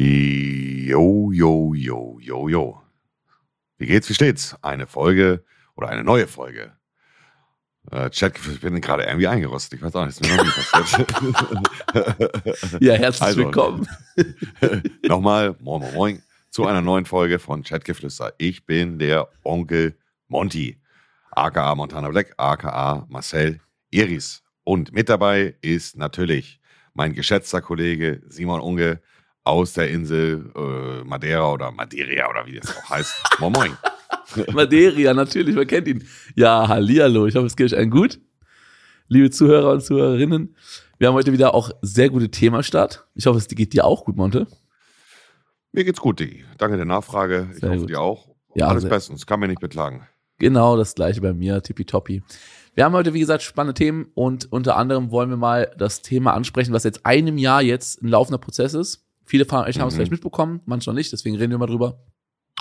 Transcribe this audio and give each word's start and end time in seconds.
Jo, 0.00 1.30
jo, 1.30 1.74
jo, 1.74 2.18
jo, 2.22 2.48
jo. 2.48 2.82
Wie 3.76 3.84
geht's, 3.84 4.08
wie 4.08 4.14
steht's? 4.14 4.56
Eine 4.62 4.86
Folge 4.86 5.44
oder 5.76 5.90
eine 5.90 6.02
neue 6.02 6.26
Folge. 6.26 6.72
Äh, 7.90 8.08
Chat, 8.08 8.38
ich 8.38 8.60
bin 8.62 8.80
gerade 8.80 9.02
irgendwie 9.02 9.28
eingerostet. 9.28 9.74
Ich 9.74 9.82
weiß 9.82 9.94
auch 9.96 10.06
nicht, 10.06 10.18
ist 10.18 10.26
mir 10.26 10.36
noch 10.36 10.44
nie 10.44 10.50
passiert. 10.72 11.12
ja, 12.82 12.94
herzlich 12.94 13.22
also, 13.22 13.44
willkommen. 13.44 13.86
Nochmal, 15.06 15.54
moin, 15.60 15.82
moin, 15.82 15.94
moin, 15.94 16.22
zu 16.48 16.66
einer 16.66 16.80
neuen 16.80 17.04
Folge 17.04 17.38
von 17.38 17.62
Chatgeflüster. 17.62 18.32
Ich 18.38 18.64
bin 18.64 18.98
der 18.98 19.28
Onkel 19.44 19.98
Monty, 20.28 20.80
aka 21.32 21.74
Montana 21.74 22.08
Black, 22.08 22.32
aka 22.38 23.06
Marcel 23.10 23.60
Iris. 23.90 24.42
Und 24.64 24.94
mit 24.94 25.10
dabei 25.10 25.56
ist 25.60 25.98
natürlich 25.98 26.58
mein 26.94 27.12
geschätzter 27.12 27.60
Kollege 27.60 28.22
Simon 28.28 28.62
Unge, 28.62 29.02
aus 29.44 29.72
der 29.72 29.90
Insel 29.90 30.50
äh, 30.54 31.04
Madeira 31.04 31.52
oder 31.52 31.70
Madeira 31.72 32.28
oder 32.30 32.46
wie 32.46 32.60
das 32.60 32.76
auch 32.76 32.90
heißt. 32.90 33.14
Moin 33.38 33.52
Moin. 33.52 33.76
Madeira, 34.52 35.14
natürlich, 35.14 35.54
man 35.54 35.66
kennt 35.66 35.88
ihn. 35.88 36.04
Ja, 36.34 36.68
hallihallo, 36.68 37.26
ich 37.26 37.34
hoffe, 37.34 37.46
es 37.46 37.56
geht 37.56 37.72
euch 37.72 37.78
allen 37.78 37.90
gut. 37.90 38.20
Liebe 39.08 39.30
Zuhörer 39.30 39.72
und 39.72 39.82
Zuhörerinnen, 39.82 40.54
wir 40.98 41.08
haben 41.08 41.14
heute 41.14 41.32
wieder 41.32 41.54
auch 41.54 41.70
sehr 41.82 42.10
gute 42.10 42.30
Themastart. 42.30 43.06
Ich 43.14 43.26
hoffe, 43.26 43.38
es 43.38 43.48
geht 43.48 43.72
dir 43.72 43.84
auch 43.84 44.04
gut, 44.04 44.16
Monte. 44.16 44.46
Mir 45.72 45.84
geht's 45.84 46.00
gut, 46.00 46.20
Digi. 46.20 46.44
Danke 46.58 46.76
der 46.76 46.86
Nachfrage. 46.86 47.48
Ich 47.52 47.60
sehr 47.60 47.70
hoffe, 47.70 47.80
gut. 47.80 47.90
dir 47.90 48.00
auch. 48.00 48.28
Ja, 48.54 48.68
Alles 48.68 48.88
bestens, 48.88 49.26
kann 49.26 49.40
mir 49.40 49.48
nicht 49.48 49.60
beklagen. 49.60 50.06
Genau, 50.38 50.76
das 50.76 50.94
gleiche 50.94 51.20
bei 51.20 51.32
mir, 51.32 51.62
tippitoppi. 51.62 52.22
Wir 52.74 52.84
haben 52.84 52.94
heute, 52.94 53.14
wie 53.14 53.20
gesagt, 53.20 53.42
spannende 53.42 53.74
Themen 53.74 54.06
und 54.14 54.50
unter 54.52 54.76
anderem 54.76 55.10
wollen 55.10 55.28
wir 55.30 55.36
mal 55.36 55.72
das 55.76 56.02
Thema 56.02 56.34
ansprechen, 56.34 56.72
was 56.72 56.84
jetzt 56.84 57.04
einem 57.04 57.36
Jahr 57.36 57.62
jetzt 57.62 58.02
ein 58.02 58.08
laufender 58.08 58.38
Prozess 58.38 58.74
ist. 58.74 59.04
Viele 59.30 59.44
von 59.44 59.60
euch 59.60 59.78
haben 59.78 59.86
es 59.86 59.94
mhm. 59.94 59.98
vielleicht 59.98 60.10
mitbekommen, 60.10 60.60
manche 60.64 60.90
noch 60.90 60.94
nicht, 60.96 61.12
deswegen 61.12 61.36
reden 61.36 61.52
wir 61.52 61.58
mal 61.58 61.66
drüber. 61.66 62.00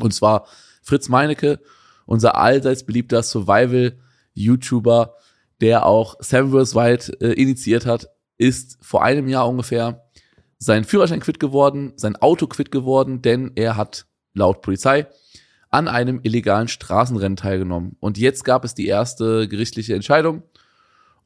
Und 0.01 0.13
zwar 0.13 0.45
Fritz 0.83 1.09
Meinecke, 1.09 1.59
unser 2.05 2.35
allseits 2.35 2.85
beliebter 2.85 3.23
Survival-YouTuber, 3.23 5.15
der 5.61 5.87
auch 5.87 6.17
Seven 6.19 6.51
vs. 6.51 6.75
Wild 6.75 7.21
äh, 7.23 7.31
initiiert 7.33 7.87
hat, 7.87 8.09
ist 8.37 8.77
vor 8.81 9.03
einem 9.03 9.27
Jahr 9.27 9.49
ungefähr 9.49 10.11
sein 10.59 10.83
Führerschein 10.83 11.21
quitt 11.21 11.39
geworden, 11.39 11.93
sein 11.95 12.15
Auto 12.17 12.45
quitt 12.45 12.69
geworden, 12.69 13.23
denn 13.23 13.51
er 13.55 13.75
hat 13.75 14.05
laut 14.35 14.61
Polizei 14.61 15.07
an 15.71 15.87
einem 15.87 16.19
illegalen 16.21 16.67
Straßenrennen 16.67 17.35
teilgenommen. 17.35 17.95
Und 17.99 18.19
jetzt 18.19 18.43
gab 18.43 18.63
es 18.63 18.75
die 18.75 18.85
erste 18.85 19.47
gerichtliche 19.47 19.95
Entscheidung. 19.95 20.43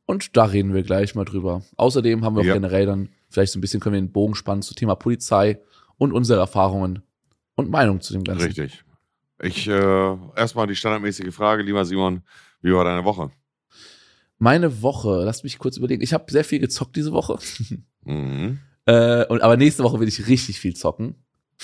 Und 0.05 0.37
da 0.37 0.45
reden 0.45 0.73
wir 0.73 0.83
gleich 0.83 1.15
mal 1.15 1.25
drüber. 1.25 1.63
Außerdem 1.75 2.23
haben 2.23 2.37
wir 2.37 2.45
ja. 2.45 2.53
generell 2.53 2.85
dann 2.85 3.09
Vielleicht 3.33 3.51
so 3.51 3.57
ein 3.57 3.61
bisschen 3.61 3.79
können 3.79 3.93
wir 3.93 4.01
den 4.01 4.11
Bogen 4.11 4.35
spannen 4.35 4.61
zu 4.61 4.75
Thema 4.75 4.93
Polizei 4.93 5.59
und 5.97 6.13
unsere 6.13 6.39
Erfahrungen 6.39 7.01
und 7.55 7.71
Meinung 7.71 7.99
zu 7.99 8.13
dem 8.13 8.23
Ganzen. 8.23 8.45
Richtig. 8.45 8.83
Ich 9.41 9.67
äh, 9.67 10.15
erstmal 10.35 10.67
die 10.67 10.75
standardmäßige 10.75 11.33
Frage, 11.33 11.63
lieber 11.63 11.83
Simon, 11.83 12.21
wie 12.61 12.71
war 12.71 12.83
deine 12.83 13.03
Woche? 13.03 13.31
Meine 14.37 14.83
Woche, 14.83 15.23
lass 15.25 15.43
mich 15.43 15.57
kurz 15.57 15.77
überlegen. 15.77 16.03
Ich 16.03 16.13
habe 16.13 16.31
sehr 16.31 16.43
viel 16.43 16.59
gezockt 16.59 16.95
diese 16.95 17.11
Woche. 17.11 17.37
Mhm. 18.05 18.59
äh, 18.85 19.25
und, 19.27 19.41
aber 19.41 19.55
nächste 19.55 19.81
Woche 19.81 19.97
will 19.97 20.09
ich 20.09 20.27
richtig 20.27 20.59
viel 20.59 20.75
zocken. 20.75 21.15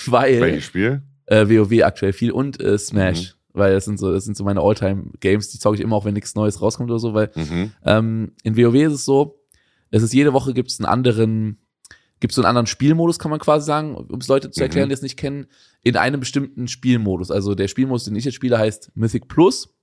Weil. 0.06 0.40
Welches 0.40 0.64
Spiel? 0.64 1.02
Äh, 1.26 1.46
WoW 1.50 1.82
aktuell 1.82 2.14
viel 2.14 2.30
und 2.30 2.58
äh, 2.62 2.78
Smash. 2.78 3.34
Mhm. 3.34 3.58
Weil 3.58 3.74
das 3.74 3.84
sind 3.84 3.98
so, 3.98 4.10
das 4.10 4.24
sind 4.24 4.38
so 4.38 4.44
meine 4.44 4.62
Alltime-Games, 4.62 5.50
die 5.50 5.58
zocke 5.58 5.76
ich 5.76 5.82
immer, 5.82 5.96
auch 5.96 6.06
wenn 6.06 6.14
nichts 6.14 6.34
Neues 6.34 6.62
rauskommt 6.62 6.88
oder 6.90 6.98
so, 6.98 7.12
weil 7.12 7.30
mhm. 7.34 7.72
ähm, 7.84 8.32
in 8.42 8.56
WoW 8.56 8.74
ist 8.74 8.94
es 8.94 9.04
so, 9.04 9.39
es 9.90 10.02
ist 10.02 10.14
jede 10.14 10.32
Woche 10.32 10.54
gibt 10.54 10.70
es 10.70 10.80
einen 10.80 10.86
anderen, 10.86 11.58
gibt 12.20 12.32
es 12.32 12.36
so 12.36 12.42
einen 12.42 12.48
anderen 12.48 12.66
Spielmodus, 12.66 13.18
kann 13.18 13.30
man 13.30 13.40
quasi 13.40 13.66
sagen, 13.66 13.94
um 13.96 14.20
es 14.20 14.28
Leute 14.28 14.50
zu 14.50 14.62
erklären, 14.62 14.86
mhm. 14.86 14.90
die 14.90 14.94
es 14.94 15.02
nicht 15.02 15.16
kennen, 15.16 15.46
in 15.82 15.96
einem 15.96 16.20
bestimmten 16.20 16.68
Spielmodus. 16.68 17.30
Also 17.30 17.54
der 17.54 17.68
Spielmodus, 17.68 18.04
den 18.04 18.16
ich 18.16 18.24
jetzt 18.24 18.34
spiele, 18.34 18.58
heißt 18.58 18.92
Mythic 18.94 19.28
Plus. 19.28 19.74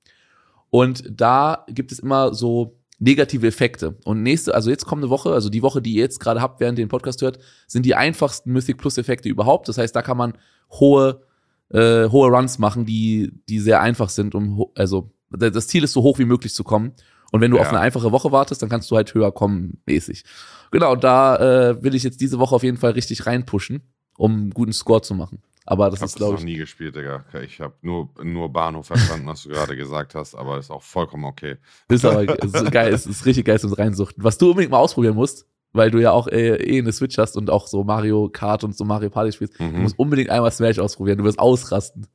Und 0.69 1.03
da 1.09 1.65
gibt 1.67 1.91
es 1.91 1.99
immer 1.99 2.33
so 2.33 2.77
negative 2.99 3.47
Effekte. 3.47 3.97
Und 4.03 4.23
nächste, 4.23 4.55
also 4.55 4.69
jetzt 4.69 4.85
kommende 4.85 5.09
Woche, 5.09 5.31
also 5.31 5.49
die 5.49 5.61
Woche, 5.61 5.81
die 5.81 5.93
ihr 5.93 6.01
jetzt 6.01 6.19
gerade 6.19 6.41
habt, 6.41 6.59
während 6.59 6.79
ihr 6.79 6.85
den 6.85 6.89
Podcast 6.89 7.21
hört, 7.21 7.39
sind 7.67 7.85
die 7.85 7.95
einfachsten 7.95 8.51
Mythic 8.51 8.77
Plus 8.77 8.97
Effekte 8.97 9.29
überhaupt. 9.29 9.67
Das 9.67 9.77
heißt, 9.77 9.95
da 9.95 10.01
kann 10.01 10.17
man 10.17 10.33
hohe, 10.71 11.21
äh, 11.69 12.09
hohe 12.09 12.29
Runs 12.29 12.59
machen, 12.59 12.85
die, 12.85 13.31
die 13.49 13.59
sehr 13.59 13.81
einfach 13.81 14.09
sind, 14.09 14.35
um, 14.35 14.65
also 14.75 15.11
das 15.29 15.67
Ziel 15.67 15.83
ist 15.83 15.93
so 15.93 16.03
hoch 16.03 16.19
wie 16.19 16.25
möglich 16.25 16.53
zu 16.53 16.63
kommen. 16.63 16.93
Und 17.31 17.41
wenn 17.41 17.51
du 17.51 17.57
ja. 17.57 17.63
auf 17.63 17.69
eine 17.69 17.79
einfache 17.79 18.11
Woche 18.11 18.31
wartest, 18.31 18.61
dann 18.61 18.69
kannst 18.69 18.89
du 18.89 18.95
halt 18.95 19.13
höher 19.13 19.31
kommen, 19.31 19.81
mäßig. 19.85 20.23
Genau, 20.71 20.95
da 20.95 21.35
äh, 21.69 21.83
will 21.83 21.95
ich 21.95 22.03
jetzt 22.03 22.21
diese 22.21 22.39
Woche 22.39 22.55
auf 22.55 22.63
jeden 22.63 22.77
Fall 22.77 22.91
richtig 22.91 23.25
reinpushen, 23.25 23.81
um 24.17 24.33
einen 24.33 24.49
guten 24.51 24.73
Score 24.73 25.01
zu 25.01 25.15
machen. 25.15 25.41
Aber 25.65 25.89
das 25.89 25.99
ich 25.99 26.05
ist, 26.05 26.15
glaube 26.15 26.35
ich. 26.35 26.39
Ich 26.39 26.41
habe 26.41 26.45
noch 26.45 26.53
nie 26.53 26.59
gespielt, 26.59 26.95
Digga. 26.95 27.25
Ich 27.43 27.59
habe 27.59 27.73
nur, 27.81 28.09
nur 28.23 28.51
Bahnhof 28.51 28.87
verstanden, 28.87 29.27
was 29.27 29.43
du 29.43 29.49
gerade 29.49 29.75
gesagt 29.75 30.15
hast, 30.15 30.33
aber 30.33 30.57
ist 30.57 30.71
auch 30.71 30.81
vollkommen 30.81 31.25
okay. 31.25 31.57
Ist 31.89 32.05
aber 32.05 32.23
ist 32.43 32.71
geil, 32.71 32.93
ist, 32.93 33.05
ist 33.05 33.25
richtig 33.25 33.45
geil 33.45 33.59
zum 33.59 33.73
Reinsuchten. 33.73 34.23
Was 34.23 34.37
du 34.37 34.51
unbedingt 34.51 34.71
mal 34.71 34.79
ausprobieren 34.79 35.15
musst, 35.15 35.45
weil 35.73 35.91
du 35.91 35.99
ja 35.99 36.11
auch 36.11 36.27
äh, 36.27 36.55
eh 36.55 36.79
eine 36.79 36.93
Switch 36.93 37.17
hast 37.17 37.35
und 37.35 37.49
auch 37.49 37.67
so 37.67 37.83
Mario 37.83 38.29
Kart 38.29 38.63
und 38.63 38.77
so 38.77 38.85
Mario 38.85 39.09
Party 39.09 39.33
spielst, 39.33 39.59
mhm. 39.59 39.73
du 39.73 39.79
musst 39.79 39.99
unbedingt 39.99 40.29
einmal 40.29 40.51
Smash 40.51 40.79
ausprobieren. 40.79 41.17
Du 41.17 41.25
wirst 41.25 41.37
ausrasten. 41.39 42.07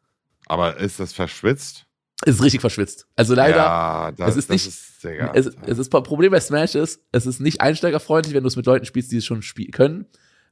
Aber 0.46 0.78
ist 0.78 0.98
das 0.98 1.12
verschwitzt? 1.12 1.86
Es 2.24 2.36
ist 2.36 2.42
richtig 2.42 2.60
verschwitzt. 2.60 3.06
Also 3.16 3.34
leider, 3.34 3.56
ja, 3.56 4.12
das, 4.12 4.30
es 4.30 4.36
ist 4.36 4.50
nicht, 4.50 4.66
ist 4.66 5.04
es, 5.34 5.56
es 5.66 5.78
ist 5.78 5.90
Problem 5.90 6.30
bei 6.30 6.40
Smash 6.40 6.74
ist, 6.74 7.00
es 7.12 7.26
ist 7.26 7.40
nicht 7.40 7.60
einsteigerfreundlich, 7.60 8.34
wenn 8.34 8.42
du 8.42 8.48
es 8.48 8.56
mit 8.56 8.66
Leuten 8.66 8.84
spielst, 8.84 9.12
die 9.12 9.16
es 9.16 9.24
schon 9.24 9.42
spielen 9.42 9.72
können. 9.72 10.06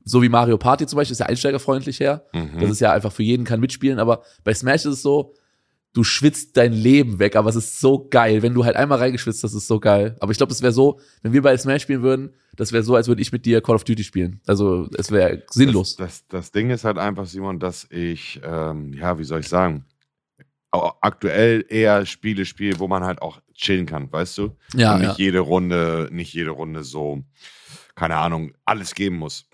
So 0.04 0.22
wie 0.22 0.28
Mario 0.28 0.59
Party 0.59 0.86
zum 0.86 0.97
Beispiel 0.97 1.12
ist 1.12 1.19
ja 1.19 1.26
einsteigerfreundlich 1.26 2.00
her. 2.00 2.25
Mhm. 2.32 2.60
Das 2.60 2.70
ist 2.70 2.80
ja 2.80 2.92
einfach 2.92 3.12
für 3.12 3.22
jeden 3.22 3.44
kann 3.44 3.60
mitspielen, 3.60 3.98
aber 3.98 4.22
bei 4.44 4.54
Smash 4.54 4.86
ist 4.86 4.94
es 4.94 5.03
so, 5.03 5.34
du 5.92 6.04
schwitzt 6.04 6.56
dein 6.56 6.72
Leben 6.72 7.19
weg, 7.19 7.36
aber 7.36 7.50
es 7.50 7.56
ist 7.56 7.80
so 7.80 8.09
geil. 8.09 8.42
Wenn 8.42 8.54
du 8.54 8.64
halt 8.64 8.76
einmal 8.76 8.98
reingeschwitzt 8.98 9.42
hast, 9.42 9.54
ist 9.54 9.66
so 9.66 9.80
geil. 9.80 10.16
Aber 10.20 10.32
ich 10.32 10.38
glaube, 10.38 10.53
es 10.53 10.62
wäre 10.62 10.72
so, 10.72 11.00
wenn 11.22 11.32
wir 11.32 11.42
bei 11.42 11.56
Smash 11.56 11.82
spielen 11.82 12.03
würden, 12.03 12.30
das 12.56 12.72
wäre 12.72 12.82
so, 12.82 12.94
als 12.94 13.09
würde 13.09 13.22
ich 13.22 13.32
mit 13.32 13.44
dir 13.47 13.60
Call 13.60 13.75
of 13.75 13.84
Duty 13.84 14.04
spielen. 14.04 14.41
Also 14.47 14.88
es 14.97 15.10
wäre 15.10 15.42
sinnlos. 15.50 15.97
Das, 15.97 16.26
das, 16.26 16.28
das, 16.28 16.53
Ding 16.53 16.70
ist 16.70 16.84
halt 16.84 16.98
einfach, 16.98 17.26
Simon, 17.26 17.59
dass 17.59 17.86
ich, 17.91 18.41
ähm, 18.44 18.92
ja, 18.92 19.19
wie 19.19 19.25
soll 19.25 19.41
ich 19.41 19.48
sagen, 19.48 19.84
aktuell 20.72 21.64
eher 21.69 22.06
Spiele 22.06 22.44
spiele, 22.44 22.78
wo 22.78 22.88
man 22.88 23.04
halt 23.04 23.22
auch 23.22 23.41
chillen 23.54 23.86
kann, 23.86 24.10
weißt 24.12 24.38
du? 24.38 24.56
Ja. 24.75 24.94
Und 24.94 25.00
nicht 25.00 25.19
ja. 25.19 25.25
jede 25.25 25.41
Runde, 25.41 26.08
nicht 26.12 26.32
jede 26.32 26.50
Runde 26.50 26.84
so, 26.84 27.25
keine 27.94 28.16
Ahnung, 28.16 28.53
alles 28.64 28.94
geben 28.94 29.16
muss. 29.16 29.47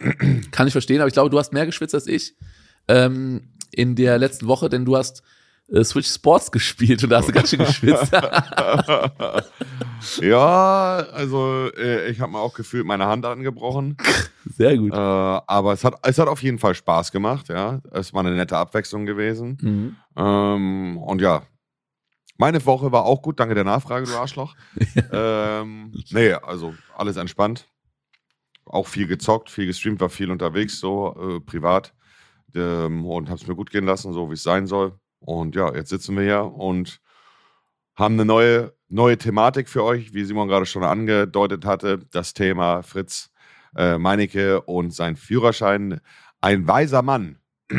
Kann 0.51 0.67
ich 0.67 0.73
verstehen, 0.73 1.01
aber 1.01 1.09
ich 1.09 1.15
glaube, 1.15 1.31
du 1.31 1.39
hast 1.39 1.53
mehr 1.53 1.67
geschwitzt 1.67 1.95
als 1.95 2.07
ich 2.07 2.37
ähm, 2.89 3.53
in 3.71 3.97
der 3.97 4.19
letzten 4.19 4.47
Woche, 4.47 4.69
denn 4.69 4.85
du 4.85 4.97
hast 4.97 5.23
Switch 5.83 6.09
Sports 6.09 6.53
gespielt 6.53 7.03
und 7.03 7.11
da 7.11 7.19
hast 7.19 7.29
du 7.29 7.33
ganz 7.33 7.51
schön 7.51 7.59
geschwitzt. 7.59 8.13
ja, 10.21 10.97
also 11.13 11.71
äh, 11.77 12.09
ich 12.09 12.21
habe 12.21 12.33
mir 12.33 12.39
auch 12.39 12.55
gefühlt 12.55 12.87
meine 12.87 13.07
Hand 13.07 13.27
angebrochen. 13.27 13.97
Sehr 14.45 14.79
gut. 14.79 14.93
Äh, 14.93 14.97
aber 14.97 15.73
es 15.73 15.83
hat, 15.83 15.95
es 16.03 16.19
hat 16.19 16.29
auf 16.29 16.43
jeden 16.43 16.61
Fall 16.61 16.77
Spaß 16.77 17.11
gemacht, 17.11 17.49
ja. 17.49 17.81
Es 17.91 18.15
war 18.15 18.21
eine 18.21 18.37
nette 18.37 18.57
Abwechslung 18.57 19.07
gewesen. 19.07 19.59
Mhm. 19.61 19.97
Ähm, 20.17 20.99
und 20.99 21.21
ja, 21.21 21.43
meine 22.39 22.65
Woche 22.65 22.93
war 22.93 23.05
auch 23.05 23.23
gut, 23.23 23.41
danke 23.41 23.55
der 23.55 23.65
Nachfrage, 23.65 24.07
du 24.07 24.17
Arschloch. 24.17 24.55
ähm, 25.13 25.93
nee, 26.11 26.33
also 26.33 26.75
alles 26.95 27.17
entspannt. 27.17 27.67
Auch 28.67 28.87
viel 28.87 29.07
gezockt, 29.07 29.51
viel 29.51 29.67
gestreamt, 29.67 30.01
war 30.01 30.11
viel 30.11 30.31
unterwegs, 30.31 30.79
so 30.79 31.17
äh, 31.19 31.41
privat. 31.41 31.95
Ähm, 32.55 33.05
und 33.05 33.31
hab's 33.31 33.47
mir 33.47 33.57
gut 33.57 33.71
gehen 33.71 33.85
lassen, 33.85 34.13
so 34.13 34.31
wie 34.31 34.35
es 34.35 34.43
sein 34.43 34.67
soll. 34.67 34.99
Und 35.21 35.55
ja, 35.55 35.75
jetzt 35.75 35.91
sitzen 35.91 36.17
wir 36.17 36.25
hier 36.25 36.45
und 36.45 37.01
haben 37.95 38.15
eine 38.15 38.25
neue, 38.25 38.75
neue 38.89 39.19
Thematik 39.19 39.69
für 39.69 39.83
euch, 39.83 40.13
wie 40.13 40.25
Simon 40.25 40.49
gerade 40.49 40.67
schon 40.67 40.85
angedeutet 40.85 41.65
hatte. 41.65 41.99
Das 42.11 42.35
Thema 42.35 42.83
Fritz 42.83 43.31
äh, 43.77 43.99
Meinecke 43.99 44.61
und 44.63 44.93
sein 44.93 45.17
Führerschein. 45.17 46.01
Ein 46.41 46.67
weiser 46.69 47.03
Mann, 47.03 47.39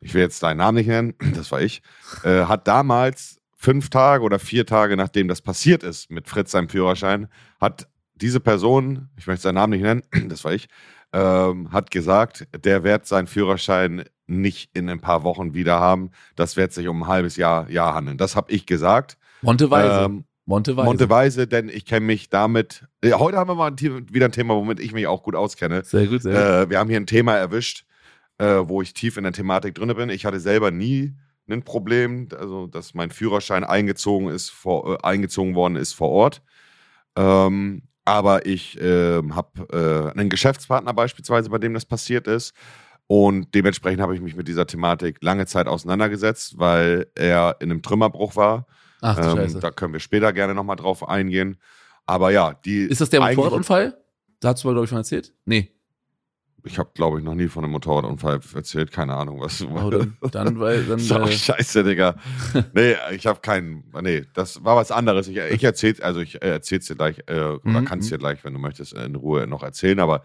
ich 0.00 0.14
will 0.14 0.22
jetzt 0.22 0.42
deinen 0.42 0.58
Namen 0.58 0.76
nicht 0.76 0.88
nennen, 0.88 1.14
das 1.34 1.50
war 1.50 1.60
ich, 1.60 1.82
äh, 2.24 2.44
hat 2.44 2.68
damals 2.68 3.40
fünf 3.56 3.90
Tage 3.90 4.24
oder 4.24 4.38
vier 4.38 4.64
Tage 4.66 4.96
nachdem 4.96 5.28
das 5.28 5.42
passiert 5.42 5.82
ist 5.82 6.10
mit 6.10 6.28
Fritz 6.28 6.52
seinem 6.52 6.68
Führerschein, 6.68 7.28
hat 7.60 7.88
diese 8.14 8.40
Person, 8.40 9.08
ich 9.16 9.26
möchte 9.26 9.42
seinen 9.42 9.56
Namen 9.56 9.72
nicht 9.72 9.82
nennen, 9.82 10.02
das 10.28 10.44
war 10.44 10.52
ich, 10.52 10.68
ähm, 11.12 11.72
hat 11.72 11.90
gesagt, 11.90 12.46
der 12.64 12.84
wird 12.84 13.06
seinen 13.06 13.26
Führerschein 13.26 14.04
nicht 14.30 14.70
in 14.74 14.88
ein 14.88 15.00
paar 15.00 15.24
Wochen 15.24 15.54
wieder 15.54 15.80
haben. 15.80 16.10
Das 16.36 16.56
wird 16.56 16.72
sich 16.72 16.88
um 16.88 17.02
ein 17.02 17.08
halbes 17.08 17.36
Jahr, 17.36 17.68
Jahr 17.70 17.94
handeln. 17.94 18.18
Das 18.18 18.36
habe 18.36 18.52
ich 18.52 18.66
gesagt. 18.66 19.18
Monteweise. 19.42 20.04
Ähm, 20.06 20.24
Monteweise. 20.46 20.86
Monteweise, 20.86 21.46
denn 21.46 21.68
ich 21.68 21.84
kenne 21.84 22.06
mich 22.06 22.28
damit. 22.28 22.86
Ja, 23.04 23.18
heute 23.18 23.36
haben 23.36 23.48
wir 23.48 23.54
mal 23.54 23.70
ein, 23.70 23.78
wieder 24.12 24.26
ein 24.26 24.32
Thema, 24.32 24.54
womit 24.54 24.80
ich 24.80 24.92
mich 24.92 25.06
auch 25.06 25.22
gut 25.22 25.36
auskenne. 25.36 25.84
Sehr 25.84 26.06
gut, 26.06 26.22
sehr 26.22 26.32
gut. 26.32 26.40
Äh, 26.40 26.70
wir 26.70 26.78
haben 26.78 26.88
hier 26.88 26.98
ein 26.98 27.06
Thema 27.06 27.36
erwischt, 27.36 27.84
äh, 28.38 28.62
wo 28.64 28.82
ich 28.82 28.94
tief 28.94 29.16
in 29.16 29.24
der 29.24 29.32
Thematik 29.32 29.74
drin 29.74 29.94
bin. 29.94 30.10
Ich 30.10 30.24
hatte 30.24 30.40
selber 30.40 30.70
nie 30.70 31.14
ein 31.48 31.62
Problem, 31.62 32.28
also 32.38 32.66
dass 32.66 32.94
mein 32.94 33.10
Führerschein 33.10 33.64
eingezogen 33.64 34.28
ist, 34.28 34.50
vor, 34.50 34.94
äh, 34.94 34.98
eingezogen 35.02 35.54
worden 35.54 35.76
ist 35.76 35.92
vor 35.92 36.08
Ort. 36.08 36.42
Ähm, 37.16 37.82
aber 38.04 38.46
ich 38.46 38.80
äh, 38.80 39.22
habe 39.30 40.12
äh, 40.14 40.18
einen 40.18 40.30
Geschäftspartner 40.30 40.94
beispielsweise, 40.94 41.50
bei 41.50 41.58
dem 41.58 41.74
das 41.74 41.84
passiert 41.84 42.26
ist. 42.26 42.54
Und 43.10 43.56
dementsprechend 43.56 44.00
habe 44.00 44.14
ich 44.14 44.20
mich 44.20 44.36
mit 44.36 44.46
dieser 44.46 44.68
Thematik 44.68 45.16
lange 45.20 45.44
Zeit 45.44 45.66
auseinandergesetzt, 45.66 46.60
weil 46.60 47.08
er 47.16 47.56
in 47.58 47.72
einem 47.72 47.82
Trümmerbruch 47.82 48.36
war. 48.36 48.68
Ach, 49.00 49.16
du 49.16 49.22
ähm, 49.22 49.36
Scheiße. 49.36 49.58
Da 49.58 49.72
können 49.72 49.92
wir 49.92 49.98
später 49.98 50.32
gerne 50.32 50.54
nochmal 50.54 50.76
drauf 50.76 51.08
eingehen. 51.08 51.56
Aber 52.06 52.30
ja, 52.30 52.54
die. 52.64 52.82
Ist 52.82 53.00
das 53.00 53.10
der 53.10 53.20
Motorradunfall? 53.20 53.98
Da 54.38 54.50
hast 54.50 54.62
du 54.62 54.68
mal, 54.68 54.74
glaube 54.74 54.84
ich, 54.84 54.90
schon 54.90 54.98
erzählt? 54.98 55.34
Nee. 55.44 55.72
Ich 56.62 56.78
habe, 56.78 56.90
glaube 56.94 57.18
ich, 57.18 57.24
noch 57.24 57.34
nie 57.34 57.48
von 57.48 57.64
einem 57.64 57.72
Motorradunfall 57.72 58.38
erzählt. 58.54 58.92
Keine 58.92 59.16
Ahnung, 59.16 59.40
was. 59.40 59.60
Oh, 59.60 59.90
dann, 59.90 60.16
dann, 60.30 60.60
weil, 60.60 60.84
dann 60.84 61.00
so, 61.00 61.16
äh, 61.16 61.32
Scheiße, 61.32 61.82
Digga. 61.82 62.14
nee, 62.74 62.94
ich 63.12 63.26
habe 63.26 63.40
keinen. 63.40 63.90
Nee, 64.02 64.26
das 64.34 64.62
war 64.62 64.76
was 64.76 64.92
anderes. 64.92 65.26
Ich, 65.26 65.36
ich 65.36 65.64
erzähle, 65.64 66.00
also 66.04 66.20
ich 66.20 66.40
äh, 66.40 66.50
erzähl's 66.50 66.86
dir 66.86 66.94
gleich, 66.94 67.24
äh, 67.26 67.58
mhm. 67.60 67.74
oder 67.74 67.82
kannst 67.82 68.08
mhm. 68.08 68.14
dir 68.14 68.18
gleich, 68.18 68.44
wenn 68.44 68.54
du 68.54 68.60
möchtest, 68.60 68.92
in 68.92 69.16
Ruhe 69.16 69.48
noch 69.48 69.64
erzählen. 69.64 69.98
Aber 69.98 70.22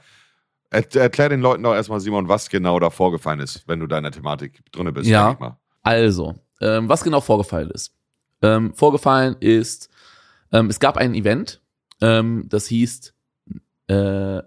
erklär 0.70 1.30
den 1.30 1.42
Leuten 1.42 1.64
doch 1.64 1.74
erstmal, 1.74 2.00
Simon, 2.00 2.28
was 2.28 2.50
genau 2.50 2.80
da 2.80 2.90
vorgefallen 2.90 3.40
ist, 3.40 3.68
wenn 3.68 3.80
du 3.80 3.88
da 3.88 3.98
in 3.98 4.04
der 4.04 4.12
Thematik 4.12 4.62
drin 4.72 4.94
bist. 4.94 5.10
Ja. 5.10 5.58
Also, 5.82 6.36
ähm, 6.62 6.90
was 6.90 7.04
genau 7.04 7.22
vorgefallen 7.22 7.70
ist. 7.72 7.94
Ähm, 8.42 8.74
vorgefallen 8.74 9.36
ist, 9.40 9.90
ähm, 10.52 10.70
es 10.70 10.80
gab 10.80 10.98
ein 10.98 11.14
Event, 11.14 11.62
ähm, 12.02 12.46
das 12.50 12.68
hieß 12.68 13.14
äh, 13.88 14.42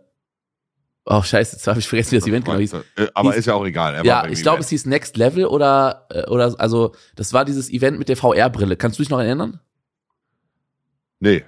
Oh, 1.11 1.23
scheiße, 1.23 1.56
jetzt 1.56 1.67
habe 1.67 1.79
ich 1.79 1.88
vergessen, 1.88 2.12
wie 2.12 2.17
das 2.17 2.26
Event 2.26 2.44
genau 2.44 2.59
hieß. 2.59 2.75
Äh, 2.75 3.06
aber 3.15 3.31
hieß, 3.31 3.38
ist 3.38 3.47
ja 3.47 3.55
auch 3.55 3.65
egal. 3.65 4.05
ja, 4.05 4.26
ich 4.26 4.43
glaube, 4.43 4.61
es 4.61 4.69
hieß 4.69 4.85
Next 4.85 5.17
Level 5.17 5.47
oder, 5.47 6.06
äh, 6.11 6.26
oder, 6.26 6.55
also, 6.59 6.94
das 7.17 7.32
war 7.32 7.47
dieses 7.47 7.70
Event 7.70 7.99
mit 7.99 8.11
der 8.11 8.19
VR-Brille. 8.19 8.76
Kannst 8.76 8.99
du 8.99 9.03
dich 9.03 9.09
noch 9.09 9.20
erinnern? 9.20 9.59
Nee. 11.19 11.44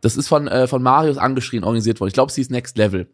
Das 0.00 0.16
ist 0.16 0.26
von, 0.26 0.48
äh, 0.48 0.66
von 0.66 0.82
Marius 0.82 1.16
angeschrien, 1.16 1.62
organisiert 1.62 2.00
worden. 2.00 2.08
Ich 2.08 2.14
glaube, 2.14 2.30
es 2.30 2.34
hieß 2.34 2.50
Next 2.50 2.76
Level. 2.76 3.08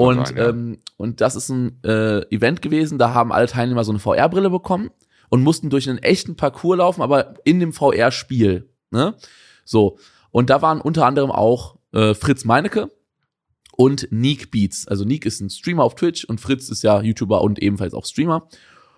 Und, 0.00 0.28
sein, 0.28 0.36
ja. 0.36 0.48
ähm, 0.48 0.78
und 0.96 1.20
das 1.20 1.36
ist 1.36 1.48
ein 1.50 1.82
äh, 1.84 2.20
Event 2.34 2.62
gewesen, 2.62 2.98
da 2.98 3.14
haben 3.14 3.32
alle 3.32 3.46
Teilnehmer 3.46 3.84
so 3.84 3.92
eine 3.92 3.98
VR-Brille 3.98 4.50
bekommen 4.50 4.90
und 5.28 5.42
mussten 5.42 5.70
durch 5.70 5.88
einen 5.88 5.98
echten 5.98 6.36
Parcours 6.36 6.78
laufen, 6.78 7.02
aber 7.02 7.34
in 7.44 7.60
dem 7.60 7.72
VR-Spiel. 7.72 8.68
Ne? 8.90 9.14
So. 9.64 9.98
Und 10.30 10.50
da 10.50 10.62
waren 10.62 10.80
unter 10.80 11.06
anderem 11.06 11.30
auch 11.30 11.76
äh, 11.92 12.14
Fritz 12.14 12.44
Meinecke, 12.44 12.90
und 13.80 14.08
Neek 14.10 14.50
Beats. 14.50 14.86
Also 14.88 15.06
Neek 15.06 15.24
ist 15.24 15.40
ein 15.40 15.48
Streamer 15.48 15.84
auf 15.84 15.94
Twitch 15.94 16.26
und 16.26 16.38
Fritz 16.38 16.68
ist 16.68 16.82
ja 16.82 17.00
YouTuber 17.00 17.40
und 17.40 17.62
ebenfalls 17.62 17.94
auch 17.94 18.04
Streamer. 18.04 18.46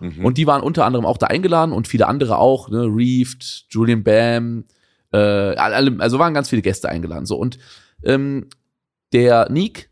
Mhm. 0.01 0.25
Und 0.25 0.39
die 0.39 0.49
waren 0.49 0.61
unter 0.61 0.85
anderem 0.85 1.07
auch 1.07 1.19
da 1.19 1.29
eingeladen 1.29 1.71
und 1.71 1.87
viele 1.87 2.09
andere 2.09 2.39
auch, 2.39 2.69
ne? 2.69 2.87
Reefed, 2.87 3.67
Julian 3.71 4.03
Bam, 4.03 4.65
äh, 5.13 5.19
alle, 5.19 6.01
also 6.01 6.19
waren 6.19 6.35
ganz 6.35 6.49
viele 6.49 6.63
Gäste 6.63 6.89
eingeladen. 6.89 7.27
So 7.27 7.37
und 7.37 7.59
ähm, 8.03 8.49
der 9.13 9.53
Neek 9.53 9.92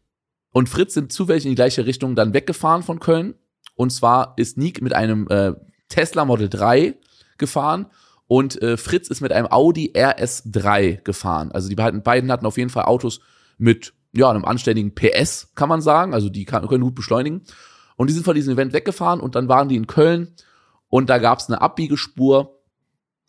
und 0.53 0.69
Fritz 0.69 0.95
sind 0.95 1.13
zufällig 1.13 1.45
in 1.45 1.51
die 1.51 1.57
gleiche 1.57 1.87
Richtung 1.87 2.15
dann 2.15 2.35
weggefahren 2.35 2.83
von 2.83 3.01
Köln. 3.01 3.35
Und 3.75 3.91
zwar 3.91 4.35
ist 4.37 4.59
Neek 4.59 4.83
mit 4.83 4.95
einem 4.95 5.29
äh, 5.29 5.53
Tesla 5.89 6.25
Model 6.25 6.49
3 6.49 6.95
gefahren 7.39 7.87
und 8.27 8.61
äh, 8.63 8.77
Fritz 8.77 9.09
ist 9.09 9.21
mit 9.21 9.33
einem 9.33 9.49
Audi 9.51 9.93
RS3 9.95 11.03
gefahren. 11.03 11.51
Also 11.53 11.69
die 11.69 11.75
beiden, 11.75 12.03
beiden 12.03 12.31
hatten 12.31 12.47
auf 12.47 12.59
jeden 12.59 12.71
Fall 12.71 12.85
Autos 12.85 13.21
mit 13.59 13.93
ja, 14.13 14.31
einem 14.31 14.45
anständigen 14.45 14.95
PS, 14.95 15.53
kann 15.55 15.69
man 15.69 15.81
sagen. 15.81 16.15
Also 16.15 16.29
die 16.29 16.45
kann, 16.45 16.67
können 16.69 16.85
gut 16.85 16.95
beschleunigen. 16.95 17.43
Und 17.97 18.09
die 18.09 18.15
sind 18.15 18.25
von 18.25 18.35
diesem 18.35 18.55
Event 18.55 18.73
weggefahren 18.73 19.21
und 19.21 19.35
dann 19.35 19.49
waren 19.49 19.69
die 19.69 19.77
in 19.77 19.87
Köln 19.87 20.35
und 20.89 21.11
da 21.11 21.19
gab 21.19 21.39
es 21.39 21.49
eine 21.49 21.61
Abbiegespur. 21.61 22.57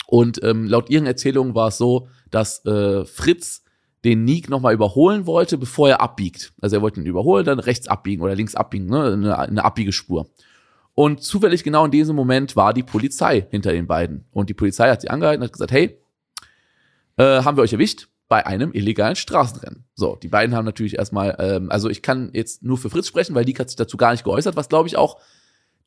Und 0.07 0.43
ähm, 0.43 0.65
laut 0.67 0.89
ihren 0.89 1.05
Erzählungen 1.05 1.55
war 1.55 1.69
es 1.69 1.77
so, 1.77 2.07
dass 2.29 2.65
äh, 2.65 3.05
Fritz 3.05 3.63
den 4.03 4.23
Nick 4.23 4.49
nochmal 4.49 4.73
überholen 4.73 5.25
wollte, 5.27 5.57
bevor 5.57 5.89
er 5.89 6.01
abbiegt. 6.01 6.53
Also 6.61 6.77
er 6.77 6.81
wollte 6.81 6.99
ihn 6.99 7.05
überholen, 7.05 7.45
dann 7.45 7.59
rechts 7.59 7.87
abbiegen 7.87 8.23
oder 8.23 8.35
links 8.35 8.55
abbiegen, 8.55 8.87
ne? 8.87 9.13
eine, 9.13 9.37
eine 9.37 9.63
Abbiegespur. 9.63 10.27
Und 10.93 11.23
zufällig 11.23 11.63
genau 11.63 11.85
in 11.85 11.91
diesem 11.91 12.15
Moment 12.15 12.55
war 12.55 12.73
die 12.73 12.83
Polizei 12.83 13.47
hinter 13.49 13.71
den 13.71 13.87
beiden. 13.87 14.25
Und 14.31 14.49
die 14.49 14.53
Polizei 14.53 14.89
hat 14.89 15.01
sie 15.01 15.09
angehalten 15.09 15.41
und 15.41 15.47
hat 15.47 15.53
gesagt, 15.53 15.71
hey, 15.71 15.97
äh, 17.17 17.43
haben 17.43 17.57
wir 17.57 17.63
euch 17.63 17.73
erwischt? 17.73 18.07
bei 18.31 18.45
einem 18.45 18.71
illegalen 18.71 19.17
Straßenrennen. 19.17 19.83
So, 19.93 20.15
die 20.15 20.29
beiden 20.29 20.55
haben 20.55 20.63
natürlich 20.63 20.97
erstmal, 20.97 21.35
ähm, 21.37 21.69
also 21.69 21.89
ich 21.89 22.01
kann 22.01 22.29
jetzt 22.31 22.63
nur 22.63 22.77
für 22.77 22.89
Fritz 22.89 23.07
sprechen, 23.07 23.35
weil 23.35 23.43
Leak 23.43 23.59
hat 23.59 23.67
sich 23.67 23.75
dazu 23.75 23.97
gar 23.97 24.13
nicht 24.13 24.23
geäußert, 24.23 24.55
was 24.55 24.69
glaube 24.69 24.87
ich 24.87 24.95
auch, 24.95 25.19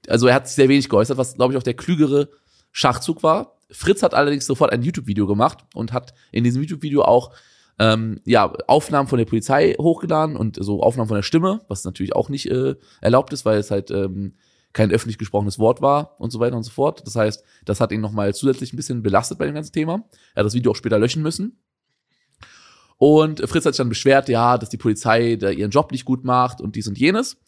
also 0.08 0.26
er 0.26 0.34
hat 0.34 0.46
sich 0.46 0.54
sehr 0.54 0.68
wenig 0.68 0.90
geäußert, 0.90 1.16
was 1.16 1.36
glaube 1.36 1.54
ich 1.54 1.58
auch 1.58 1.62
der 1.62 1.72
klügere 1.72 2.28
Schachzug 2.70 3.22
war. 3.22 3.56
Fritz 3.70 4.02
hat 4.02 4.12
allerdings 4.12 4.44
sofort 4.44 4.72
ein 4.72 4.82
YouTube-Video 4.82 5.26
gemacht 5.26 5.64
und 5.72 5.94
hat 5.94 6.12
in 6.32 6.44
diesem 6.44 6.60
YouTube-Video 6.60 7.00
auch 7.00 7.32
ähm, 7.78 8.20
ja, 8.24 8.52
Aufnahmen 8.66 9.08
von 9.08 9.18
der 9.18 9.26
Polizei 9.26 9.74
hochgeladen 9.78 10.36
und 10.36 10.62
so 10.62 10.82
Aufnahmen 10.82 11.08
von 11.08 11.16
der 11.16 11.22
Stimme, 11.22 11.60
was 11.68 11.84
natürlich 11.84 12.14
auch 12.14 12.28
nicht 12.28 12.50
äh, 12.50 12.76
erlaubt 13.00 13.32
ist, 13.32 13.44
weil 13.44 13.58
es 13.58 13.70
halt 13.70 13.90
ähm, 13.90 14.34
kein 14.72 14.90
öffentlich 14.90 15.18
gesprochenes 15.18 15.58
Wort 15.58 15.80
war 15.80 16.16
und 16.20 16.30
so 16.30 16.40
weiter 16.40 16.56
und 16.56 16.64
so 16.64 16.70
fort. 16.70 17.06
Das 17.06 17.16
heißt, 17.16 17.42
das 17.64 17.80
hat 17.80 17.92
ihn 17.92 18.00
nochmal 18.00 18.34
zusätzlich 18.34 18.72
ein 18.72 18.76
bisschen 18.76 19.02
belastet 19.02 19.38
bei 19.38 19.46
dem 19.46 19.54
ganzen 19.54 19.72
Thema. 19.72 20.04
Er 20.34 20.40
hat 20.40 20.46
das 20.46 20.54
Video 20.54 20.72
auch 20.72 20.76
später 20.76 20.98
löschen 20.98 21.22
müssen. 21.22 21.58
Und 22.98 23.40
Fritz 23.48 23.64
hat 23.66 23.74
sich 23.74 23.78
dann 23.78 23.88
beschwert, 23.88 24.28
ja, 24.28 24.58
dass 24.58 24.68
die 24.68 24.76
Polizei 24.76 25.36
da 25.36 25.50
ihren 25.50 25.70
Job 25.70 25.90
nicht 25.90 26.04
gut 26.04 26.24
macht 26.24 26.60
und 26.60 26.76
dies 26.76 26.88
und 26.88 26.98
jenes. 26.98 27.40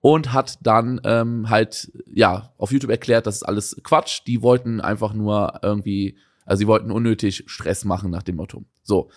Und 0.00 0.32
hat 0.32 0.58
dann 0.62 1.00
ähm, 1.04 1.50
halt, 1.50 1.90
ja, 2.12 2.52
auf 2.58 2.70
YouTube 2.70 2.90
erklärt, 2.90 3.26
das 3.26 3.36
ist 3.36 3.42
alles 3.42 3.76
Quatsch. 3.82 4.22
Die 4.26 4.42
wollten 4.42 4.80
einfach 4.80 5.12
nur 5.12 5.60
irgendwie, 5.62 6.16
also 6.44 6.60
sie 6.60 6.66
wollten 6.66 6.90
unnötig 6.90 7.44
Stress 7.46 7.84
machen 7.84 8.10
nach 8.10 8.22
dem 8.22 8.36
Motto. 8.36 8.64
So. 8.82 9.10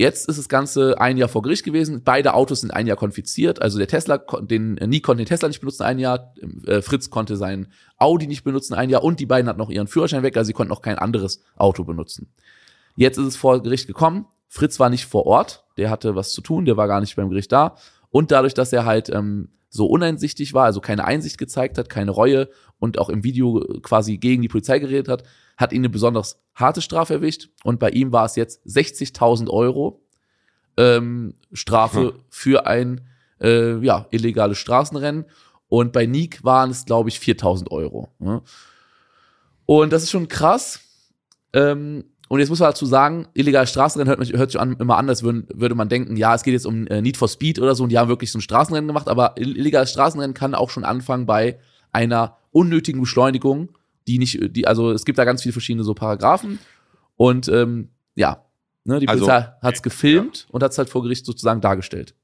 Jetzt 0.00 0.28
ist 0.28 0.38
das 0.38 0.48
Ganze 0.48 1.00
ein 1.00 1.16
Jahr 1.16 1.28
vor 1.28 1.42
Gericht 1.42 1.64
gewesen. 1.64 2.02
Beide 2.04 2.34
Autos 2.34 2.60
sind 2.60 2.70
ein 2.70 2.86
Jahr 2.86 2.96
konfiziert. 2.96 3.60
Also 3.60 3.78
der 3.78 3.88
Tesla, 3.88 4.18
den 4.18 4.78
äh, 4.78 4.86
Nie 4.86 5.00
konnte 5.00 5.24
den 5.24 5.28
Tesla 5.28 5.48
nicht 5.48 5.58
benutzen 5.58 5.82
ein 5.82 5.98
Jahr. 5.98 6.34
Äh, 6.66 6.82
Fritz 6.82 7.10
konnte 7.10 7.36
sein 7.36 7.66
Audi 7.96 8.28
nicht 8.28 8.44
benutzen 8.44 8.74
ein 8.74 8.90
Jahr. 8.90 9.02
Und 9.02 9.18
die 9.18 9.26
beiden 9.26 9.48
hatten 9.48 9.58
noch 9.58 9.70
ihren 9.70 9.88
Führerschein 9.88 10.22
weg. 10.22 10.36
Also 10.36 10.46
sie 10.46 10.52
konnten 10.52 10.72
auch 10.72 10.82
kein 10.82 10.98
anderes 10.98 11.42
Auto 11.56 11.82
benutzen. 11.82 12.32
Jetzt 12.94 13.18
ist 13.18 13.26
es 13.26 13.36
vor 13.36 13.60
Gericht 13.60 13.88
gekommen. 13.88 14.26
Fritz 14.46 14.78
war 14.78 14.88
nicht 14.88 15.04
vor 15.04 15.26
Ort, 15.26 15.64
der 15.76 15.90
hatte 15.90 16.14
was 16.14 16.30
zu 16.30 16.40
tun, 16.40 16.64
der 16.64 16.76
war 16.76 16.88
gar 16.88 17.00
nicht 17.00 17.16
beim 17.16 17.28
Gericht 17.28 17.52
da. 17.52 17.76
Und 18.10 18.30
dadurch, 18.30 18.54
dass 18.54 18.72
er 18.72 18.84
halt 18.84 19.08
ähm, 19.10 19.50
so 19.68 19.86
uneinsichtig 19.86 20.54
war, 20.54 20.64
also 20.64 20.80
keine 20.80 21.04
Einsicht 21.04 21.38
gezeigt 21.38 21.78
hat, 21.78 21.88
keine 21.88 22.10
Reue 22.10 22.48
und 22.78 22.98
auch 22.98 23.08
im 23.08 23.24
Video 23.24 23.60
quasi 23.82 24.16
gegen 24.16 24.42
die 24.42 24.48
Polizei 24.48 24.78
geredet 24.78 25.08
hat, 25.08 25.24
hat 25.56 25.72
ihn 25.72 25.80
eine 25.80 25.88
besonders 25.88 26.40
harte 26.54 26.80
Strafe 26.80 27.14
erwischt. 27.14 27.50
Und 27.64 27.78
bei 27.78 27.90
ihm 27.90 28.12
war 28.12 28.24
es 28.24 28.36
jetzt 28.36 28.64
60.000 28.66 29.50
Euro 29.50 30.02
ähm, 30.76 31.34
Strafe 31.52 32.00
hm. 32.00 32.12
für 32.30 32.66
ein 32.66 33.02
äh, 33.40 33.78
ja, 33.84 34.06
illegales 34.10 34.58
Straßenrennen. 34.58 35.26
Und 35.68 35.92
bei 35.92 36.06
Nick 36.06 36.44
waren 36.44 36.70
es, 36.70 36.86
glaube 36.86 37.10
ich, 37.10 37.18
4.000 37.18 37.70
Euro. 37.70 38.08
Ne? 38.18 38.42
Und 39.66 39.92
das 39.92 40.04
ist 40.04 40.10
schon 40.10 40.28
krass. 40.28 40.80
Ähm, 41.52 42.04
und 42.28 42.40
jetzt 42.40 42.50
muss 42.50 42.60
man 42.60 42.68
dazu 42.68 42.86
sagen, 42.86 43.26
illegale 43.34 43.66
Straßenrennen 43.66 44.16
hört, 44.18 44.32
hört 44.38 44.50
sich 44.50 44.60
an, 44.60 44.76
immer 44.78 44.98
anders, 44.98 45.22
würde, 45.22 45.44
würde 45.54 45.74
man 45.74 45.88
denken, 45.88 46.16
ja, 46.16 46.34
es 46.34 46.42
geht 46.42 46.52
jetzt 46.52 46.66
um 46.66 46.86
äh, 46.86 47.00
Need 47.00 47.16
for 47.16 47.28
Speed 47.28 47.58
oder 47.58 47.74
so 47.74 47.84
und 47.84 47.88
die 47.88 47.98
haben 47.98 48.08
wirklich 48.08 48.30
so 48.30 48.38
ein 48.38 48.42
Straßenrennen 48.42 48.86
gemacht, 48.86 49.08
aber 49.08 49.34
illegales 49.36 49.90
Straßenrennen 49.90 50.34
kann 50.34 50.54
auch 50.54 50.70
schon 50.70 50.84
anfangen 50.84 51.26
bei 51.26 51.58
einer 51.90 52.36
unnötigen 52.50 53.00
Beschleunigung, 53.00 53.70
die 54.06 54.18
nicht, 54.18 54.38
die, 54.54 54.66
also 54.66 54.92
es 54.92 55.04
gibt 55.04 55.18
da 55.18 55.24
ganz 55.24 55.42
viele 55.42 55.54
verschiedene 55.54 55.84
so 55.84 55.94
Paragraphen 55.94 56.58
und 57.16 57.48
ähm, 57.48 57.90
ja, 58.14 58.44
ne, 58.84 59.00
die 59.00 59.08
also, 59.08 59.24
Polizei 59.24 59.46
also, 59.46 59.62
hat's 59.62 59.82
gefilmt 59.82 60.40
ja. 60.40 60.54
und 60.54 60.62
hat's 60.62 60.76
halt 60.76 60.90
vor 60.90 61.02
Gericht 61.02 61.24
sozusagen 61.24 61.60
dargestellt. 61.62 62.14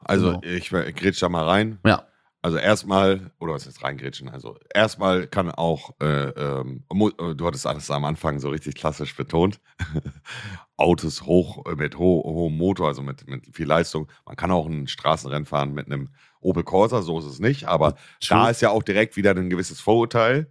Also 0.00 0.38
genau. 0.40 0.54
ich 0.54 0.70
grätsch 0.70 1.20
da 1.20 1.28
mal 1.28 1.44
rein. 1.44 1.78
Ja. 1.86 2.04
Also 2.42 2.56
erstmal, 2.56 3.32
oder 3.38 3.52
was 3.52 3.66
ist 3.66 3.82
reingrätschen? 3.82 4.30
Also 4.30 4.58
erstmal 4.74 5.26
kann 5.26 5.50
auch, 5.50 5.94
äh, 6.00 6.30
ähm, 6.30 6.84
äh, 6.90 7.34
du 7.34 7.46
hattest 7.46 7.66
alles 7.66 7.90
am 7.90 8.06
Anfang 8.06 8.38
so 8.38 8.48
richtig 8.48 8.76
klassisch 8.76 9.14
betont, 9.14 9.60
Autos 10.78 11.22
hoch 11.22 11.66
äh, 11.66 11.74
mit 11.74 11.98
ho 11.98 12.22
hohem 12.24 12.56
Motor, 12.56 12.88
also 12.88 13.02
mit, 13.02 13.28
mit 13.28 13.54
viel 13.54 13.66
Leistung. 13.66 14.10
Man 14.24 14.36
kann 14.36 14.50
auch 14.50 14.66
ein 14.66 14.88
Straßenrennen 14.88 15.44
fahren 15.44 15.74
mit 15.74 15.86
einem 15.86 16.08
Opel 16.40 16.64
Corsa, 16.64 17.02
so 17.02 17.18
ist 17.18 17.26
es 17.26 17.40
nicht. 17.40 17.68
Aber 17.68 17.92
True. 18.20 18.38
da 18.38 18.50
ist 18.50 18.62
ja 18.62 18.70
auch 18.70 18.82
direkt 18.82 19.16
wieder 19.16 19.32
ein 19.32 19.50
gewisses 19.50 19.80
Vorurteil. 19.80 20.50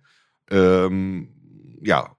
Ähm, 0.52 1.80
ja, 1.82 2.16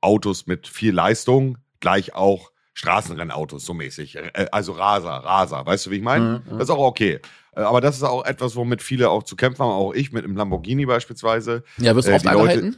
Autos 0.00 0.46
mit 0.46 0.66
viel 0.66 0.92
Leistung 0.92 1.58
gleich 1.78 2.14
auch 2.14 2.50
Straßenrennautos, 2.76 3.64
so 3.64 3.74
mäßig. 3.74 4.16
Äh, 4.16 4.46
also 4.52 4.72
Raser, 4.72 5.10
Raser, 5.10 5.64
weißt 5.64 5.86
du, 5.86 5.90
wie 5.90 5.96
ich 5.96 6.02
meine? 6.02 6.42
Mhm, 6.46 6.58
das 6.58 6.68
ist 6.68 6.70
auch 6.70 6.86
okay. 6.86 7.20
Äh, 7.52 7.60
aber 7.60 7.80
das 7.80 7.96
ist 7.96 8.02
auch 8.02 8.24
etwas, 8.24 8.54
womit 8.54 8.82
viele 8.82 9.08
auch 9.08 9.22
zu 9.22 9.34
kämpfen 9.34 9.62
haben, 9.62 9.70
auch 9.70 9.94
ich 9.94 10.12
mit 10.12 10.24
einem 10.24 10.36
Lamborghini 10.36 10.84
beispielsweise. 10.84 11.64
Ja, 11.78 11.96
wirst 11.96 12.06
du 12.06 12.12
äh, 12.12 12.16
oft 12.16 12.26
angehalten? 12.26 12.76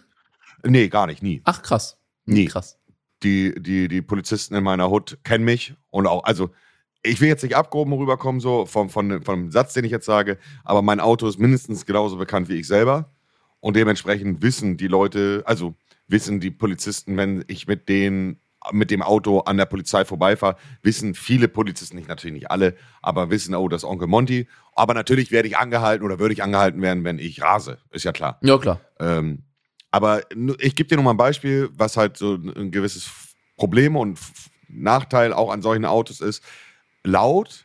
Nee, 0.64 0.88
gar 0.88 1.06
nicht, 1.06 1.22
nie. 1.22 1.42
Ach, 1.44 1.62
krass. 1.62 1.98
Nie. 2.26 2.46
Krass. 2.46 2.78
Die, 3.24 3.54
die, 3.60 3.88
die 3.88 4.00
Polizisten 4.00 4.54
in 4.54 4.62
meiner 4.62 4.88
Hut 4.88 5.18
kennen 5.24 5.44
mich 5.44 5.74
und 5.90 6.06
auch, 6.06 6.22
also 6.22 6.50
ich 7.02 7.20
will 7.20 7.28
jetzt 7.28 7.42
nicht 7.42 7.56
abgehoben 7.56 7.92
rüberkommen, 7.92 8.40
so 8.40 8.66
vom, 8.66 8.90
von, 8.90 9.22
von 9.22 9.40
dem 9.40 9.50
Satz, 9.50 9.72
den 9.72 9.84
ich 9.84 9.90
jetzt 9.90 10.06
sage, 10.06 10.38
aber 10.64 10.82
mein 10.82 11.00
Auto 11.00 11.26
ist 11.26 11.38
mindestens 11.38 11.86
genauso 11.86 12.16
bekannt 12.16 12.48
wie 12.48 12.56
ich 12.60 12.68
selber. 12.68 13.10
Und 13.60 13.74
dementsprechend 13.74 14.42
wissen 14.42 14.76
die 14.76 14.86
Leute, 14.86 15.42
also 15.44 15.74
wissen 16.06 16.38
die 16.38 16.52
Polizisten, 16.52 17.16
wenn 17.16 17.44
ich 17.48 17.66
mit 17.66 17.88
denen 17.88 18.40
mit 18.72 18.90
dem 18.90 19.02
Auto 19.02 19.40
an 19.40 19.56
der 19.56 19.66
Polizei 19.66 20.04
vorbeifahre, 20.04 20.56
wissen 20.82 21.14
viele 21.14 21.48
Polizisten, 21.48 21.96
nicht 21.96 22.08
natürlich 22.08 22.34
nicht 22.34 22.50
alle, 22.50 22.76
aber 23.02 23.30
wissen, 23.30 23.54
oh, 23.54 23.68
das 23.68 23.82
ist 23.82 23.88
Onkel 23.88 24.08
Monty. 24.08 24.48
Aber 24.74 24.94
natürlich 24.94 25.30
werde 25.30 25.48
ich 25.48 25.56
angehalten 25.56 26.04
oder 26.04 26.18
würde 26.18 26.34
ich 26.34 26.42
angehalten 26.42 26.82
werden, 26.82 27.04
wenn 27.04 27.18
ich 27.18 27.42
rase. 27.42 27.78
Ist 27.90 28.04
ja 28.04 28.12
klar. 28.12 28.38
Ja, 28.42 28.58
klar. 28.58 28.80
Ähm, 29.00 29.44
aber 29.90 30.22
ich 30.58 30.74
gebe 30.74 30.88
dir 30.88 30.96
noch 30.96 31.04
mal 31.04 31.12
ein 31.12 31.16
Beispiel, 31.16 31.70
was 31.72 31.96
halt 31.96 32.16
so 32.16 32.34
ein 32.34 32.70
gewisses 32.70 33.10
Problem 33.56 33.96
und 33.96 34.18
Nachteil 34.68 35.32
auch 35.32 35.50
an 35.50 35.62
solchen 35.62 35.84
Autos 35.84 36.20
ist. 36.20 36.42
Laut 37.04 37.64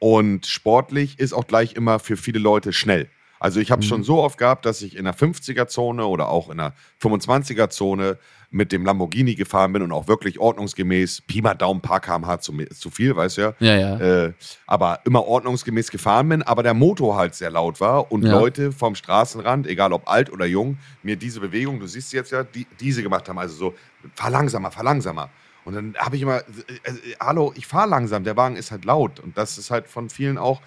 und 0.00 0.46
sportlich 0.46 1.18
ist 1.18 1.32
auch 1.32 1.46
gleich 1.46 1.74
immer 1.74 1.98
für 1.98 2.16
viele 2.16 2.38
Leute 2.38 2.72
schnell. 2.72 3.08
Also 3.38 3.60
ich 3.60 3.70
habe 3.70 3.82
mhm. 3.82 3.88
schon 3.88 4.02
so 4.04 4.22
oft 4.22 4.38
gehabt, 4.38 4.66
dass 4.66 4.82
ich 4.82 4.96
in 4.96 5.04
der 5.04 5.14
50er-Zone 5.14 6.06
oder 6.06 6.28
auch 6.28 6.48
in 6.48 6.58
der 6.58 6.74
25er-Zone 7.00 8.18
mit 8.52 8.70
dem 8.70 8.84
Lamborghini 8.84 9.34
gefahren 9.34 9.72
bin 9.72 9.82
und 9.82 9.92
auch 9.92 10.06
wirklich 10.06 10.38
ordnungsgemäß, 10.38 11.22
Pi 11.22 11.40
mal 11.40 11.54
Daumen, 11.54 11.80
paar 11.80 12.00
kmh 12.00 12.38
zu, 12.38 12.52
zu 12.74 12.90
viel, 12.90 13.16
weißt 13.16 13.38
du 13.38 13.40
ja. 13.40 13.54
Ja, 13.58 13.76
ja. 13.76 14.24
Äh, 14.26 14.32
aber 14.66 15.00
immer 15.04 15.26
ordnungsgemäß 15.26 15.90
gefahren 15.90 16.28
bin, 16.28 16.42
aber 16.42 16.62
der 16.62 16.74
Motor 16.74 17.16
halt 17.16 17.34
sehr 17.34 17.50
laut 17.50 17.80
war 17.80 18.12
und 18.12 18.24
ja. 18.24 18.30
Leute 18.30 18.70
vom 18.70 18.94
Straßenrand, 18.94 19.66
egal 19.66 19.92
ob 19.92 20.08
alt 20.08 20.30
oder 20.30 20.44
jung, 20.44 20.76
mir 21.02 21.16
diese 21.16 21.40
Bewegung, 21.40 21.80
du 21.80 21.86
siehst 21.86 22.12
jetzt 22.12 22.30
ja, 22.30 22.44
die, 22.44 22.66
diese 22.78 23.02
gemacht 23.02 23.28
haben. 23.28 23.38
Also 23.38 23.54
so, 23.56 23.74
fahr 24.14 24.30
langsamer, 24.30 24.70
fahr 24.70 24.84
langsamer. 24.84 25.30
Und 25.64 25.74
dann 25.74 25.94
habe 25.96 26.16
ich 26.16 26.22
immer, 26.22 26.38
äh, 26.38 26.42
äh, 26.90 27.16
hallo, 27.20 27.54
ich 27.56 27.66
fahre 27.66 27.88
langsam, 27.88 28.22
der 28.24 28.36
Wagen 28.36 28.56
ist 28.56 28.70
halt 28.70 28.84
laut. 28.84 29.18
Und 29.20 29.38
das 29.38 29.56
ist 29.56 29.70
halt 29.70 29.88
von 29.88 30.10
vielen 30.10 30.36
auch 30.36 30.60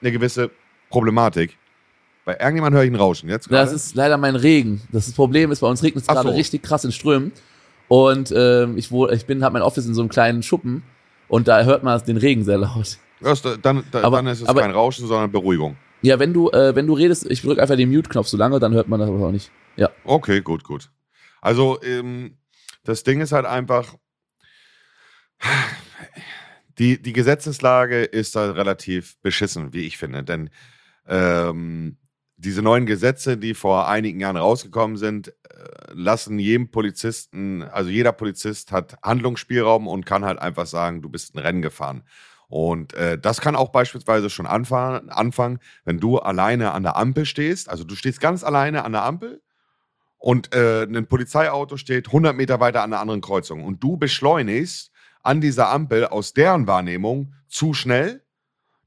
eine 0.00 0.12
gewisse 0.12 0.50
Problematik. 0.90 1.56
Bei 2.24 2.38
irgendjemand 2.38 2.74
höre 2.74 2.84
ich 2.84 2.90
ein 2.90 2.96
Rauschen. 2.96 3.28
Jetzt 3.28 3.48
grade? 3.48 3.64
Das 3.64 3.72
ist 3.72 3.94
leider 3.94 4.16
mein 4.16 4.36
Regen. 4.36 4.82
Das, 4.92 5.06
das 5.06 5.14
Problem 5.14 5.50
ist, 5.50 5.60
bei 5.60 5.66
uns 5.66 5.82
regnet 5.82 6.02
es 6.02 6.08
gerade 6.08 6.28
so. 6.28 6.34
richtig 6.34 6.62
krass 6.62 6.84
in 6.84 6.92
Strömen. 6.92 7.32
Und 7.88 8.32
ähm, 8.34 8.78
ich, 8.78 8.90
wo, 8.90 9.08
ich 9.08 9.26
bin, 9.26 9.44
habe 9.44 9.54
mein 9.54 9.62
Office 9.62 9.86
in 9.86 9.94
so 9.94 10.02
einem 10.02 10.08
kleinen 10.08 10.42
Schuppen 10.42 10.82
und 11.28 11.48
da 11.48 11.64
hört 11.64 11.82
man 11.82 12.00
den 12.04 12.16
Regen 12.16 12.44
sehr 12.44 12.58
laut. 12.58 12.98
Das, 13.20 13.42
dann, 13.42 13.84
da, 13.90 14.02
aber, 14.02 14.18
dann 14.18 14.28
ist 14.28 14.42
es 14.42 14.48
aber, 14.48 14.60
kein 14.60 14.70
Rauschen, 14.70 15.06
sondern 15.06 15.30
Beruhigung. 15.30 15.76
Ja, 16.00 16.18
wenn 16.18 16.32
du, 16.32 16.50
äh, 16.50 16.74
wenn 16.74 16.86
du 16.86 16.94
redest, 16.94 17.30
ich 17.30 17.42
drücke 17.42 17.60
einfach 17.60 17.76
den 17.76 17.90
Mute-Knopf 17.90 18.26
so 18.26 18.36
lange, 18.36 18.58
dann 18.58 18.72
hört 18.72 18.88
man 18.88 18.98
das 18.98 19.08
aber 19.08 19.26
auch 19.26 19.30
nicht. 19.30 19.50
Ja. 19.76 19.90
Okay, 20.04 20.40
gut, 20.40 20.64
gut. 20.64 20.90
Also, 21.40 21.80
ähm, 21.82 22.38
das 22.84 23.04
Ding 23.04 23.20
ist 23.20 23.32
halt 23.32 23.46
einfach, 23.46 23.94
die, 26.78 27.00
die 27.00 27.12
Gesetzeslage 27.12 28.02
ist 28.02 28.34
da 28.36 28.50
relativ 28.52 29.16
beschissen, 29.22 29.72
wie 29.72 29.86
ich 29.86 29.98
finde. 29.98 30.24
Denn 30.24 30.50
ähm, 31.06 31.98
diese 32.42 32.62
neuen 32.62 32.86
Gesetze, 32.86 33.38
die 33.38 33.54
vor 33.54 33.88
einigen 33.88 34.20
Jahren 34.20 34.36
rausgekommen 34.36 34.96
sind, 34.96 35.28
äh, 35.28 35.32
lassen 35.92 36.38
jedem 36.38 36.70
Polizisten, 36.70 37.62
also 37.62 37.88
jeder 37.88 38.12
Polizist 38.12 38.72
hat 38.72 38.96
Handlungsspielraum 39.02 39.86
und 39.86 40.06
kann 40.06 40.24
halt 40.24 40.38
einfach 40.38 40.66
sagen, 40.66 41.02
du 41.02 41.08
bist 41.08 41.34
ein 41.34 41.38
Rennen 41.38 41.62
gefahren. 41.62 42.02
Und 42.48 42.92
äh, 42.94 43.18
das 43.18 43.40
kann 43.40 43.56
auch 43.56 43.70
beispielsweise 43.70 44.28
schon 44.28 44.46
anfangen, 44.46 45.08
anfangen, 45.08 45.58
wenn 45.84 46.00
du 46.00 46.18
alleine 46.18 46.72
an 46.72 46.82
der 46.82 46.96
Ampel 46.96 47.24
stehst. 47.24 47.70
Also 47.70 47.84
du 47.84 47.94
stehst 47.94 48.20
ganz 48.20 48.44
alleine 48.44 48.84
an 48.84 48.92
der 48.92 49.04
Ampel 49.04 49.40
und 50.18 50.54
äh, 50.54 50.82
ein 50.82 51.06
Polizeiauto 51.06 51.76
steht 51.76 52.08
100 52.08 52.36
Meter 52.36 52.60
weiter 52.60 52.82
an 52.82 52.90
der 52.90 53.00
anderen 53.00 53.22
Kreuzung 53.22 53.64
und 53.64 53.82
du 53.82 53.96
beschleunigst 53.96 54.92
an 55.22 55.40
dieser 55.40 55.70
Ampel 55.70 56.06
aus 56.06 56.34
deren 56.34 56.66
Wahrnehmung 56.66 57.32
zu 57.48 57.72
schnell 57.72 58.21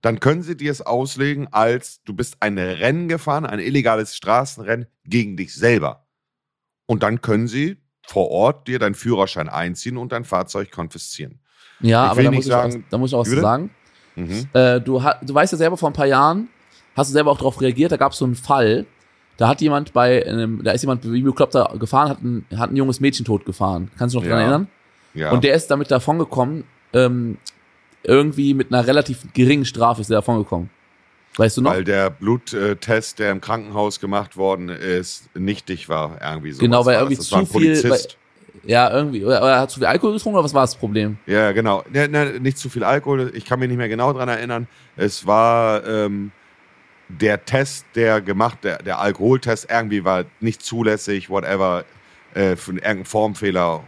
dann 0.06 0.20
können 0.20 0.44
sie 0.44 0.56
dir 0.56 0.72
es 0.72 0.84
auslegen 0.84 1.48
als 1.52 2.04
du 2.04 2.14
bist 2.14 2.38
ein 2.40 2.60
Rennen 2.60 3.08
gefahren, 3.08 3.44
ein 3.44 3.58
illegales 3.58 4.16
Straßenrennen 4.16 4.86
gegen 5.04 5.36
dich 5.36 5.56
selber. 5.56 6.06
Und 6.86 7.02
dann 7.02 7.22
können 7.22 7.48
sie 7.48 7.78
vor 8.06 8.30
Ort 8.30 8.68
dir 8.68 8.78
deinen 8.78 8.94
Führerschein 8.94 9.50
einziehen 9.50 9.98
und 9.98 10.12
dein 10.12 10.24
Fahrzeug 10.24 10.70
konfiszieren. 10.70 11.40
Ja, 11.80 12.06
ich 12.06 12.12
aber 12.12 12.24
da 12.24 12.32
muss, 12.32 12.46
sagen, 12.46 12.84
auch, 12.84 12.90
da 12.92 12.98
muss, 13.00 13.10
ich 13.10 13.16
auch, 13.16 13.26
sagen, 13.26 13.72
mhm. 14.16 14.48
äh, 14.54 14.80
du, 14.80 15.02
du 15.24 15.34
weißt 15.34 15.54
ja 15.54 15.58
selber 15.58 15.76
vor 15.76 15.90
ein 15.90 15.94
paar 15.94 16.06
Jahren, 16.06 16.50
hast 16.96 17.10
du 17.10 17.14
selber 17.14 17.32
auch 17.32 17.40
darauf 17.40 17.60
reagiert, 17.60 17.92
da 17.92 17.98
gab 17.98 18.12
es 18.12 18.20
so 18.20 18.26
einen 18.26 18.36
Fall, 18.36 18.86
da 19.38 19.48
hat 19.48 19.60
jemand 19.60 19.92
bei 19.92 20.24
einem, 20.24 20.64
da 20.64 20.74
ist 20.74 20.84
jemand 20.84 21.12
wie 21.12 21.24
Beklopter 21.24 21.74
gefahren, 21.80 22.10
hat 22.10 22.22
ein, 22.22 22.46
hat 22.56 22.70
ein 22.70 22.76
junges 22.76 23.00
Mädchen 23.00 23.26
tot 23.26 23.44
gefahren. 23.44 23.90
Kannst 23.98 24.14
du 24.14 24.20
dich 24.20 24.30
noch 24.30 24.38
ja. 24.38 24.44
dran 24.44 24.52
erinnern? 24.52 24.68
Ja. 25.16 25.32
Und 25.32 25.44
der 25.44 25.56
ist 25.56 25.72
damit 25.72 25.90
davon 25.90 26.20
gekommen, 26.20 26.64
ähm, 26.94 27.40
irgendwie 28.08 28.54
mit 28.54 28.72
einer 28.74 28.86
relativ 28.86 29.20
geringen 29.34 29.66
Strafe 29.66 30.02
ist 30.02 30.10
er 30.10 30.18
davon 30.18 30.40
gekommen. 30.40 30.70
Weißt 31.38 31.58
du 31.58 31.62
noch? 31.62 31.72
Weil 31.72 31.84
der 31.84 32.10
Bluttest, 32.10 33.20
der 33.20 33.32
im 33.32 33.42
Krankenhaus 33.42 34.00
gemacht 34.00 34.38
worden 34.38 34.70
ist, 34.70 35.30
nichtig 35.36 35.90
war, 35.90 36.20
irgendwie 36.22 36.54
so. 36.54 36.60
Genau, 36.60 36.86
weil 36.86 36.96
irgendwie 36.96 37.18
das. 37.18 37.30
Das 37.30 37.50
zu 37.50 37.60
viel. 37.60 37.90
Weil, 37.90 38.00
ja, 38.64 38.90
irgendwie. 38.92 39.26
Oder, 39.26 39.42
er 39.42 39.60
hat 39.60 39.72
zu 39.72 39.80
viel 39.80 39.88
Alkohol 39.88 40.14
getrunken 40.14 40.38
oder 40.38 40.46
was 40.46 40.54
war 40.54 40.64
das 40.64 40.76
Problem? 40.76 41.18
Ja, 41.26 41.52
genau. 41.52 41.84
Ja, 41.94 42.08
ne, 42.08 42.40
nicht 42.40 42.58
zu 42.58 42.70
viel 42.70 42.84
Alkohol. 42.84 43.32
Ich 43.36 43.46
kann 43.46 43.60
mich 43.60 43.68
nicht 43.68 43.78
mehr 43.78 43.90
genau 43.90 44.14
dran 44.14 44.30
erinnern. 44.30 44.68
Es 44.96 45.28
war 45.28 45.86
ähm, 45.86 46.32
der 47.10 47.44
Test, 47.44 47.86
der 47.96 48.22
gemacht, 48.22 48.60
der, 48.64 48.82
der 48.82 49.00
Alkoholtest 49.00 49.68
irgendwie 49.70 50.06
war 50.06 50.24
nicht 50.40 50.62
zulässig, 50.62 51.30
whatever, 51.30 51.84
äh, 52.34 52.56
für 52.56 52.72
irgendeinen 52.72 53.06
Formfehler. 53.06 53.84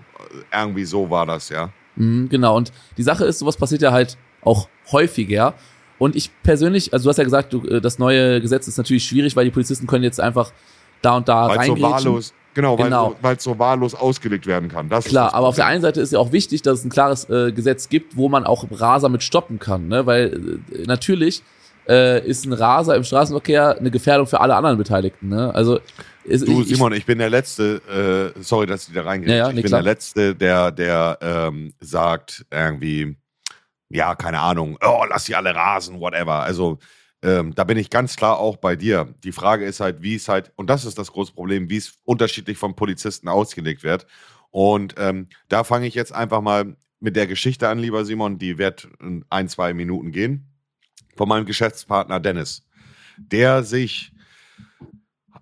Irgendwie 0.52 0.86
so 0.86 1.10
war 1.10 1.26
das, 1.26 1.50
ja. 1.50 1.72
Mhm, 1.98 2.30
genau, 2.30 2.56
und 2.56 2.72
die 2.98 3.04
Sache 3.04 3.26
ist, 3.26 3.40
sowas 3.40 3.58
passiert 3.58 3.82
ja 3.82 3.92
halt 3.92 4.18
auch 4.42 4.70
häufiger. 4.92 5.54
Und 6.00 6.16
ich 6.16 6.30
persönlich, 6.44 6.94
also 6.94 7.06
du 7.06 7.10
hast 7.10 7.18
ja 7.18 7.24
gesagt, 7.24 7.54
du, 7.54 7.66
äh, 7.68 7.82
das 7.82 8.00
neue 8.00 8.40
Gesetz 8.40 8.68
ist 8.68 8.78
natürlich 8.78 9.04
schwierig, 9.04 9.36
weil 9.36 9.46
die 9.46 9.52
Polizisten 9.52 9.88
können 9.88 10.04
jetzt 10.04 10.20
einfach 10.20 10.52
da 11.02 11.18
und 11.18 11.28
da 11.28 11.48
rein. 11.48 11.76
So 11.76 11.82
wahllos, 11.82 12.34
genau, 12.54 12.76
genau. 12.76 13.16
weil 13.22 13.36
es 13.36 13.44
so 13.44 13.58
wahllos 13.58 13.96
ausgelegt 13.96 14.46
werden 14.46 14.70
kann. 14.70 14.90
Das 14.90 15.06
Klar, 15.06 15.34
aber 15.34 15.48
auf 15.48 15.56
der 15.56 15.66
einen 15.66 15.82
Seite 15.82 16.02
ist 16.02 16.14
ja 16.14 16.20
auch 16.20 16.32
wichtig, 16.32 16.62
dass 16.62 16.80
es 16.80 16.86
ein 16.86 16.90
klares 16.90 17.30
äh, 17.30 17.52
Gesetz 17.52 17.90
gibt, 17.90 18.16
wo 18.16 18.30
man 18.30 18.46
auch 18.46 18.66
Raser 18.72 19.10
mit 19.10 19.24
stoppen 19.24 19.60
kann, 19.60 19.88
ne? 19.88 20.06
weil 20.06 20.60
äh, 20.72 20.86
natürlich 20.86 21.44
äh, 21.88 22.26
ist 22.26 22.46
ein 22.46 22.54
Raser 22.54 22.96
im 22.96 23.04
Straßenverkehr 23.04 23.78
eine 23.78 23.92
Gefährdung 23.92 24.28
für 24.28 24.40
alle 24.40 24.56
anderen 24.56 24.78
Beteiligten. 24.78 25.30
Ne? 25.30 25.54
Also 25.54 25.80
ist, 26.24 26.48
du, 26.48 26.62
ich, 26.62 26.68
Simon, 26.68 26.94
ich 26.94 27.06
bin 27.06 27.20
der 27.20 27.30
Letzte, 27.30 28.34
äh, 28.36 28.42
sorry, 28.42 28.68
dass 28.68 28.88
ich 28.88 28.94
da 28.94 29.04
reingehe. 29.04 29.30
Ja, 29.30 29.36
ja, 29.38 29.50
ich 29.50 29.56
bin 29.56 29.66
klar. 29.66 29.82
der 29.82 29.92
Letzte, 29.92 30.36
der, 30.36 30.72
der 30.72 31.18
ähm, 31.22 31.74
sagt 31.80 32.46
irgendwie, 32.52 33.16
ja, 33.90 34.16
keine 34.16 34.40
Ahnung, 34.40 34.78
oh, 34.86 35.06
lass 35.10 35.26
sie 35.26 35.36
alle 35.36 35.56
rasen, 35.56 36.00
whatever. 36.00 36.44
Also 36.44 36.80
ähm, 37.24 37.56
da 37.56 37.64
bin 37.64 37.78
ich 37.78 37.90
ganz 37.90 38.16
klar 38.16 38.38
auch 38.40 38.58
bei 38.58 38.76
dir. 38.76 39.14
Die 39.24 39.32
Frage 39.32 39.66
ist 39.66 39.80
halt, 39.80 40.02
wie 40.02 40.16
es 40.16 40.28
halt, 40.28 40.52
und 40.56 40.70
das 40.70 40.86
ist 40.86 40.98
das 41.00 41.12
große 41.12 41.34
Problem, 41.34 41.70
wie 41.70 41.78
es 41.78 41.98
unterschiedlich 42.04 42.58
vom 42.58 42.76
Polizisten 42.76 43.28
ausgelegt 43.28 43.84
wird. 43.84 44.06
Und 44.52 44.96
ähm, 44.98 45.28
da 45.50 45.64
fange 45.64 45.88
ich 45.88 45.96
jetzt 45.96 46.14
einfach 46.14 46.42
mal 46.42 46.76
mit 47.00 47.16
der 47.16 47.28
Geschichte 47.28 47.70
an, 47.70 47.80
lieber 47.80 48.06
Simon, 48.06 48.38
die 48.38 48.58
wird 48.58 48.88
in 49.02 49.24
ein, 49.30 49.50
zwei 49.50 49.74
Minuten 49.74 50.12
gehen. 50.12 50.47
Von 51.18 51.30
meinem 51.30 51.46
Geschäftspartner 51.46 52.20
Dennis, 52.20 52.66
der 53.18 53.64
sich 53.64 54.14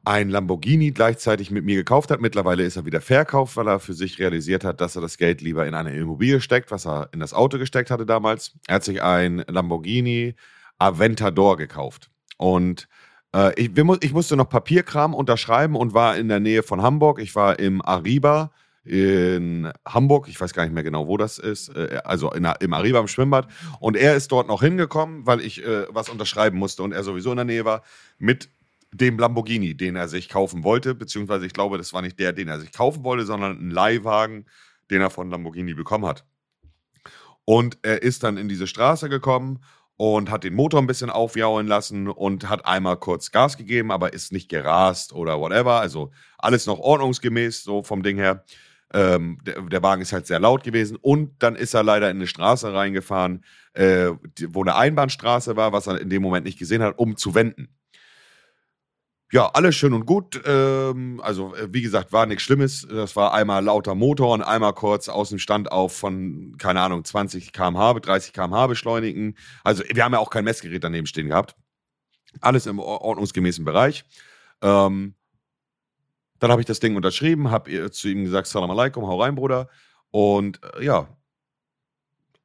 ein 0.05 0.29
Lamborghini 0.29 0.91
gleichzeitig 0.91 1.49
mit 1.49 1.65
mir 1.65 1.75
gekauft 1.75 2.11
hat. 2.11 2.21
Mittlerweile 2.21 2.63
ist 2.63 2.75
er 2.75 2.85
wieder 2.85 3.01
verkauft, 3.01 3.57
weil 3.57 3.67
er 3.67 3.79
für 3.79 3.93
sich 3.93 4.19
realisiert 4.19 4.63
hat, 4.63 4.79
dass 4.79 4.95
er 4.95 5.01
das 5.01 5.17
Geld 5.17 5.41
lieber 5.41 5.65
in 5.65 5.73
eine 5.73 5.95
Immobilie 5.95 6.41
steckt, 6.41 6.71
was 6.71 6.85
er 6.85 7.09
in 7.11 7.19
das 7.19 7.33
Auto 7.33 7.57
gesteckt 7.57 7.89
hatte 7.89 8.05
damals. 8.05 8.53
Er 8.67 8.75
hat 8.75 8.83
sich 8.83 9.01
ein 9.01 9.43
Lamborghini 9.47 10.35
Aventador 10.77 11.57
gekauft. 11.57 12.11
Und 12.37 12.87
äh, 13.33 13.53
ich, 13.59 13.71
ich, 14.01 14.13
musste 14.13 14.35
noch 14.35 14.49
Papierkram 14.49 15.15
unterschreiben 15.15 15.75
und 15.75 15.93
war 15.93 16.17
in 16.17 16.27
der 16.27 16.39
Nähe 16.39 16.61
von 16.61 16.81
Hamburg. 16.81 17.19
Ich 17.19 17.35
war 17.35 17.59
im 17.59 17.81
Arriba 17.81 18.51
in 18.85 19.71
Hamburg, 19.85 20.27
ich 20.29 20.39
weiß 20.39 20.53
gar 20.53 20.63
nicht 20.63 20.73
mehr 20.73 20.83
genau, 20.83 21.07
wo 21.07 21.17
das 21.17 21.39
ist, 21.39 21.69
äh, 21.69 21.99
also 22.03 22.31
in, 22.31 22.47
im 22.59 22.73
Arriba 22.73 22.99
im 22.99 23.07
Schwimmbad. 23.07 23.47
Und 23.79 23.97
er 23.97 24.15
ist 24.15 24.31
dort 24.31 24.47
noch 24.47 24.61
hingekommen, 24.61 25.25
weil 25.25 25.41
ich 25.41 25.65
äh, 25.65 25.87
was 25.89 26.09
unterschreiben 26.09 26.57
musste 26.57 26.83
und 26.83 26.91
er 26.91 27.03
sowieso 27.03 27.31
in 27.31 27.37
der 27.37 27.45
Nähe 27.45 27.65
war, 27.65 27.83
mit 28.19 28.49
dem 28.91 29.17
Lamborghini, 29.17 29.75
den 29.75 29.95
er 29.95 30.07
sich 30.07 30.29
kaufen 30.29 30.63
wollte, 30.63 30.95
beziehungsweise 30.95 31.45
ich 31.45 31.53
glaube, 31.53 31.77
das 31.77 31.93
war 31.93 32.01
nicht 32.01 32.19
der, 32.19 32.31
den 32.31 32.47
er 32.47 32.59
sich 32.59 32.71
kaufen 32.71 33.03
wollte, 33.03 33.25
sondern 33.25 33.57
ein 33.59 33.71
Leihwagen, 33.71 34.45
den 34.91 35.01
er 35.01 35.09
von 35.09 35.29
Lamborghini 35.29 35.73
bekommen 35.73 36.05
hat. 36.05 36.25
Und 37.43 37.77
er 37.81 38.01
ist 38.03 38.23
dann 38.23 38.37
in 38.37 38.47
diese 38.47 38.67
Straße 38.67 39.09
gekommen 39.09 39.59
und 39.97 40.29
hat 40.29 40.43
den 40.43 40.55
Motor 40.55 40.81
ein 40.81 40.87
bisschen 40.87 41.09
aufjauen 41.09 41.67
lassen 41.67 42.07
und 42.07 42.49
hat 42.49 42.65
einmal 42.65 42.97
kurz 42.97 43.31
Gas 43.31 43.57
gegeben, 43.57 43.91
aber 43.91 44.13
ist 44.13 44.31
nicht 44.31 44.49
gerast 44.49 45.13
oder 45.13 45.39
whatever. 45.39 45.79
Also 45.79 46.11
alles 46.37 46.65
noch 46.65 46.79
ordnungsgemäß, 46.79 47.63
so 47.63 47.83
vom 47.83 48.03
Ding 48.03 48.17
her. 48.17 48.43
Ähm, 48.93 49.39
der, 49.45 49.61
der, 49.61 49.83
Wagen 49.83 50.01
ist 50.01 50.13
halt 50.13 50.27
sehr 50.27 50.39
laut 50.39 50.63
gewesen 50.63 50.97
und 51.01 51.41
dann 51.41 51.55
ist 51.55 51.73
er 51.73 51.83
leider 51.83 52.09
in 52.09 52.17
eine 52.17 52.27
Straße 52.27 52.71
reingefahren, 52.71 53.43
äh, 53.73 54.11
wo 54.49 54.61
eine 54.61 54.75
Einbahnstraße 54.75 55.55
war, 55.55 55.73
was 55.73 55.87
er 55.87 55.99
in 55.99 56.09
dem 56.09 56.21
Moment 56.21 56.45
nicht 56.45 56.59
gesehen 56.59 56.83
hat, 56.83 56.97
um 56.99 57.17
zu 57.17 57.33
wenden 57.33 57.69
ja, 59.31 59.49
alles 59.53 59.75
schön 59.75 59.93
und 59.93 60.05
gut. 60.05 60.41
Ähm, 60.45 61.19
also, 61.23 61.55
äh, 61.55 61.67
wie 61.73 61.81
gesagt, 61.81 62.13
war 62.13 62.25
nichts 62.25 62.43
Schlimmes. 62.43 62.87
Das 62.89 63.15
war 63.15 63.33
einmal 63.33 63.63
lauter 63.63 63.95
Motor 63.95 64.33
und 64.33 64.41
einmal 64.41 64.73
kurz 64.73 65.09
aus 65.09 65.29
dem 65.29 65.39
Stand 65.39 65.71
auf 65.71 65.93
von, 65.93 66.55
keine 66.57 66.81
Ahnung, 66.81 67.03
20 67.03 67.51
km/h, 67.51 67.99
30 67.99 68.33
km/h 68.33 68.67
beschleunigen. 68.67 69.35
Also, 69.63 69.83
wir 69.91 70.03
haben 70.03 70.13
ja 70.13 70.19
auch 70.19 70.29
kein 70.29 70.45
Messgerät 70.45 70.83
daneben 70.83 71.07
stehen 71.07 71.27
gehabt. 71.27 71.55
Alles 72.41 72.65
im 72.65 72.79
ordnungsgemäßen 72.79 73.65
Bereich. 73.65 74.05
Ähm, 74.61 75.15
dann 76.45 76.51
habe 76.51 76.61
ich 76.61 76.67
das 76.67 76.79
Ding 76.79 76.95
unterschrieben, 76.95 77.51
habe 77.51 77.91
zu 77.91 78.07
ihm 78.07 78.23
gesagt, 78.23 78.47
Salam 78.47 78.71
alaikum, 78.71 79.07
hau 79.07 79.21
rein, 79.21 79.35
Bruder. 79.35 79.67
Und 80.11 80.61
äh, 80.77 80.85
ja, 80.85 81.07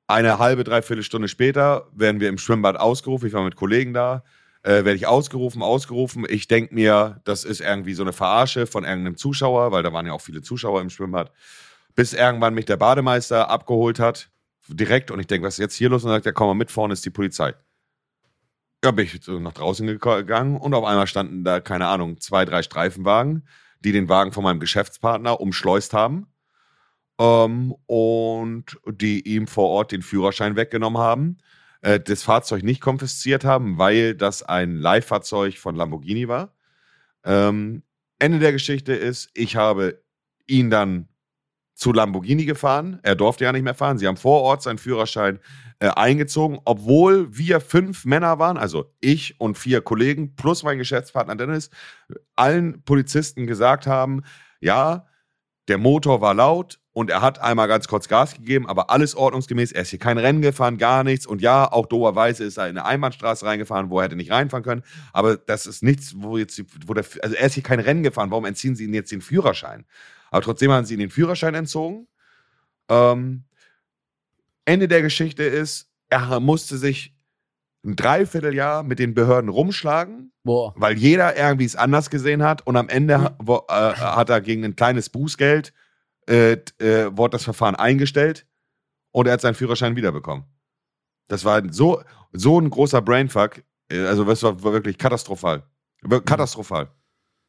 eine 0.06 0.38
halbe, 0.38 0.64
dreiviertel 0.64 1.04
Stunde 1.04 1.28
später 1.28 1.86
werden 1.92 2.20
wir 2.20 2.28
im 2.28 2.38
Schwimmbad 2.38 2.76
ausgerufen. 2.76 3.28
Ich 3.28 3.32
war 3.32 3.44
mit 3.44 3.56
Kollegen 3.56 3.94
da. 3.94 4.24
Äh, 4.62 4.84
werde 4.84 4.94
ich 4.94 5.06
ausgerufen, 5.06 5.62
ausgerufen. 5.62 6.26
Ich 6.28 6.48
denke 6.48 6.74
mir, 6.74 7.20
das 7.24 7.44
ist 7.44 7.60
irgendwie 7.60 7.94
so 7.94 8.02
eine 8.02 8.12
Verarsche 8.12 8.66
von 8.66 8.84
irgendeinem 8.84 9.16
Zuschauer, 9.16 9.72
weil 9.72 9.82
da 9.82 9.92
waren 9.92 10.06
ja 10.06 10.12
auch 10.12 10.20
viele 10.20 10.42
Zuschauer 10.42 10.80
im 10.80 10.90
Schwimmbad. 10.90 11.30
Bis 11.94 12.12
irgendwann 12.12 12.54
mich 12.54 12.64
der 12.64 12.76
Bademeister 12.76 13.48
abgeholt 13.48 13.98
hat, 13.98 14.30
direkt. 14.68 15.10
Und 15.10 15.20
ich 15.20 15.26
denke, 15.26 15.46
was 15.46 15.54
ist 15.54 15.62
jetzt 15.62 15.76
hier 15.76 15.90
los? 15.90 16.04
Und 16.04 16.10
sagt, 16.10 16.26
ja, 16.26 16.32
komm 16.32 16.48
mal 16.48 16.54
mit, 16.54 16.70
vorne 16.70 16.92
ist 16.92 17.04
die 17.04 17.10
Polizei. 17.10 17.54
Ja, 18.84 18.90
bin 18.90 19.04
ich 19.04 19.26
nach 19.28 19.52
draußen 19.52 19.86
gegangen 19.86 20.56
und 20.56 20.72
auf 20.72 20.84
einmal 20.84 21.06
standen 21.06 21.44
da, 21.44 21.60
keine 21.60 21.86
Ahnung, 21.86 22.18
zwei, 22.18 22.46
drei 22.46 22.62
Streifenwagen, 22.62 23.46
die 23.80 23.92
den 23.92 24.08
Wagen 24.08 24.32
von 24.32 24.44
meinem 24.44 24.60
Geschäftspartner 24.60 25.40
umschleust 25.40 25.92
haben 25.92 26.26
ähm, 27.18 27.74
und 27.86 28.78
die 28.86 29.20
ihm 29.28 29.46
vor 29.46 29.68
Ort 29.68 29.92
den 29.92 30.02
Führerschein 30.02 30.56
weggenommen 30.56 31.00
haben, 31.00 31.38
äh, 31.82 32.00
das 32.00 32.22
Fahrzeug 32.22 32.62
nicht 32.62 32.80
konfisziert 32.80 33.44
haben, 33.44 33.78
weil 33.78 34.14
das 34.14 34.42
ein 34.42 34.76
Leihfahrzeug 34.76 35.58
von 35.58 35.76
Lamborghini 35.76 36.28
war. 36.28 36.54
Ähm, 37.24 37.82
Ende 38.18 38.38
der 38.38 38.52
Geschichte 38.52 38.92
ist, 38.92 39.30
ich 39.34 39.56
habe 39.56 40.02
ihn 40.46 40.70
dann 40.70 41.08
zu 41.80 41.94
Lamborghini 41.94 42.44
gefahren. 42.44 43.00
Er 43.02 43.14
durfte 43.14 43.44
ja 43.44 43.52
nicht 43.52 43.62
mehr 43.62 43.74
fahren. 43.74 43.96
Sie 43.96 44.06
haben 44.06 44.18
vor 44.18 44.42
Ort 44.42 44.62
seinen 44.62 44.76
Führerschein 44.76 45.38
äh, 45.78 45.88
eingezogen, 45.88 46.58
obwohl 46.66 47.34
wir 47.34 47.58
fünf 47.58 48.04
Männer 48.04 48.38
waren, 48.38 48.58
also 48.58 48.92
ich 49.00 49.40
und 49.40 49.56
vier 49.56 49.80
Kollegen 49.80 50.36
plus 50.36 50.62
mein 50.62 50.76
Geschäftspartner 50.76 51.36
Dennis, 51.36 51.70
allen 52.36 52.82
Polizisten 52.82 53.46
gesagt 53.46 53.86
haben, 53.86 54.24
ja, 54.60 55.06
der 55.68 55.78
Motor 55.78 56.20
war 56.20 56.34
laut 56.34 56.80
und 56.92 57.08
er 57.08 57.22
hat 57.22 57.40
einmal 57.40 57.66
ganz 57.66 57.88
kurz 57.88 58.08
Gas 58.08 58.34
gegeben, 58.34 58.68
aber 58.68 58.90
alles 58.90 59.14
ordnungsgemäß. 59.14 59.72
Er 59.72 59.80
ist 59.80 59.90
hier 59.90 59.98
kein 59.98 60.18
Rennen 60.18 60.42
gefahren, 60.42 60.76
gar 60.76 61.02
nichts. 61.02 61.26
Und 61.26 61.40
ja, 61.40 61.72
auch 61.72 61.86
doberweise 61.86 62.44
ist 62.44 62.58
er 62.58 62.68
in 62.68 62.76
eine 62.76 62.84
Einbahnstraße 62.84 63.46
reingefahren, 63.46 63.88
wo 63.88 64.00
er 64.00 64.04
hätte 64.04 64.16
nicht 64.16 64.30
reinfahren 64.32 64.64
können. 64.64 64.82
Aber 65.14 65.38
das 65.38 65.66
ist 65.66 65.82
nichts, 65.82 66.12
wo 66.14 66.36
jetzt, 66.36 66.62
wo 66.86 66.92
der, 66.92 67.06
also 67.22 67.34
er 67.36 67.46
ist 67.46 67.54
hier 67.54 67.62
kein 67.62 67.80
Rennen 67.80 68.02
gefahren. 68.02 68.30
Warum 68.30 68.44
entziehen 68.44 68.76
sie 68.76 68.84
ihm 68.84 68.92
jetzt 68.92 69.12
den 69.12 69.22
Führerschein? 69.22 69.86
Aber 70.30 70.42
trotzdem 70.42 70.70
haben 70.70 70.84
sie 70.84 70.94
ihm 70.94 71.00
den 71.00 71.10
Führerschein 71.10 71.54
entzogen. 71.54 72.08
Ähm, 72.88 73.44
Ende 74.64 74.88
der 74.88 75.02
Geschichte 75.02 75.42
ist, 75.42 75.90
er 76.08 76.40
musste 76.40 76.76
sich 76.76 77.14
ein 77.84 77.96
Dreivierteljahr 77.96 78.82
mit 78.82 78.98
den 78.98 79.14
Behörden 79.14 79.48
rumschlagen, 79.48 80.32
Boah. 80.44 80.74
weil 80.76 80.98
jeder 80.98 81.36
irgendwie 81.36 81.64
es 81.64 81.76
anders 81.76 82.10
gesehen 82.10 82.42
hat. 82.42 82.66
Und 82.66 82.76
am 82.76 82.88
Ende 82.88 83.18
mhm. 83.18 83.28
wo, 83.38 83.64
äh, 83.68 83.94
hat 83.94 84.28
er 84.30 84.40
gegen 84.40 84.64
ein 84.64 84.76
kleines 84.76 85.08
Bußgeld 85.08 85.72
äh, 86.28 86.52
äh, 86.78 87.16
wurde 87.16 87.32
das 87.32 87.44
Verfahren 87.44 87.74
eingestellt 87.74 88.46
und 89.12 89.26
er 89.26 89.32
hat 89.32 89.40
seinen 89.40 89.54
Führerschein 89.54 89.96
wiederbekommen. 89.96 90.44
Das 91.28 91.44
war 91.44 91.62
so, 91.72 92.02
so 92.32 92.60
ein 92.60 92.70
großer 92.70 93.02
Brainfuck. 93.02 93.62
Äh, 93.90 94.00
also, 94.00 94.24
das 94.24 94.42
war 94.42 94.62
wirklich 94.62 94.98
katastrophal. 94.98 95.64
Katastrophal. 96.24 96.90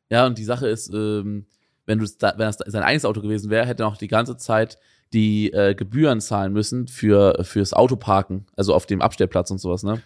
Ja, 0.10 0.26
und 0.26 0.38
die 0.38 0.44
Sache 0.44 0.68
ist, 0.68 0.90
ähm, 0.94 1.46
wenn, 1.86 2.00
du 2.00 2.06
da, 2.20 2.34
wenn 2.38 2.46
das 2.46 2.58
sein 2.58 2.84
eigenes 2.84 3.06
Auto 3.06 3.22
gewesen 3.22 3.50
wäre, 3.50 3.66
hätte 3.66 3.84
er 3.84 3.90
noch 3.90 3.98
die 3.98 4.08
ganze 4.08 4.38
Zeit 4.38 4.78
die 5.14 5.52
äh, 5.52 5.76
Gebühren 5.76 6.22
zahlen 6.22 6.54
müssen 6.54 6.88
für 6.88 7.44
fürs 7.44 7.74
Autoparken, 7.74 8.46
also 8.56 8.74
auf 8.74 8.86
dem 8.86 9.02
Abstellplatz 9.02 9.52
und 9.52 9.58
sowas, 9.58 9.84
ne? 9.84 10.02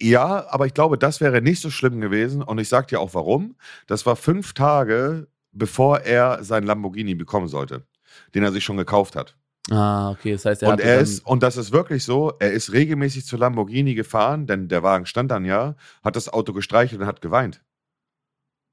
Ja, 0.00 0.46
aber 0.50 0.66
ich 0.66 0.74
glaube, 0.74 0.98
das 0.98 1.20
wäre 1.20 1.40
nicht 1.40 1.60
so 1.60 1.70
schlimm 1.70 2.00
gewesen. 2.00 2.42
Und 2.42 2.58
ich 2.58 2.68
sag 2.68 2.88
dir 2.88 3.00
auch 3.00 3.14
warum. 3.14 3.54
Das 3.86 4.04
war 4.04 4.16
fünf 4.16 4.52
Tage, 4.52 5.28
bevor 5.52 6.00
er 6.00 6.42
sein 6.42 6.64
Lamborghini 6.64 7.14
bekommen 7.14 7.46
sollte, 7.46 7.86
den 8.34 8.42
er 8.42 8.50
sich 8.50 8.64
schon 8.64 8.76
gekauft 8.76 9.14
hat. 9.14 9.36
Ah, 9.70 10.10
okay. 10.10 10.32
Das 10.32 10.44
heißt, 10.44 10.62
er 10.62 10.70
und 10.70 10.80
er 10.80 10.98
ist, 10.98 11.24
und 11.24 11.42
das 11.44 11.56
ist 11.56 11.70
wirklich 11.70 12.02
so, 12.02 12.32
er 12.40 12.50
ist 12.50 12.72
regelmäßig 12.72 13.26
zu 13.26 13.36
Lamborghini 13.36 13.94
gefahren, 13.94 14.48
denn 14.48 14.66
der 14.66 14.82
Wagen 14.82 15.06
stand 15.06 15.30
dann 15.30 15.44
ja, 15.44 15.76
hat 16.02 16.16
das 16.16 16.28
Auto 16.28 16.52
gestreichelt 16.52 17.00
und 17.00 17.06
hat 17.06 17.20
geweint. 17.20 17.62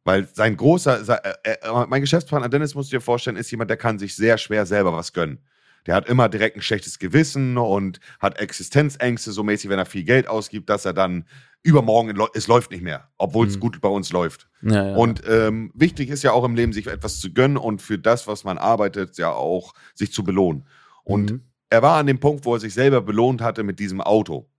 Weil 0.09 0.27
sein 0.33 0.57
großer, 0.57 1.05
sein, 1.05 1.19
äh, 1.43 1.51
äh, 1.51 1.85
mein 1.87 2.01
Geschäftspartner 2.01 2.49
Dennis, 2.49 2.73
musst 2.73 2.91
du 2.91 2.97
dir 2.97 3.01
vorstellen, 3.01 3.37
ist 3.37 3.51
jemand, 3.51 3.69
der 3.69 3.77
kann 3.77 3.99
sich 3.99 4.15
sehr 4.15 4.39
schwer 4.39 4.65
selber 4.65 4.91
was 4.91 5.13
gönnen. 5.13 5.37
Der 5.85 5.93
hat 5.93 6.09
immer 6.09 6.29
direkt 6.29 6.57
ein 6.57 6.63
schlechtes 6.63 6.97
Gewissen 6.97 7.59
und 7.59 7.99
hat 8.19 8.39
Existenzängste, 8.39 9.31
so 9.31 9.43
mäßig, 9.43 9.69
wenn 9.69 9.77
er 9.77 9.85
viel 9.85 10.03
Geld 10.03 10.27
ausgibt, 10.27 10.67
dass 10.71 10.85
er 10.85 10.93
dann 10.93 11.25
übermorgen, 11.61 12.19
es 12.33 12.47
läuft 12.47 12.71
nicht 12.71 12.81
mehr, 12.81 13.07
obwohl 13.19 13.45
es 13.45 13.57
mhm. 13.57 13.59
gut 13.59 13.81
bei 13.81 13.89
uns 13.89 14.11
läuft. 14.11 14.49
Ja, 14.63 14.87
ja. 14.87 14.95
Und 14.95 15.21
ähm, 15.29 15.69
wichtig 15.75 16.09
ist 16.09 16.23
ja 16.23 16.31
auch 16.31 16.43
im 16.43 16.55
Leben, 16.55 16.73
sich 16.73 16.87
etwas 16.87 17.19
zu 17.19 17.31
gönnen 17.31 17.57
und 17.57 17.79
für 17.79 17.99
das, 17.99 18.25
was 18.25 18.43
man 18.43 18.57
arbeitet, 18.57 19.15
ja 19.19 19.31
auch 19.31 19.75
sich 19.93 20.11
zu 20.11 20.23
belohnen. 20.23 20.65
Und 21.03 21.33
mhm. 21.33 21.43
er 21.69 21.83
war 21.83 21.99
an 21.99 22.07
dem 22.07 22.19
Punkt, 22.19 22.45
wo 22.45 22.55
er 22.55 22.59
sich 22.59 22.73
selber 22.73 23.01
belohnt 23.01 23.41
hatte 23.41 23.61
mit 23.61 23.77
diesem 23.77 24.01
Auto. 24.01 24.49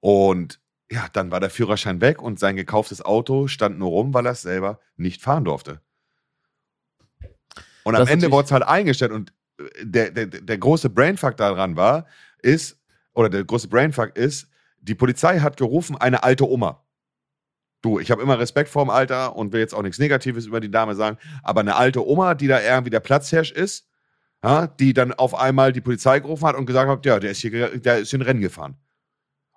Und 0.00 0.60
ja, 0.90 1.06
dann 1.12 1.30
war 1.30 1.40
der 1.40 1.50
Führerschein 1.50 2.00
weg 2.00 2.22
und 2.22 2.38
sein 2.38 2.56
gekauftes 2.56 3.04
Auto 3.04 3.48
stand 3.48 3.78
nur 3.78 3.90
rum, 3.90 4.14
weil 4.14 4.26
er 4.26 4.32
es 4.32 4.42
selber 4.42 4.80
nicht 4.96 5.20
fahren 5.22 5.44
durfte. 5.44 5.80
Und 7.84 7.94
am 7.94 8.02
das 8.02 8.10
Ende 8.10 8.30
wurde 8.30 8.46
es 8.46 8.52
halt 8.52 8.64
eingestellt 8.64 9.12
und 9.12 9.32
äh, 9.58 9.64
der, 9.84 10.10
der, 10.10 10.26
der 10.26 10.58
große 10.58 10.90
Brainfuck 10.90 11.36
daran 11.36 11.76
war, 11.76 12.06
ist, 12.42 12.78
oder 13.14 13.28
der 13.28 13.44
große 13.44 13.68
Brainfuck 13.68 14.16
ist, 14.16 14.48
die 14.80 14.94
Polizei 14.94 15.40
hat 15.40 15.56
gerufen, 15.56 15.96
eine 15.96 16.22
alte 16.22 16.48
Oma. 16.48 16.84
Du, 17.82 17.98
ich 17.98 18.10
habe 18.10 18.22
immer 18.22 18.38
Respekt 18.38 18.68
vor 18.68 18.84
dem 18.84 18.90
Alter 18.90 19.36
und 19.36 19.52
will 19.52 19.60
jetzt 19.60 19.74
auch 19.74 19.82
nichts 19.82 19.98
Negatives 19.98 20.46
über 20.46 20.60
die 20.60 20.70
Dame 20.70 20.94
sagen, 20.94 21.18
aber 21.42 21.60
eine 21.60 21.76
alte 21.76 22.06
Oma, 22.06 22.34
die 22.34 22.46
da 22.46 22.60
irgendwie 22.60 22.90
der 22.90 23.00
Platzherrsch 23.00 23.52
ist, 23.52 23.88
ja, 24.42 24.66
die 24.66 24.92
dann 24.92 25.12
auf 25.12 25.34
einmal 25.34 25.72
die 25.72 25.80
Polizei 25.80 26.20
gerufen 26.20 26.46
hat 26.46 26.56
und 26.56 26.66
gesagt 26.66 26.88
hat, 26.88 27.04
ja, 27.06 27.18
der 27.18 27.32
ist 27.32 27.40
hier, 27.40 27.78
der 27.78 27.98
ist 27.98 28.10
hier 28.10 28.18
ein 28.18 28.22
Rennen 28.22 28.40
gefahren. 28.40 28.76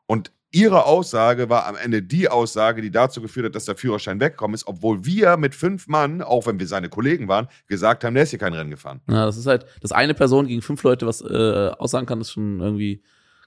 Und 0.06 0.32
ihre 0.52 0.86
Aussage 0.86 1.50
war 1.50 1.68
am 1.68 1.76
Ende 1.76 2.02
die 2.02 2.30
Aussage, 2.30 2.82
die 2.82 2.92
dazu 2.92 3.22
geführt 3.22 3.48
hat, 3.48 3.56
dass 3.56 3.66
der 3.66 3.76
Führerschein 3.76 4.20
weggekommen 4.20 4.56
ist, 4.56 4.68
obwohl 4.68 5.06
wir 5.06 5.38
mit 5.38 5.56
fünf 5.56 5.88
Mann, 5.88 6.22
auch 6.22 6.48
wenn 6.48 6.60
wir 6.60 6.68
seine 6.68 6.90
Kollegen 6.90 7.28
waren, 7.28 7.48
gesagt 7.68 8.04
haben, 8.04 8.14
der 8.14 8.24
ist 8.24 8.32
hier 8.32 8.40
kein 8.40 8.54
Rennen 8.54 8.72
gefahren. 8.72 9.02
Ja, 9.08 9.26
das 9.26 9.38
ist 9.38 9.46
halt, 9.46 9.66
dass 9.82 9.92
eine 9.92 10.14
Person 10.14 10.48
gegen 10.48 10.62
fünf 10.62 10.82
Leute 10.84 11.06
was 11.06 11.22
äh, 11.22 11.72
aussagen 11.78 12.06
kann, 12.06 12.22
ist 12.22 12.32
schon 12.32 12.60
irgendwie 12.60 13.04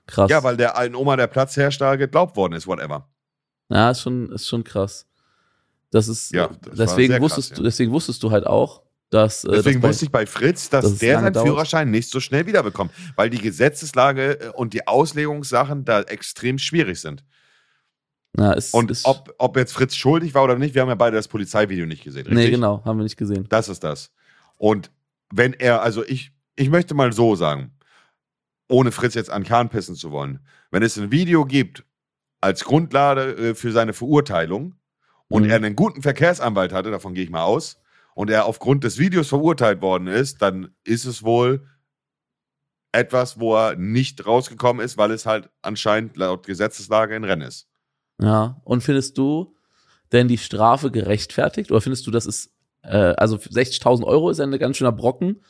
krass. 0.07 0.31
Ja, 0.31 0.43
weil 0.43 0.57
der 0.57 0.77
alten 0.77 0.95
Oma 0.95 1.17
der 1.17 1.27
Platzhersteller 1.27 1.97
geglaubt 1.97 2.37
worden 2.37 2.55
ist, 2.55 2.67
whatever. 2.67 3.09
Ja, 3.69 3.91
ist 3.91 4.03
schon, 4.03 4.31
ist 4.33 4.49
schon 4.49 4.65
krass. 4.65 5.07
Das 5.91 6.09
ist, 6.09 6.33
ja, 6.33 6.49
das 6.63 6.77
deswegen 6.77 7.21
wusstest 7.21 7.51
krass, 7.51 7.59
du, 7.59 7.65
deswegen 7.65 7.93
wusstest 7.93 8.23
du 8.23 8.31
halt 8.31 8.47
auch, 8.47 8.83
dass, 9.13 9.45
äh, 9.45 9.51
Deswegen 9.51 9.83
wusste 9.83 10.07
ich 10.07 10.11
bei 10.11 10.25
Fritz, 10.25 10.71
dass, 10.71 10.87
dass 10.87 10.99
der 10.99 11.21
seinen 11.21 11.35
dauert. 11.35 11.47
Führerschein 11.47 11.91
nicht 11.91 12.09
so 12.09 12.19
schnell 12.19 12.47
wiederbekommt, 12.47 12.93
weil 13.15 13.29
die 13.29 13.43
Gesetzeslage 13.43 14.41
äh, 14.41 14.49
und 14.55 14.73
die 14.73 14.89
Auslegungssachen 14.89 15.85
da 15.85 16.01
extrem 16.01 16.59
schwierig 16.59 16.99
sind. 16.99 17.23
Ja, 18.39 18.53
ist, 18.53 18.73
und 18.73 18.91
ist 18.91 19.05
ob, 19.05 19.35
ob 19.37 19.59
jetzt 19.59 19.75
Fritz 19.75 19.97
schuldig 19.97 20.33
war 20.33 20.45
oder 20.45 20.57
nicht, 20.57 20.75
wir 20.75 20.81
haben 20.81 20.89
ja 20.89 20.95
beide 20.95 21.17
das 21.17 21.29
Polizeivideo 21.29 21.85
nicht 21.85 22.03
gesehen, 22.03 22.27
richtig? 22.27 22.37
Nee, 22.39 22.51
genau, 22.51 22.83
haben 22.87 22.99
wir 22.99 23.03
nicht 23.03 23.19
gesehen. 23.19 23.45
Das 23.51 23.69
ist 23.69 23.85
das. 23.85 24.11
Und 24.57 24.91
wenn 25.31 25.53
er, 25.53 25.83
also 25.83 26.03
ich, 26.07 26.33
ich 26.57 26.71
möchte 26.71 26.95
mal 26.95 27.13
so 27.13 27.37
sagen, 27.37 27.73
ohne 28.71 28.93
Fritz 28.93 29.13
jetzt 29.13 29.29
an 29.29 29.45
Kahn 29.45 29.69
pissen 29.69 29.95
zu 29.95 30.11
wollen, 30.11 30.41
wenn 30.71 30.83
es 30.83 30.97
ein 30.97 31.13
Video 31.13 31.45
gibt 31.45 31.85
als 32.41 32.65
Grundlage 32.65 33.51
äh, 33.51 33.55
für 33.55 33.73
seine 33.73 33.93
Verurteilung 33.93 34.75
und 35.29 35.43
mhm. 35.43 35.51
er 35.51 35.57
einen 35.57 35.77
guten 35.77 36.01
Verkehrsanwalt 36.01 36.73
hatte, 36.73 36.91
davon 36.91 37.13
gehe 37.13 37.25
ich 37.25 37.31
mal 37.31 37.45
aus, 37.45 37.77
und 38.15 38.31
er 38.31 38.47
aufgrund 38.47 38.85
des 38.85 38.99
Videos 38.99 39.29
verurteilt 39.29 39.81
worden 39.83 40.07
ist, 40.07 40.43
dann 40.43 40.75
ist 40.85 41.05
es 41.05 41.23
wohl 41.23 41.67
etwas, 42.93 43.41
wo 43.41 43.57
er 43.57 43.77
nicht 43.77 44.27
rausgekommen 44.27 44.85
ist, 44.85 44.99
weil 44.99 45.11
es 45.11 45.25
halt 45.25 45.49
anscheinend 45.63 46.17
laut 46.17 46.47
Gesetzeslage 46.47 47.17
ein 47.17 47.25
Rennen 47.25 47.49
ist. 47.49 47.69
Ja, 48.21 48.61
und 48.65 48.83
findest 48.83 49.17
du 49.17 49.57
denn 50.13 50.29
die 50.29 50.39
Strafe 50.39 50.91
gerechtfertigt? 50.91 51.71
Oder 51.71 51.81
findest 51.81 52.07
du, 52.07 52.11
das 52.11 52.27
ist, 52.27 52.53
äh, 52.83 53.15
also 53.17 53.37
60.000 53.37 54.05
Euro 54.05 54.31
ist 54.31 54.39
ja 54.39 54.45
ein 54.45 54.59
ganz 54.59 54.77
schöner 54.77 54.93
Brocken. 54.93 55.43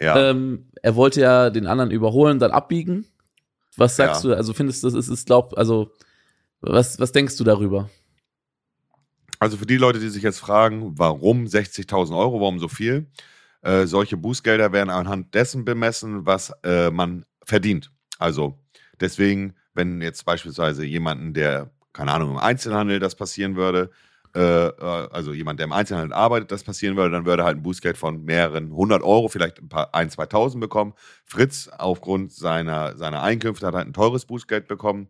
Ja. 0.00 0.30
Ähm, 0.30 0.70
er 0.82 0.96
wollte 0.96 1.20
ja 1.20 1.50
den 1.50 1.66
anderen 1.66 1.90
überholen, 1.90 2.38
dann 2.38 2.50
abbiegen. 2.50 3.06
Was 3.76 3.96
sagst 3.96 4.24
ja. 4.24 4.30
du? 4.30 4.36
Also 4.36 4.52
findest 4.52 4.82
du, 4.82 4.88
das 4.88 4.94
ist, 4.94 5.08
ist 5.08 5.26
glaub, 5.26 5.56
also, 5.56 5.92
was, 6.60 6.98
was 6.98 7.12
denkst 7.12 7.36
du 7.36 7.44
darüber? 7.44 7.88
Also 9.40 9.56
für 9.56 9.66
die 9.66 9.78
Leute, 9.78 9.98
die 9.98 10.10
sich 10.10 10.22
jetzt 10.22 10.38
fragen, 10.38 10.98
warum 10.98 11.46
60.000 11.46 12.16
Euro, 12.16 12.40
warum 12.40 12.58
so 12.58 12.68
viel? 12.68 13.06
Äh, 13.62 13.86
solche 13.86 14.18
Bußgelder 14.18 14.72
werden 14.72 14.90
anhand 14.90 15.34
dessen 15.34 15.64
bemessen, 15.64 16.26
was 16.26 16.52
äh, 16.62 16.90
man 16.90 17.24
verdient. 17.42 17.90
Also 18.18 18.58
deswegen, 19.00 19.54
wenn 19.72 20.02
jetzt 20.02 20.26
beispielsweise 20.26 20.84
jemanden, 20.84 21.32
der, 21.32 21.70
keine 21.94 22.12
Ahnung, 22.12 22.32
im 22.32 22.36
Einzelhandel 22.36 22.98
das 22.98 23.14
passieren 23.14 23.56
würde, 23.56 23.90
äh, 24.34 24.40
äh 24.40 25.08
also 25.10 25.32
jemand, 25.32 25.58
der 25.58 25.64
im 25.64 25.72
Einzelhandel 25.72 26.12
arbeitet, 26.12 26.52
das 26.52 26.62
passieren 26.62 26.96
würde, 26.96 27.12
dann 27.12 27.24
würde 27.24 27.44
halt 27.44 27.56
ein 27.56 27.62
Bußgeld 27.62 27.96
von 27.96 28.22
mehreren 28.22 28.70
hundert 28.74 29.02
Euro, 29.02 29.28
vielleicht 29.28 29.58
ein 29.58 29.70
paar, 29.70 29.94
ein, 29.94 30.10
2000 30.10 30.60
bekommen. 30.60 30.92
Fritz, 31.24 31.70
aufgrund 31.78 32.30
seiner, 32.30 32.94
seiner 32.98 33.22
Einkünfte, 33.22 33.66
hat 33.66 33.74
halt 33.74 33.86
ein 33.86 33.94
teures 33.94 34.26
Bußgeld 34.26 34.68
bekommen. 34.68 35.08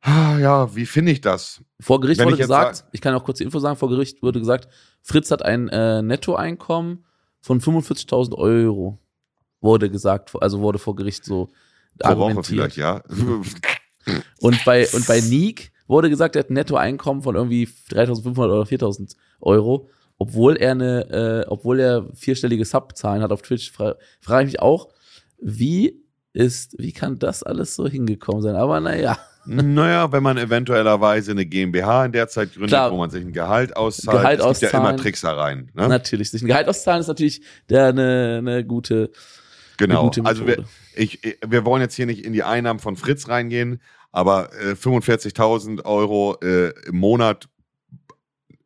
Ah, 0.00 0.38
ja, 0.38 0.74
wie 0.74 0.86
finde 0.86 1.12
ich 1.12 1.20
das? 1.20 1.62
Vor 1.80 2.00
Gericht 2.00 2.20
Wenn 2.20 2.26
wurde 2.26 2.36
ich 2.36 2.42
gesagt, 2.42 2.84
ich 2.92 3.00
kann 3.00 3.14
auch 3.14 3.24
kurz 3.24 3.38
die 3.38 3.44
Info 3.44 3.58
sagen, 3.58 3.76
vor 3.76 3.88
Gericht 3.88 4.22
wurde 4.22 4.38
gesagt, 4.38 4.68
Fritz 5.02 5.30
hat 5.30 5.42
ein 5.42 5.68
äh, 5.68 6.02
Nettoeinkommen 6.02 7.04
von 7.40 7.60
45.000 7.60 8.34
Euro. 8.34 8.98
wurde 9.60 9.90
gesagt, 9.90 10.32
also 10.40 10.60
wurde 10.60 10.78
vor 10.78 10.94
Gericht 10.94 11.24
so 11.24 11.48
Pro 11.98 12.08
argumentiert. 12.08 12.58
Woche 12.58 12.70
vielleicht, 12.70 12.76
ja. 12.76 13.02
und 14.40 14.64
bei, 14.64 14.86
und 14.88 15.06
bei 15.06 15.20
Neek 15.20 15.72
wurde 15.88 16.10
gesagt, 16.10 16.36
er 16.36 16.40
hat 16.40 16.50
ein 16.50 16.54
Nettoeinkommen 16.54 17.22
von 17.22 17.34
irgendwie 17.34 17.68
3500 17.90 18.52
oder 18.52 18.66
4000 18.66 19.16
Euro, 19.40 19.88
obwohl 20.18 20.56
er 20.56 20.72
eine, 20.72 21.10
äh, 21.10 21.46
obwohl 21.48 21.80
er 21.80 22.06
vierstellige 22.14 22.64
Subzahlen 22.64 23.22
hat 23.22 23.32
auf 23.32 23.42
Twitch, 23.42 23.72
frage 23.72 23.98
frag 24.20 24.42
ich 24.42 24.52
mich 24.52 24.60
auch, 24.60 24.88
wie 25.38 26.02
ist, 26.32 26.76
wie 26.78 26.92
kann 26.92 27.18
das 27.18 27.42
alles 27.42 27.74
so 27.74 27.88
hingekommen 27.88 28.42
sein? 28.42 28.56
Aber 28.56 28.80
naja. 28.80 29.18
Naja, 29.46 30.10
wenn 30.12 30.22
man 30.22 30.38
eventuellerweise 30.38 31.30
eine 31.30 31.46
GmbH 31.46 32.04
in 32.06 32.12
der 32.12 32.28
Zeit 32.28 32.52
gründet, 32.52 32.70
Klar. 32.70 32.90
wo 32.90 32.96
man 32.96 33.10
sich 33.10 33.24
ein 33.24 33.32
Gehalt 33.32 33.76
auszahlt, 33.76 34.18
Gehalt 34.18 34.40
es 34.40 34.60
gibt 34.60 34.72
ja 34.72 34.78
immer 34.78 34.96
Tricksereien. 34.96 35.70
Ne? 35.74 35.88
Natürlich, 35.88 36.30
sich 36.30 36.42
ein 36.42 36.48
Gehalt 36.48 36.68
auszahlen 36.68 37.00
ist 37.00 37.06
natürlich 37.06 37.42
der 37.68 37.88
eine, 37.88 38.36
eine 38.38 38.64
gute 38.64 39.10
Genau, 39.76 40.00
eine 40.00 40.04
gute 40.04 40.24
also 40.24 40.46
wir, 40.46 40.64
ich, 40.94 41.20
wir 41.46 41.64
wollen 41.64 41.82
jetzt 41.82 41.94
hier 41.94 42.06
nicht 42.06 42.24
in 42.24 42.32
die 42.32 42.42
Einnahmen 42.42 42.80
von 42.80 42.96
Fritz 42.96 43.28
reingehen, 43.28 43.80
aber 44.10 44.50
äh, 44.54 44.72
45.000 44.72 45.84
Euro 45.84 46.38
äh, 46.42 46.72
im 46.86 46.96
Monat 46.96 47.48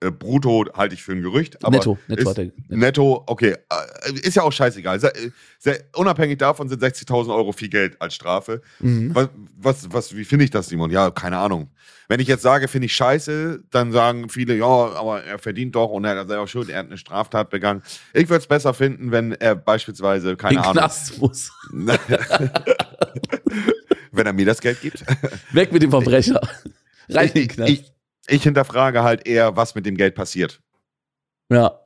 äh, 0.01 0.11
brutto 0.11 0.67
halte 0.75 0.95
ich 0.95 1.03
für 1.03 1.13
ein 1.13 1.21
Gerücht. 1.23 1.63
Aber 1.65 1.77
netto, 1.77 1.99
netto, 2.09 2.31
ist, 2.31 2.39
netto. 2.39 2.53
netto, 2.69 3.23
okay. 3.27 3.55
Äh, 3.69 4.13
ist 4.23 4.37
ja 4.37 4.43
auch 4.43 4.53
scheißegal. 4.53 4.99
Sehr, 4.99 5.13
sehr, 5.59 5.81
unabhängig 5.95 6.39
davon 6.39 6.69
sind 6.69 6.83
60.000 6.83 7.35
Euro 7.35 7.53
viel 7.53 7.69
Geld 7.69 8.01
als 8.01 8.15
Strafe. 8.15 8.63
Mhm. 8.79 9.15
Was, 9.15 9.29
was, 9.59 9.93
was, 9.93 10.17
wie 10.17 10.25
finde 10.25 10.47
ich 10.47 10.51
das, 10.51 10.69
Simon? 10.69 10.91
Ja, 10.91 11.11
keine 11.11 11.37
Ahnung. 11.39 11.69
Wenn 12.09 12.19
ich 12.19 12.29
jetzt 12.29 12.43
sage, 12.43 12.67
finde 12.67 12.87
ich 12.87 12.95
scheiße, 12.95 13.63
dann 13.71 13.93
sagen 13.93 14.31
viele, 14.31 14.57
ja, 14.57 14.65
aber 14.65 15.23
er 15.23 15.39
verdient 15.39 15.77
doch 15.77 15.91
und 15.91 16.05
er 16.05 16.19
hat 16.19 16.29
selber 16.29 16.49
schuld, 16.49 16.71
er 16.71 16.79
hat 16.79 16.87
eine 16.87 16.99
Straftat 16.99 17.51
begangen. 17.51 17.83
Ich 18.15 18.29
würde 18.29 18.41
es 18.41 18.47
besser 18.47 18.75
finden, 18.75 19.13
wenn 19.13 19.33
er 19.33 19.55
beispielsweise, 19.55 20.37
keine 20.37 20.55
In 20.55 20.61
Ahnung. 20.61 20.73
Knast 20.73 21.21
muss. 21.21 21.53
wenn 24.13 24.27
er 24.27 24.33
mir 24.33 24.47
das 24.47 24.61
Geld 24.61 24.81
gibt. 24.81 25.05
Weg 25.53 25.73
mit 25.73 25.83
dem 25.83 25.91
Verbrecher. 25.91 26.41
Rein 27.09 27.29
in 27.29 27.35
den 27.35 27.49
Knast. 27.49 27.71
Ich, 27.71 27.93
ich 28.31 28.43
hinterfrage 28.43 29.03
halt 29.03 29.27
eher, 29.27 29.57
was 29.57 29.75
mit 29.75 29.87
dem 29.87 29.97
Geld 29.97 30.15
passiert. 30.15 30.61
Ja. 31.51 31.81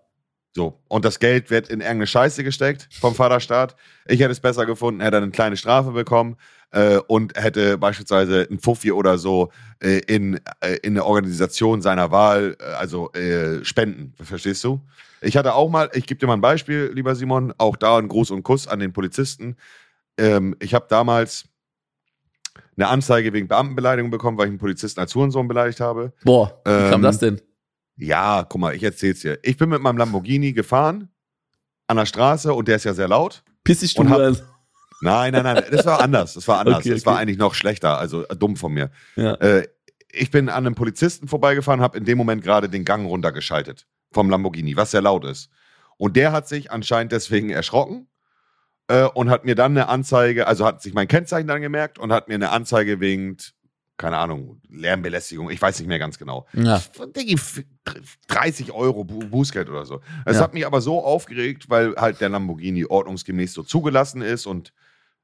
So. 0.52 0.80
Und 0.88 1.04
das 1.04 1.18
Geld 1.18 1.50
wird 1.50 1.68
in 1.68 1.80
irgendeine 1.80 2.06
Scheiße 2.06 2.44
gesteckt 2.44 2.88
vom 3.00 3.14
Vaterstaat. 3.14 3.74
Ich 4.06 4.20
hätte 4.20 4.30
es 4.30 4.40
besser 4.40 4.66
gefunden, 4.66 5.00
hätte 5.00 5.16
eine 5.16 5.30
kleine 5.30 5.56
Strafe 5.56 5.90
bekommen 5.90 6.36
äh, 6.70 6.98
und 7.08 7.36
hätte 7.36 7.76
beispielsweise 7.76 8.46
ein 8.48 8.60
Fuffi 8.60 8.92
oder 8.92 9.18
so 9.18 9.50
äh, 9.80 9.98
in, 10.06 10.40
äh, 10.60 10.76
in 10.82 10.92
eine 10.92 11.04
Organisation 11.04 11.82
seiner 11.82 12.12
Wahl, 12.12 12.56
äh, 12.60 12.64
also 12.74 13.10
äh, 13.14 13.64
spenden. 13.64 14.14
Verstehst 14.22 14.62
du? 14.62 14.80
Ich 15.22 15.36
hatte 15.36 15.54
auch 15.54 15.70
mal, 15.70 15.90
ich 15.94 16.06
gebe 16.06 16.20
dir 16.20 16.26
mal 16.26 16.34
ein 16.34 16.40
Beispiel, 16.40 16.92
lieber 16.94 17.16
Simon, 17.16 17.52
auch 17.58 17.76
da 17.76 17.98
ein 17.98 18.08
Gruß 18.08 18.30
und 18.30 18.44
Kuss 18.44 18.68
an 18.68 18.78
den 18.78 18.92
Polizisten. 18.92 19.56
Ähm, 20.18 20.54
ich 20.60 20.74
habe 20.74 20.86
damals 20.88 21.46
eine 22.76 22.88
Anzeige 22.88 23.32
wegen 23.32 23.48
Beamtenbeleidigung 23.48 24.10
bekommen, 24.10 24.38
weil 24.38 24.46
ich 24.46 24.50
einen 24.50 24.58
Polizisten 24.58 25.00
als 25.00 25.14
Hurensohn 25.14 25.48
beleidigt 25.48 25.80
habe. 25.80 26.12
Boah, 26.24 26.60
wie 26.64 26.70
ähm, 26.70 26.90
kam 26.90 27.02
das 27.02 27.18
denn? 27.18 27.40
Ja, 27.96 28.44
guck 28.48 28.60
mal, 28.60 28.74
ich 28.74 28.82
erzähl's 28.82 29.20
dir. 29.20 29.38
Ich 29.42 29.56
bin 29.56 29.68
mit 29.68 29.80
meinem 29.80 29.98
Lamborghini 29.98 30.52
gefahren 30.52 31.08
an 31.86 31.96
der 31.96 32.06
Straße 32.06 32.52
und 32.52 32.66
der 32.66 32.76
ist 32.76 32.84
ja 32.84 32.94
sehr 32.94 33.08
laut. 33.08 33.44
Pissig 33.62 33.94
du 33.94 34.08
hab, 34.08 34.36
Nein, 35.00 35.32
nein, 35.32 35.42
nein, 35.42 35.64
das 35.70 35.84
war 35.84 36.00
anders. 36.00 36.34
Das 36.34 36.48
war 36.48 36.58
anders. 36.60 36.78
Okay, 36.78 36.90
das 36.90 37.02
okay. 37.02 37.06
war 37.06 37.18
eigentlich 37.18 37.38
noch 37.38 37.54
schlechter, 37.54 37.98
also 37.98 38.24
dumm 38.24 38.56
von 38.56 38.72
mir. 38.72 38.90
Ja. 39.16 39.34
Äh, 39.34 39.68
ich 40.10 40.30
bin 40.30 40.48
an 40.48 40.66
einem 40.66 40.74
Polizisten 40.74 41.28
vorbeigefahren, 41.28 41.80
habe 41.80 41.98
in 41.98 42.04
dem 42.04 42.16
Moment 42.16 42.42
gerade 42.42 42.68
den 42.68 42.84
Gang 42.84 43.06
runtergeschaltet 43.06 43.86
vom 44.12 44.30
Lamborghini, 44.30 44.76
was 44.76 44.92
sehr 44.92 45.02
laut 45.02 45.24
ist. 45.24 45.50
Und 45.96 46.16
der 46.16 46.32
hat 46.32 46.48
sich 46.48 46.70
anscheinend 46.70 47.12
deswegen 47.12 47.50
erschrocken 47.50 48.08
äh, 48.88 49.04
und 49.04 49.30
hat 49.30 49.44
mir 49.44 49.54
dann 49.54 49.72
eine 49.72 49.88
Anzeige, 49.88 50.46
also 50.46 50.64
hat 50.64 50.82
sich 50.82 50.94
mein 50.94 51.08
Kennzeichen 51.08 51.48
dann 51.48 51.62
gemerkt 51.62 51.98
und 51.98 52.12
hat 52.12 52.28
mir 52.28 52.34
eine 52.34 52.50
Anzeige 52.50 53.00
wegen, 53.00 53.36
keine 53.96 54.18
Ahnung, 54.18 54.60
Lärmbelästigung, 54.68 55.50
ich 55.50 55.60
weiß 55.60 55.78
nicht 55.78 55.88
mehr 55.88 55.98
ganz 55.98 56.18
genau. 56.18 56.46
Ja. 56.52 56.82
30 58.28 58.72
Euro 58.72 59.04
Bußgeld 59.04 59.70
oder 59.70 59.86
so. 59.86 60.00
Es 60.24 60.36
ja. 60.36 60.42
hat 60.42 60.54
mich 60.54 60.66
aber 60.66 60.80
so 60.80 61.04
aufgeregt, 61.04 61.70
weil 61.70 61.94
halt 61.96 62.20
der 62.20 62.28
Lamborghini 62.28 62.84
ordnungsgemäß 62.84 63.52
so 63.54 63.62
zugelassen 63.62 64.22
ist 64.22 64.46
und 64.46 64.72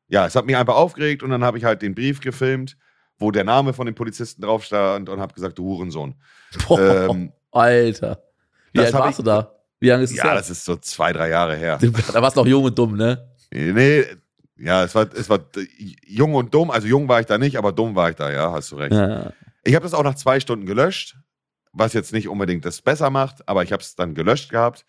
ja, 0.09 0.27
es 0.27 0.35
hat 0.35 0.46
mich 0.46 0.57
einfach 0.57 0.75
aufgeregt 0.75 1.23
und 1.23 1.31
dann 1.31 1.44
habe 1.44 1.59
ich 1.59 1.64
halt 1.64 1.83
den 1.83 1.94
Brief 1.94 2.20
gefilmt, 2.20 2.77
wo 3.18 3.31
der 3.31 3.44
Name 3.44 3.73
von 3.73 3.87
dem 3.87 3.94
Polizisten 3.94 4.42
drauf 4.42 4.64
stand 4.64 5.09
und 5.09 5.20
habe 5.20 5.35
gesagt, 5.35 5.59
du 5.59 5.64
Hurensohn. 5.64 6.14
Boah, 6.66 7.11
ähm, 7.11 7.33
Alter. 7.53 8.23
Wie 8.73 8.81
alt 8.81 8.92
warst 8.92 9.11
ich, 9.11 9.16
du 9.16 9.23
da? 9.23 9.55
Wie 9.79 9.88
lange 9.88 10.05
ist 10.05 10.11
es 10.11 10.16
Ja, 10.16 10.25
her? 10.25 10.35
das 10.35 10.51
ist 10.51 10.64
so 10.64 10.77
zwei, 10.77 11.12
drei 11.12 11.29
Jahre 11.29 11.57
her. 11.57 11.79
Da 12.12 12.23
warst 12.23 12.37
du 12.37 12.40
noch 12.40 12.46
jung 12.46 12.64
und 12.64 12.79
dumm, 12.79 12.96
ne? 12.96 13.30
Nee, 13.51 14.05
ja, 14.57 14.85
es 14.85 14.95
war, 14.95 15.13
es 15.15 15.29
war 15.29 15.41
jung 16.07 16.35
und 16.35 16.55
dumm. 16.55 16.71
Also 16.71 16.87
jung 16.87 17.09
war 17.09 17.21
ich 17.21 17.27
da 17.27 17.39
nicht, 17.39 17.57
aber 17.57 17.73
dumm 17.73 17.95
war 17.95 18.11
ich 18.11 18.17
da, 18.17 18.31
ja, 18.31 18.53
hast 18.53 18.73
du 18.73 18.77
recht. 18.77 18.93
Ja. 18.93 19.33
Ich 19.65 19.75
habe 19.75 19.83
das 19.83 19.95
auch 19.95 20.05
nach 20.05 20.15
zwei 20.15 20.41
Stunden 20.41 20.67
gelöscht, 20.67 21.17
was 21.73 21.93
jetzt 21.93 22.13
nicht 22.13 22.29
unbedingt 22.29 22.65
das 22.65 22.83
besser 22.83 23.11
macht, 23.11 23.49
aber 23.49 23.63
ich 23.63 23.73
habe 23.73 23.83
es 23.83 23.97
dann 23.97 24.15
gelöscht 24.15 24.51
gehabt. 24.51 24.85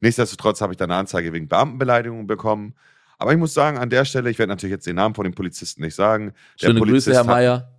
Nichtsdestotrotz 0.00 0.60
habe 0.60 0.72
ich 0.72 0.76
dann 0.76 0.90
eine 0.90 1.00
Anzeige 1.00 1.32
wegen 1.32 1.48
Beamtenbeleidigung 1.48 2.26
bekommen. 2.26 2.74
Aber 3.18 3.32
ich 3.32 3.38
muss 3.38 3.54
sagen, 3.54 3.78
an 3.78 3.90
der 3.90 4.04
Stelle, 4.04 4.30
ich 4.30 4.38
werde 4.38 4.50
natürlich 4.50 4.72
jetzt 4.72 4.86
den 4.86 4.96
Namen 4.96 5.14
von 5.14 5.24
dem 5.24 5.34
Polizisten 5.34 5.82
nicht 5.82 5.94
sagen. 5.94 6.34
Der 6.60 6.68
Schöne 6.68 6.78
Polizist 6.78 7.06
Grüße, 7.06 7.16
Herr 7.16 7.24
Meier. 7.24 7.72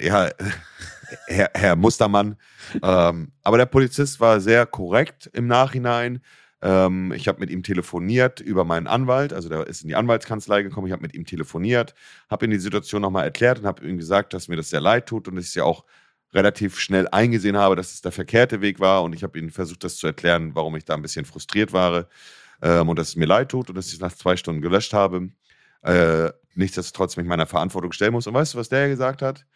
Ja, 0.00 0.30
Herr, 1.26 1.50
Herr 1.54 1.76
Mustermann. 1.76 2.36
ähm, 2.82 3.32
aber 3.42 3.58
der 3.58 3.66
Polizist 3.66 4.20
war 4.20 4.40
sehr 4.40 4.64
korrekt 4.66 5.28
im 5.32 5.46
Nachhinein. 5.48 6.22
Ähm, 6.62 7.12
ich 7.12 7.26
habe 7.28 7.40
mit 7.40 7.50
ihm 7.50 7.62
telefoniert 7.62 8.40
über 8.40 8.64
meinen 8.64 8.86
Anwalt, 8.86 9.32
also 9.32 9.48
der 9.48 9.66
ist 9.66 9.82
in 9.82 9.88
die 9.88 9.94
Anwaltskanzlei 9.96 10.62
gekommen. 10.62 10.86
Ich 10.86 10.92
habe 10.92 11.02
mit 11.02 11.14
ihm 11.14 11.24
telefoniert, 11.24 11.94
habe 12.28 12.44
ihm 12.44 12.50
die 12.50 12.58
Situation 12.58 13.00
nochmal 13.02 13.24
erklärt 13.24 13.60
und 13.60 13.66
habe 13.66 13.86
ihm 13.86 13.96
gesagt, 13.96 14.34
dass 14.34 14.48
mir 14.48 14.56
das 14.56 14.70
sehr 14.70 14.80
leid 14.80 15.06
tut 15.06 15.28
und 15.28 15.38
ich 15.38 15.46
es 15.46 15.54
ja 15.54 15.64
auch 15.64 15.84
relativ 16.32 16.78
schnell 16.78 17.08
eingesehen 17.08 17.56
habe, 17.56 17.76
dass 17.76 17.92
es 17.92 18.02
der 18.02 18.12
verkehrte 18.12 18.60
Weg 18.60 18.78
war. 18.78 19.02
Und 19.02 19.14
ich 19.14 19.22
habe 19.22 19.38
ihm 19.38 19.50
versucht, 19.50 19.84
das 19.84 19.96
zu 19.96 20.06
erklären, 20.06 20.54
warum 20.54 20.76
ich 20.76 20.84
da 20.84 20.94
ein 20.94 21.02
bisschen 21.02 21.24
frustriert 21.24 21.72
war 21.72 22.08
ähm, 22.62 22.88
und 22.88 22.98
dass 22.98 23.08
es 23.08 23.16
mir 23.16 23.26
leid 23.26 23.50
tut 23.50 23.68
und 23.70 23.74
dass 23.76 23.88
ich 23.88 23.94
es 23.94 24.00
nach 24.00 24.14
zwei 24.14 24.36
Stunden 24.36 24.60
gelöscht 24.60 24.92
habe. 24.92 25.30
Äh, 25.82 26.30
nichtsdestotrotz 26.54 27.16
mich 27.16 27.26
meiner 27.26 27.46
Verantwortung 27.46 27.92
stellen 27.92 28.12
muss. 28.12 28.26
Und 28.26 28.34
weißt 28.34 28.54
du, 28.54 28.58
was 28.58 28.68
der 28.68 28.88
gesagt 28.88 29.22
hat? 29.22 29.46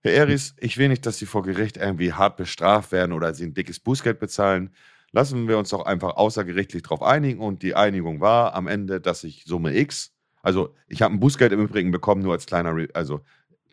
Herr 0.00 0.12
Eris, 0.12 0.54
ich 0.58 0.78
will 0.78 0.88
nicht, 0.88 1.06
dass 1.06 1.18
Sie 1.18 1.26
vor 1.26 1.42
Gericht 1.42 1.76
irgendwie 1.76 2.12
hart 2.12 2.36
bestraft 2.36 2.92
werden 2.92 3.12
oder 3.12 3.34
Sie 3.34 3.44
ein 3.44 3.54
dickes 3.54 3.80
Bußgeld 3.80 4.18
bezahlen 4.18 4.70
lassen 5.14 5.46
wir 5.46 5.58
uns 5.58 5.70
doch 5.70 5.86
einfach 5.86 6.16
außergerichtlich 6.16 6.82
darauf 6.82 7.02
einigen. 7.02 7.40
Und 7.40 7.62
die 7.62 7.76
Einigung 7.76 8.20
war 8.20 8.54
am 8.54 8.66
Ende, 8.66 9.00
dass 9.00 9.22
ich 9.22 9.44
Summe 9.46 9.76
X, 9.76 10.12
also 10.42 10.74
ich 10.88 11.00
habe 11.02 11.14
ein 11.14 11.20
Bußgeld 11.20 11.52
im 11.52 11.60
Übrigen 11.60 11.90
bekommen, 11.92 12.20
nur 12.20 12.32
als 12.32 12.46
kleiner, 12.46 12.76
Re 12.76 12.88
also 12.92 13.20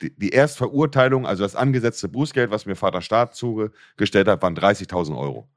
die, 0.02 0.16
die 0.16 0.30
Erstverurteilung, 0.30 1.26
also 1.26 1.44
das 1.44 1.56
angesetzte 1.56 2.08
Bußgeld, 2.08 2.52
was 2.52 2.66
mir 2.66 2.76
Vater 2.76 3.02
Staat 3.02 3.36
zugestellt 3.36 4.28
hat, 4.28 4.42
waren 4.42 4.56
30.000 4.56 5.18
Euro. 5.18 5.50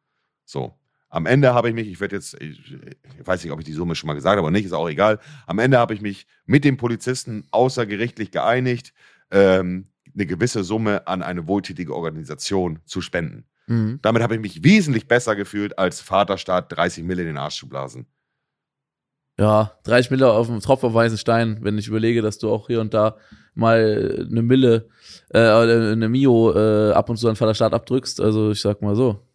So. 0.44 0.74
Am 1.10 1.26
Ende 1.26 1.54
habe 1.54 1.68
ich 1.68 1.74
mich, 1.74 1.86
ich 1.86 2.00
werde 2.00 2.16
jetzt, 2.16 2.34
ich, 2.40 2.76
weiß 3.22 3.44
nicht, 3.44 3.52
ob 3.52 3.60
ich 3.60 3.66
die 3.66 3.72
Summe 3.72 3.94
schon 3.94 4.08
mal 4.08 4.14
gesagt 4.14 4.36
habe 4.36 4.42
oder 4.42 4.50
nicht, 4.50 4.64
ist 4.64 4.72
auch 4.72 4.88
egal. 4.88 5.20
Am 5.46 5.60
Ende 5.60 5.78
habe 5.78 5.94
ich 5.94 6.00
mich 6.00 6.26
mit 6.44 6.64
dem 6.64 6.76
Polizisten 6.76 7.46
außergerichtlich 7.52 8.32
geeinigt, 8.32 8.92
ähm, 9.30 9.88
eine 10.12 10.26
gewisse 10.26 10.64
Summe 10.64 11.06
an 11.06 11.22
eine 11.22 11.46
wohltätige 11.46 11.94
Organisation 11.94 12.80
zu 12.84 13.00
spenden. 13.00 13.44
Mhm. 13.66 13.98
Damit 14.02 14.22
habe 14.22 14.34
ich 14.34 14.40
mich 14.40 14.64
wesentlich 14.64 15.08
besser 15.08 15.36
gefühlt, 15.36 15.78
als 15.78 16.00
Vaterstaat 16.00 16.76
30 16.76 17.04
Mille 17.04 17.22
in 17.22 17.28
den 17.28 17.38
Arsch 17.38 17.58
zu 17.58 17.68
blasen. 17.68 18.06
Ja, 19.38 19.72
30 19.82 20.12
Mille 20.12 20.30
auf 20.30 20.46
dem 20.46 20.60
Tropf 20.60 20.84
auf 20.84 20.94
weißen 20.94 21.18
Stein, 21.18 21.58
wenn 21.62 21.76
ich 21.76 21.88
überlege, 21.88 22.22
dass 22.22 22.38
du 22.38 22.50
auch 22.50 22.68
hier 22.68 22.80
und 22.80 22.94
da 22.94 23.16
mal 23.54 24.26
eine 24.30 24.42
Mille, 24.42 24.88
äh, 25.30 25.40
eine 25.40 26.08
Mio 26.08 26.52
äh, 26.54 26.92
ab 26.92 27.10
und 27.10 27.16
zu 27.16 27.28
an 27.28 27.34
Vaterstaat 27.34 27.74
abdrückst. 27.74 28.20
Also 28.20 28.52
ich 28.52 28.60
sag 28.60 28.80
mal 28.80 28.94
so. 28.94 29.26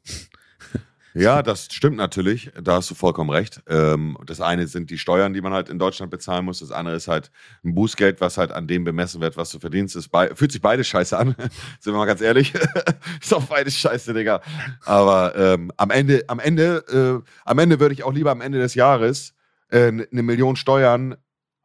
Ja, 1.19 1.43
das 1.43 1.67
stimmt 1.69 1.97
natürlich. 1.97 2.49
Da 2.63 2.75
hast 2.75 2.89
du 2.89 2.95
vollkommen 2.95 3.29
recht. 3.29 3.61
Ähm, 3.67 4.17
das 4.25 4.39
eine 4.39 4.67
sind 4.67 4.89
die 4.89 4.97
Steuern, 4.97 5.33
die 5.33 5.41
man 5.41 5.51
halt 5.51 5.67
in 5.67 5.77
Deutschland 5.77 6.11
bezahlen 6.11 6.45
muss. 6.45 6.59
Das 6.59 6.71
andere 6.71 6.95
ist 6.95 7.09
halt 7.09 7.29
ein 7.65 7.75
Bußgeld, 7.75 8.21
was 8.21 8.37
halt 8.37 8.53
an 8.53 8.67
dem 8.67 8.85
bemessen 8.85 9.19
wird, 9.19 9.35
was 9.35 9.49
du 9.51 9.59
verdienst. 9.59 9.97
Es 9.97 10.09
fühlt 10.35 10.51
sich 10.53 10.61
beides 10.61 10.87
scheiße 10.87 11.17
an. 11.17 11.35
sind 11.81 11.93
wir 11.93 11.97
mal 11.97 12.05
ganz 12.05 12.21
ehrlich. 12.21 12.53
ist 13.21 13.33
auch 13.33 13.43
beides 13.43 13.75
scheiße, 13.77 14.13
Digga. 14.13 14.41
Aber 14.85 15.35
ähm, 15.35 15.73
am 15.75 15.91
Ende, 15.91 16.23
am 16.27 16.39
Ende, 16.39 17.21
äh, 17.25 17.31
am 17.43 17.59
Ende 17.59 17.81
würde 17.81 17.93
ich 17.93 18.03
auch 18.03 18.13
lieber 18.13 18.31
am 18.31 18.39
Ende 18.39 18.59
des 18.59 18.75
Jahres 18.75 19.33
äh, 19.71 19.87
eine 19.87 20.23
Million 20.23 20.55
Steuern 20.55 21.17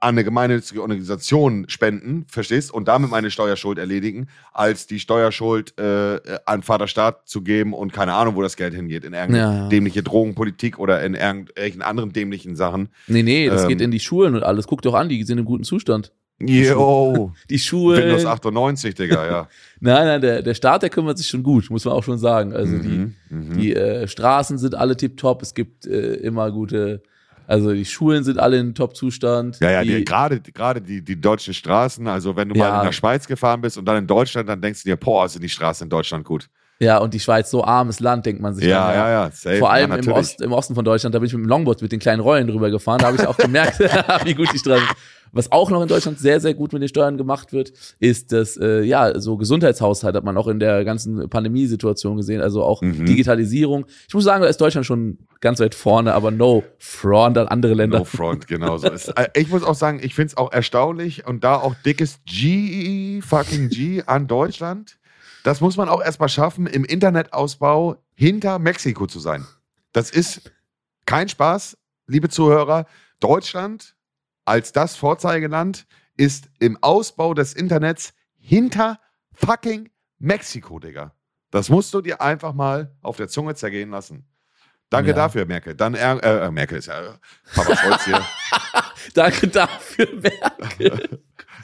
an 0.05 0.11
eine 0.11 0.25
gemeinnützige 0.25 0.83
Organisation 0.83 1.64
spenden, 1.69 2.27
verstehst? 2.29 2.73
Und 2.73 2.88
damit 2.88 3.11
meine 3.11 3.31
Steuerschuld 3.31 3.79
erledigen, 3.79 4.29
als 4.53 4.87
die 4.87 5.01
Steuerschuld 5.01 5.79
äh, 5.79 6.21
an 6.45 6.62
Vaterstaat 6.62 7.27
zu 7.27 7.43
geben 7.43 7.73
und 7.73 7.93
keine 7.93 8.12
Ahnung, 8.12 8.37
wo 8.37 8.43
das 8.43 8.57
Geld 8.57 8.75
hingeht. 8.75 9.05
In 9.05 9.14
irgendeine 9.14 9.59
ja. 9.59 9.69
dämliche 9.69 10.03
Drogenpolitik 10.03 10.79
oder 10.79 11.03
in 11.03 11.14
irgendwelchen 11.14 11.83
anderen 11.83 12.12
dämlichen 12.12 12.55
Sachen. 12.55 12.90
Nee, 13.07 13.23
nee, 13.23 13.49
das 13.49 13.62
ähm, 13.62 13.69
geht 13.69 13.81
in 13.81 13.90
die 13.90 14.01
Schulen 14.01 14.35
und 14.35 14.43
alles. 14.43 14.67
Guck 14.67 14.83
doch 14.83 14.95
an, 14.95 15.09
die 15.09 15.23
sind 15.25 15.38
im 15.38 15.47
guten 15.47 15.64
Zustand. 15.64 16.12
Jo. 16.40 17.33
Die 17.49 17.59
Schulen. 17.59 18.03
Windows 18.03 18.27
98, 18.27 18.95
Digga, 18.95 19.27
ja. 19.27 19.49
nein, 19.81 20.07
nein, 20.07 20.21
der, 20.21 20.43
der 20.43 20.55
Staat, 20.55 20.83
der 20.83 20.90
kümmert 20.90 21.17
sich 21.17 21.29
schon 21.29 21.43
gut, 21.43 21.71
muss 21.71 21.85
man 21.85 21.95
auch 21.95 22.05
schon 22.05 22.19
sagen. 22.19 22.53
Also 22.53 22.75
mhm, 22.75 22.83
die, 23.31 23.35
mhm. 23.35 23.59
die 23.59 23.75
äh, 23.75 24.07
Straßen 24.07 24.59
sind 24.59 24.75
alle 24.75 24.97
tipptopp, 24.97 25.43
es 25.43 25.55
gibt 25.55 25.87
äh, 25.87 26.14
immer 26.14 26.51
gute 26.51 27.03
Also 27.46 27.72
die 27.72 27.85
Schulen 27.85 28.24
sind 28.24 28.38
alle 28.38 28.59
in 28.59 28.74
Top-Zustand. 28.74 29.61
Ja, 29.61 29.83
ja, 29.83 30.00
gerade 30.02 30.40
gerade 30.40 30.80
die, 30.80 31.02
die 31.02 31.20
deutschen 31.20 31.52
Straßen, 31.54 32.07
also 32.07 32.37
wenn 32.37 32.48
du 32.48 32.57
ja. 32.57 32.70
mal 32.70 32.78
in 32.78 32.85
der 32.87 32.92
Schweiz 32.92 33.26
gefahren 33.26 33.61
bist 33.61 33.76
und 33.76 33.85
dann 33.85 33.98
in 33.98 34.07
Deutschland, 34.07 34.48
dann 34.48 34.61
denkst 34.61 34.83
du 34.83 34.88
dir, 34.88 34.96
boah, 34.96 35.28
sind 35.28 35.42
die 35.42 35.48
Straßen 35.48 35.85
in 35.85 35.90
Deutschland 35.90 36.24
gut. 36.24 36.48
Ja, 36.81 36.99
und 36.99 37.15
die 37.15 37.21
Schweiz 37.21 37.51
so 37.51 37.65
armes 37.65 38.01
Land, 38.01 38.27
denkt 38.27 38.43
man 38.43 38.55
sich. 38.55 38.65
Ja, 38.65 38.89
dann, 38.89 38.97
ja, 38.97 39.11
ja. 39.11 39.31
Safe. 39.31 39.59
Vor 39.59 39.71
allem 39.71 39.91
ja, 39.91 39.97
im, 39.97 40.09
Ost, 40.09 40.41
im 40.41 40.53
Osten 40.53 40.75
von 40.75 40.85
Deutschland, 40.85 41.15
da 41.15 41.21
bin 41.21 41.27
ich 41.27 41.33
mit 41.33 41.45
dem 41.45 41.49
Longboard 41.49 41.83
mit 41.83 41.93
den 41.93 42.01
kleinen 42.01 42.21
Rollen 42.21 42.49
drüber 42.49 42.71
gefahren. 42.71 42.99
Da 42.99 43.07
habe 43.07 43.17
ich 43.17 43.27
auch 43.27 43.37
gemerkt, 43.37 43.79
wie 44.25 44.35
gut 44.35 44.53
die 44.53 44.59
Straßen 44.59 44.89
was 45.35 45.51
auch 45.51 45.71
noch 45.71 45.83
in 45.83 45.89
Deutschland 45.89 46.19
sehr, 46.19 46.41
sehr 46.41 46.55
gut 46.55 46.73
mit 46.73 46.81
den 46.81 46.89
Steuern 46.89 47.19
gemacht 47.19 47.53
wird, 47.53 47.73
ist 47.99 48.33
das, 48.33 48.57
äh, 48.57 48.83
ja, 48.83 49.19
so 49.21 49.37
Gesundheitshaushalt 49.37 50.15
hat 50.15 50.25
man 50.25 50.37
auch 50.37 50.47
in 50.47 50.61
der 50.61 50.85
ganzen 50.85 51.29
Pandemiesituation 51.29 52.17
gesehen, 52.17 52.41
also 52.41 52.63
auch 52.63 52.81
mhm. 52.83 53.05
Digitalisierung. 53.05 53.85
Ich 54.07 54.15
muss 54.15 54.25
sagen, 54.25 54.43
da 54.43 54.49
ist 54.49 54.61
Deutschland 54.61 54.87
schon 54.87 55.19
ganz 55.41 55.59
weit 55.61 55.75
vorne, 55.75 56.15
aber 56.15 56.31
no 56.31 56.63
front 56.79 57.37
an 57.37 57.49
andere 57.49 57.75
Länder. 57.75 57.99
No 57.99 58.05
front, 58.05 58.47
genau 58.47 58.79
so. 58.79 58.87
äh, 58.89 59.29
ich 59.35 59.49
muss 59.49 59.65
auch 59.65 59.75
sagen, 59.75 60.01
ich 60.03 60.15
finde 60.15 60.29
es 60.29 60.37
auch 60.37 60.53
erstaunlich 60.53 61.27
und 61.27 61.43
da 61.43 61.57
auch 61.57 61.75
dickes 61.85 62.21
G, 62.27 63.21
fucking 63.21 63.69
G 63.69 64.03
an 64.07 64.29
Deutschland. 64.29 64.99
Das 65.44 65.61
muss 65.61 65.76
man 65.76 65.90
auch 65.90 66.02
erstmal 66.02 66.30
schaffen, 66.30 66.66
im 66.66 66.85
Internetausbau 66.87 68.02
hinter 68.14 68.59
Mexiko 68.59 69.07
zu 69.07 69.20
sein. 69.20 69.46
Das 69.92 70.11
ist 70.11 70.50
kein 71.04 71.28
Spaß, 71.28 71.76
liebe 72.07 72.30
Zuhörer. 72.30 72.87
Deutschland 73.20 73.94
als 74.46 74.72
das 74.72 74.96
Vorzeigeland 74.96 75.87
ist 76.16 76.48
im 76.61 76.78
Ausbau 76.83 77.35
des 77.35 77.52
Internets 77.52 78.14
hinter 78.38 78.98
fucking 79.35 79.90
Mexiko, 80.18 80.78
Digga. 80.78 81.12
Das 81.50 81.68
musst 81.68 81.92
du 81.92 82.00
dir 82.00 82.22
einfach 82.22 82.54
mal 82.54 82.96
auf 83.02 83.18
der 83.18 83.28
Zunge 83.28 83.54
zergehen 83.54 83.90
lassen. 83.90 84.26
Danke 84.88 85.11
ja. 85.11 85.16
dafür, 85.16 85.44
Merkel. 85.44 85.74
Dann 85.74 85.94
äh, 85.94 86.16
äh, 86.20 86.50
Merkel 86.50 86.78
ist 86.78 86.87
ja 86.87 87.00
äh, 87.00 87.12
Papa 87.54 87.76
Scholz 87.76 88.04
hier. 88.07 88.24
Danke 89.12 89.49
dafür, 89.49 90.09
Merkel. 90.21 91.21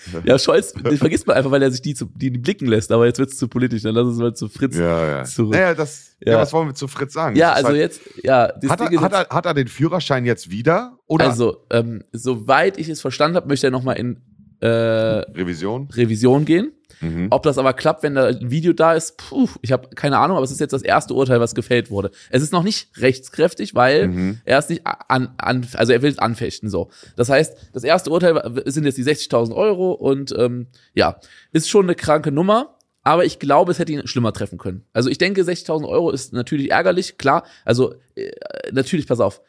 ja, 0.25 0.39
Scholz, 0.39 0.75
ich 0.91 0.99
vergisst 0.99 1.27
mal 1.27 1.35
einfach, 1.35 1.51
weil 1.51 1.63
er 1.63 1.71
sich 1.71 1.83
die, 1.83 1.95
zu, 1.95 2.07
die, 2.07 2.31
die 2.31 2.39
blicken 2.39 2.67
lässt, 2.67 2.91
aber 2.93 3.07
jetzt 3.07 3.19
wird 3.19 3.31
es 3.31 3.39
zu 3.39 3.49
politisch, 3.49 3.83
dann 3.83 3.95
lass 3.95 4.07
uns 4.07 4.19
mal 4.19 4.35
zu 4.35 4.49
Fritz 4.49 4.77
ja, 4.77 5.19
ja. 5.19 5.25
zurück. 5.25 5.55
Naja, 5.55 5.75
das, 5.75 6.17
ja. 6.21 6.33
ja. 6.33 6.39
was 6.41 6.53
wollen 6.53 6.69
wir 6.69 6.75
zu 6.75 6.89
Fritz 6.89 7.13
sagen? 7.13 7.37
Ja, 7.37 7.53
also 7.53 7.69
halt, 7.69 7.79
jetzt, 7.79 8.01
ja. 8.23 8.53
Hat 8.69 8.81
er, 8.81 9.01
hat, 9.01 9.13
er, 9.13 9.29
hat 9.29 9.47
er 9.47 9.55
den 9.55 9.69
Führerschein 9.69 10.25
jetzt 10.25 10.51
wieder? 10.51 10.99
Oder? 11.07 11.27
Also, 11.27 11.65
ähm, 11.71 12.05
soweit 12.13 12.79
ich 12.79 12.89
es 12.89 13.01
verstanden 13.01 13.37
habe, 13.37 13.49
möchte 13.49 13.67
er 13.67 13.71
nochmal 13.71 13.97
in 13.97 14.21
äh, 14.61 14.67
Revision? 14.67 15.89
Revision 15.93 16.45
gehen. 16.45 16.73
Mhm. 17.01 17.29
Ob 17.31 17.43
das 17.43 17.59
aber 17.59 17.73
klappt, 17.73 18.03
wenn 18.03 18.15
da 18.15 18.27
ein 18.27 18.51
Video 18.51 18.73
da 18.73 18.95
ist, 18.95 19.17
puh, 19.17 19.49
ich 19.63 19.73
habe 19.73 19.89
keine 19.95 20.19
Ahnung, 20.19 20.37
aber 20.37 20.45
es 20.45 20.51
ist 20.51 20.61
jetzt 20.61 20.73
das 20.73 20.83
erste 20.83 21.15
Urteil, 21.15 21.41
was 21.41 21.55
gefällt 21.55 21.91
wurde. 21.91 22.11
Es 22.31 22.43
ist 22.43 22.53
noch 22.53 22.63
nicht 22.63 22.89
rechtskräftig, 22.99 23.75
weil 23.75 24.09
mhm. 24.09 24.41
er 24.45 24.59
ist 24.59 24.71
nicht 24.71 24.83
an, 24.87 25.35
an, 25.39 25.67
also 25.75 25.93
er 25.93 26.03
will 26.03 26.11
es 26.11 26.19
anfechten 26.19 26.69
so. 26.69 26.91
Das 27.17 27.29
heißt, 27.29 27.57
das 27.73 27.85
erste 27.85 28.11
Urteil 28.11 28.63
sind 28.67 28.85
jetzt 28.85 28.99
die 28.99 29.05
60.000 29.05 29.55
Euro 29.55 29.93
und 29.93 30.35
ähm, 30.37 30.67
ja, 30.95 31.21
ist 31.53 31.69
schon 31.69 31.87
eine 31.87 31.95
kranke 31.95 32.33
Nummer. 32.33 32.77
Aber 33.03 33.25
ich 33.25 33.39
glaube, 33.39 33.73
es 33.73 33.79
hätte 33.79 33.93
ihn 33.93 34.07
schlimmer 34.07 34.35
treffen 34.35 34.59
können. 34.59 34.85
Also 34.93 35.09
ich 35.09 35.17
denke, 35.17 35.41
60.000 35.41 35.89
Euro 35.89 36.11
ist 36.11 36.35
natürlich 36.35 36.71
ärgerlich, 36.71 37.17
klar. 37.17 37.45
Also 37.65 37.95
äh, 38.15 38.31
natürlich, 38.73 39.07
pass 39.07 39.21
auf, 39.21 39.41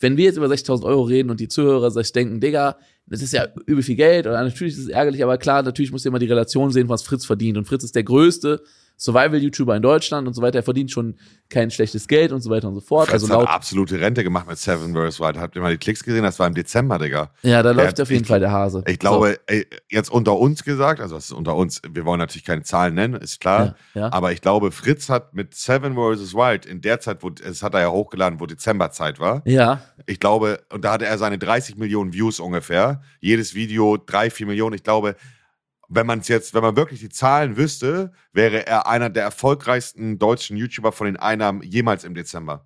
wenn 0.00 0.16
wir 0.16 0.24
jetzt 0.24 0.36
über 0.36 0.46
60.000 0.46 0.84
Euro 0.84 1.02
reden 1.02 1.30
und 1.30 1.40
die 1.40 1.48
Zuhörer 1.48 1.90
sich 1.90 2.12
denken, 2.12 2.40
Digga, 2.40 2.78
das 3.06 3.22
ist 3.22 3.32
ja 3.32 3.46
übel 3.66 3.82
viel 3.82 3.96
Geld 3.96 4.26
und 4.26 4.32
natürlich 4.32 4.74
ist 4.74 4.80
es 4.80 4.88
ärgerlich, 4.88 5.22
aber 5.22 5.36
klar, 5.38 5.62
natürlich 5.62 5.92
muss 5.92 6.04
ihr 6.04 6.08
immer 6.08 6.18
die 6.18 6.26
Relation 6.26 6.70
sehen, 6.70 6.88
was 6.88 7.02
Fritz 7.02 7.26
verdient. 7.26 7.58
Und 7.58 7.66
Fritz 7.66 7.84
ist 7.84 7.94
der 7.94 8.04
größte 8.04 8.62
Survival-YouTuber 9.00 9.74
in 9.76 9.82
Deutschland 9.82 10.28
und 10.28 10.34
so 10.34 10.42
weiter. 10.42 10.58
Er 10.58 10.62
verdient 10.62 10.90
schon 10.90 11.16
kein 11.48 11.70
schlechtes 11.70 12.06
Geld 12.06 12.32
und 12.32 12.42
so 12.42 12.50
weiter 12.50 12.68
und 12.68 12.74
so 12.74 12.82
fort. 12.82 13.08
Fritz 13.08 13.22
also 13.22 13.28
laut, 13.28 13.48
hat 13.48 13.54
absolute 13.54 13.98
Rente 13.98 14.22
gemacht 14.22 14.46
mit 14.46 14.58
Seven 14.58 14.94
vs. 14.94 15.18
Wild. 15.18 15.38
Habt 15.38 15.56
ihr 15.56 15.62
mal 15.62 15.72
die 15.72 15.78
Klicks 15.78 16.04
gesehen? 16.04 16.22
Das 16.22 16.38
war 16.38 16.46
im 16.46 16.54
Dezember, 16.54 16.98
Digga. 16.98 17.30
Ja, 17.42 17.62
da 17.62 17.70
läuft 17.70 17.98
auf 17.98 18.10
jeden 18.10 18.22
ich, 18.22 18.28
Fall 18.28 18.40
der 18.40 18.52
Hase. 18.52 18.84
Ich 18.86 18.98
glaube, 18.98 19.38
so. 19.48 19.54
ey, 19.54 19.66
jetzt 19.88 20.10
unter 20.10 20.36
uns 20.36 20.64
gesagt, 20.64 21.00
also 21.00 21.14
das 21.14 21.24
ist 21.24 21.32
unter 21.32 21.56
uns, 21.56 21.80
wir 21.90 22.04
wollen 22.04 22.18
natürlich 22.18 22.44
keine 22.44 22.62
Zahlen 22.62 22.94
nennen, 22.94 23.14
ist 23.14 23.40
klar. 23.40 23.74
Ja, 23.94 24.00
ja. 24.02 24.12
Aber 24.12 24.32
ich 24.32 24.42
glaube, 24.42 24.70
Fritz 24.70 25.08
hat 25.08 25.34
mit 25.34 25.54
Seven 25.54 25.94
vs. 25.94 26.34
Wild 26.34 26.66
in 26.66 26.82
der 26.82 27.00
Zeit, 27.00 27.22
wo, 27.22 27.30
es 27.42 27.62
hat 27.62 27.72
er 27.72 27.80
ja 27.80 27.90
hochgeladen, 27.90 28.38
wo 28.38 28.44
Dezemberzeit 28.44 29.18
war. 29.18 29.40
Ja. 29.46 29.80
Ich 30.04 30.20
glaube, 30.20 30.60
und 30.70 30.84
da 30.84 30.92
hatte 30.92 31.06
er 31.06 31.16
seine 31.16 31.38
30 31.38 31.76
Millionen 31.76 32.12
Views 32.12 32.38
ungefähr. 32.38 33.00
Jedes 33.20 33.54
Video 33.54 33.96
drei, 33.96 34.28
vier 34.28 34.46
Millionen. 34.46 34.74
Ich 34.74 34.84
glaube, 34.84 35.16
wenn 35.90 36.06
man 36.06 36.20
es 36.20 36.28
jetzt, 36.28 36.54
wenn 36.54 36.62
man 36.62 36.76
wirklich 36.76 37.00
die 37.00 37.08
Zahlen 37.08 37.56
wüsste, 37.56 38.12
wäre 38.32 38.66
er 38.66 38.86
einer 38.86 39.10
der 39.10 39.24
erfolgreichsten 39.24 40.18
deutschen 40.18 40.56
YouTuber 40.56 40.92
von 40.92 41.06
den 41.06 41.16
Einnahmen 41.16 41.62
jemals 41.62 42.04
im 42.04 42.14
Dezember. 42.14 42.64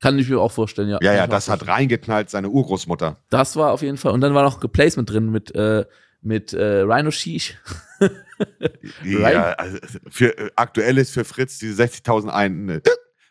Kann 0.00 0.18
ich 0.18 0.28
mir 0.28 0.40
auch 0.40 0.52
vorstellen, 0.52 0.88
ja. 0.88 0.98
Ja, 1.02 1.14
ja, 1.14 1.26
das 1.26 1.48
hat 1.48 1.66
reingeknallt 1.66 2.30
seine 2.30 2.48
Urgroßmutter. 2.48 3.18
Das 3.30 3.56
war 3.56 3.72
auf 3.72 3.82
jeden 3.82 3.96
Fall. 3.96 4.12
Und 4.12 4.22
dann 4.22 4.34
war 4.34 4.42
noch 4.42 4.60
Placement 4.72 5.08
drin 5.08 5.30
mit, 5.30 5.54
äh, 5.54 5.84
mit 6.20 6.52
äh, 6.52 6.80
Rhino 6.80 7.10
Sheesh. 7.10 7.54
ja, 9.04 9.52
also 9.52 9.78
für, 10.10 10.36
äh, 10.36 10.50
aktuell 10.56 10.98
ist 10.98 11.12
für 11.12 11.24
Fritz 11.24 11.58
diese 11.58 11.82
60.000 11.82 12.28
ein, 12.28 12.64
ne, 12.64 12.82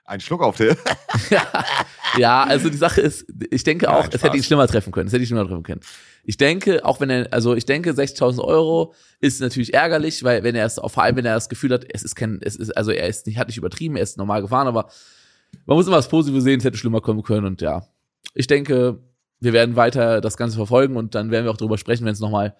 ein 0.05 0.19
Schluck 0.19 0.41
auf 0.41 0.57
der. 0.57 0.77
ja, 2.17 2.43
also 2.43 2.69
die 2.69 2.77
Sache 2.77 3.01
ist, 3.01 3.25
ich 3.49 3.63
denke 3.63 3.91
auch, 3.91 4.07
es 4.11 4.23
hätte 4.23 4.37
ihn 4.37 4.43
schlimmer 4.43 4.67
treffen 4.67 4.91
können. 4.91 5.07
Es 5.07 5.13
hätte 5.13 5.23
ihn 5.23 5.27
schlimmer 5.27 5.47
treffen 5.47 5.63
können. 5.63 5.81
Ich 6.25 6.37
denke, 6.37 6.85
auch 6.85 7.01
wenn 7.01 7.09
er, 7.09 7.27
also 7.31 7.53
ich 7.53 7.65
denke, 7.65 7.91
60.000 7.91 8.39
Euro 8.41 8.93
ist 9.19 9.41
natürlich 9.41 9.73
ärgerlich, 9.73 10.23
weil 10.23 10.43
wenn 10.43 10.55
er 10.55 10.65
es, 10.65 10.75
vor 10.75 11.03
allem 11.03 11.17
wenn 11.17 11.25
er 11.25 11.35
das 11.35 11.49
Gefühl 11.49 11.71
hat, 11.71 11.85
es 11.93 12.03
ist 12.03 12.15
kein, 12.15 12.39
es 12.41 12.55
ist, 12.55 12.71
also 12.77 12.91
er 12.91 13.07
ist 13.07 13.27
nicht, 13.27 13.37
hat 13.37 13.47
nicht 13.47 13.57
übertrieben, 13.57 13.97
er 13.97 14.03
ist 14.03 14.17
normal 14.17 14.41
gefahren, 14.41 14.67
aber 14.67 14.89
man 15.65 15.75
muss 15.75 15.87
immer 15.87 15.97
das 15.97 16.07
Positive 16.07 16.41
sehen, 16.41 16.59
es 16.59 16.65
hätte 16.65 16.77
schlimmer 16.77 17.01
kommen 17.01 17.23
können 17.23 17.45
und 17.45 17.61
ja. 17.61 17.85
Ich 18.33 18.47
denke, 18.47 18.99
wir 19.41 19.51
werden 19.51 19.75
weiter 19.75 20.21
das 20.21 20.37
Ganze 20.37 20.55
verfolgen 20.55 20.95
und 20.95 21.13
dann 21.13 21.29
werden 21.29 21.43
wir 21.43 21.51
auch 21.51 21.57
darüber 21.57 21.77
sprechen, 21.77 22.05
wenn 22.05 22.13
es 22.13 22.21
nochmal, 22.21 22.55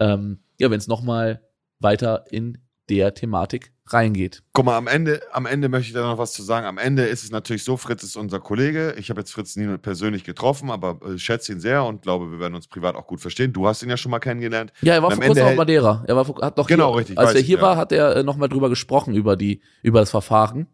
ähm, 0.00 0.38
ja, 0.58 0.70
wenn 0.70 0.78
es 0.78 0.88
nochmal 0.88 1.42
weiter 1.80 2.24
in 2.30 2.58
der 2.88 3.14
Thematik 3.14 3.72
reingeht. 3.86 4.42
Guck 4.52 4.64
mal, 4.64 4.76
am 4.76 4.86
Ende, 4.86 5.20
am 5.32 5.46
Ende 5.46 5.68
möchte 5.68 5.88
ich 5.88 5.94
da 5.94 6.02
noch 6.02 6.18
was 6.18 6.32
zu 6.32 6.42
sagen. 6.42 6.66
Am 6.66 6.78
Ende 6.78 7.04
ist 7.04 7.24
es 7.24 7.30
natürlich 7.30 7.64
so, 7.64 7.76
Fritz 7.76 8.02
ist 8.02 8.16
unser 8.16 8.40
Kollege. 8.40 8.94
Ich 8.98 9.10
habe 9.10 9.20
jetzt 9.20 9.32
Fritz 9.32 9.56
nie 9.56 9.76
persönlich 9.78 10.24
getroffen, 10.24 10.70
aber 10.70 10.98
ich 11.06 11.14
äh, 11.14 11.18
schätze 11.18 11.52
ihn 11.52 11.60
sehr 11.60 11.84
und 11.84 12.02
glaube, 12.02 12.30
wir 12.30 12.40
werden 12.40 12.54
uns 12.54 12.68
privat 12.68 12.94
auch 12.94 13.06
gut 13.06 13.20
verstehen. 13.20 13.52
Du 13.52 13.66
hast 13.66 13.82
ihn 13.82 13.90
ja 13.90 13.96
schon 13.96 14.10
mal 14.10 14.20
kennengelernt. 14.20 14.72
Ja, 14.82 14.94
er 14.94 15.02
war 15.02 15.10
vor 15.10 15.24
kurzem 15.24 15.46
auf 15.46 15.56
Madeira. 15.56 16.04
Er 16.06 16.16
war, 16.16 16.26
hat 16.40 16.58
doch 16.58 16.66
genau, 16.66 16.92
hier, 16.92 17.00
richtig. 17.00 17.18
Als 17.18 17.34
er 17.34 17.40
hier 17.40 17.56
ich, 17.56 17.62
war, 17.62 17.74
ja. 17.74 17.78
hat 17.78 17.92
er 17.92 18.16
äh, 18.16 18.22
nochmal 18.22 18.48
drüber 18.48 18.68
gesprochen, 18.68 19.14
über, 19.14 19.36
die, 19.36 19.60
über 19.82 20.00
das 20.00 20.10
Verfahren. 20.10 20.68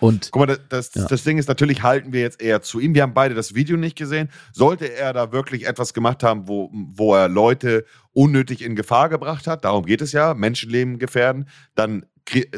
Und, 0.00 0.30
Guck 0.32 0.48
mal, 0.48 0.58
das, 0.68 0.92
ja. 0.94 1.06
das 1.06 1.22
Ding 1.22 1.38
ist, 1.38 1.48
natürlich 1.48 1.82
halten 1.82 2.12
wir 2.12 2.20
jetzt 2.20 2.42
eher 2.42 2.62
zu 2.62 2.80
ihm. 2.80 2.94
Wir 2.94 3.02
haben 3.02 3.14
beide 3.14 3.34
das 3.34 3.54
Video 3.54 3.76
nicht 3.76 3.96
gesehen. 3.96 4.28
Sollte 4.52 4.92
er 4.92 5.12
da 5.12 5.30
wirklich 5.30 5.66
etwas 5.66 5.94
gemacht 5.94 6.22
haben, 6.24 6.48
wo, 6.48 6.70
wo 6.72 7.14
er 7.14 7.28
Leute 7.28 7.84
unnötig 8.12 8.62
in 8.62 8.74
Gefahr 8.74 9.08
gebracht 9.08 9.46
hat, 9.46 9.64
darum 9.64 9.86
geht 9.86 10.00
es 10.00 10.12
ja, 10.12 10.34
Menschenleben 10.34 10.98
gefährden, 10.98 11.48
dann, 11.74 12.06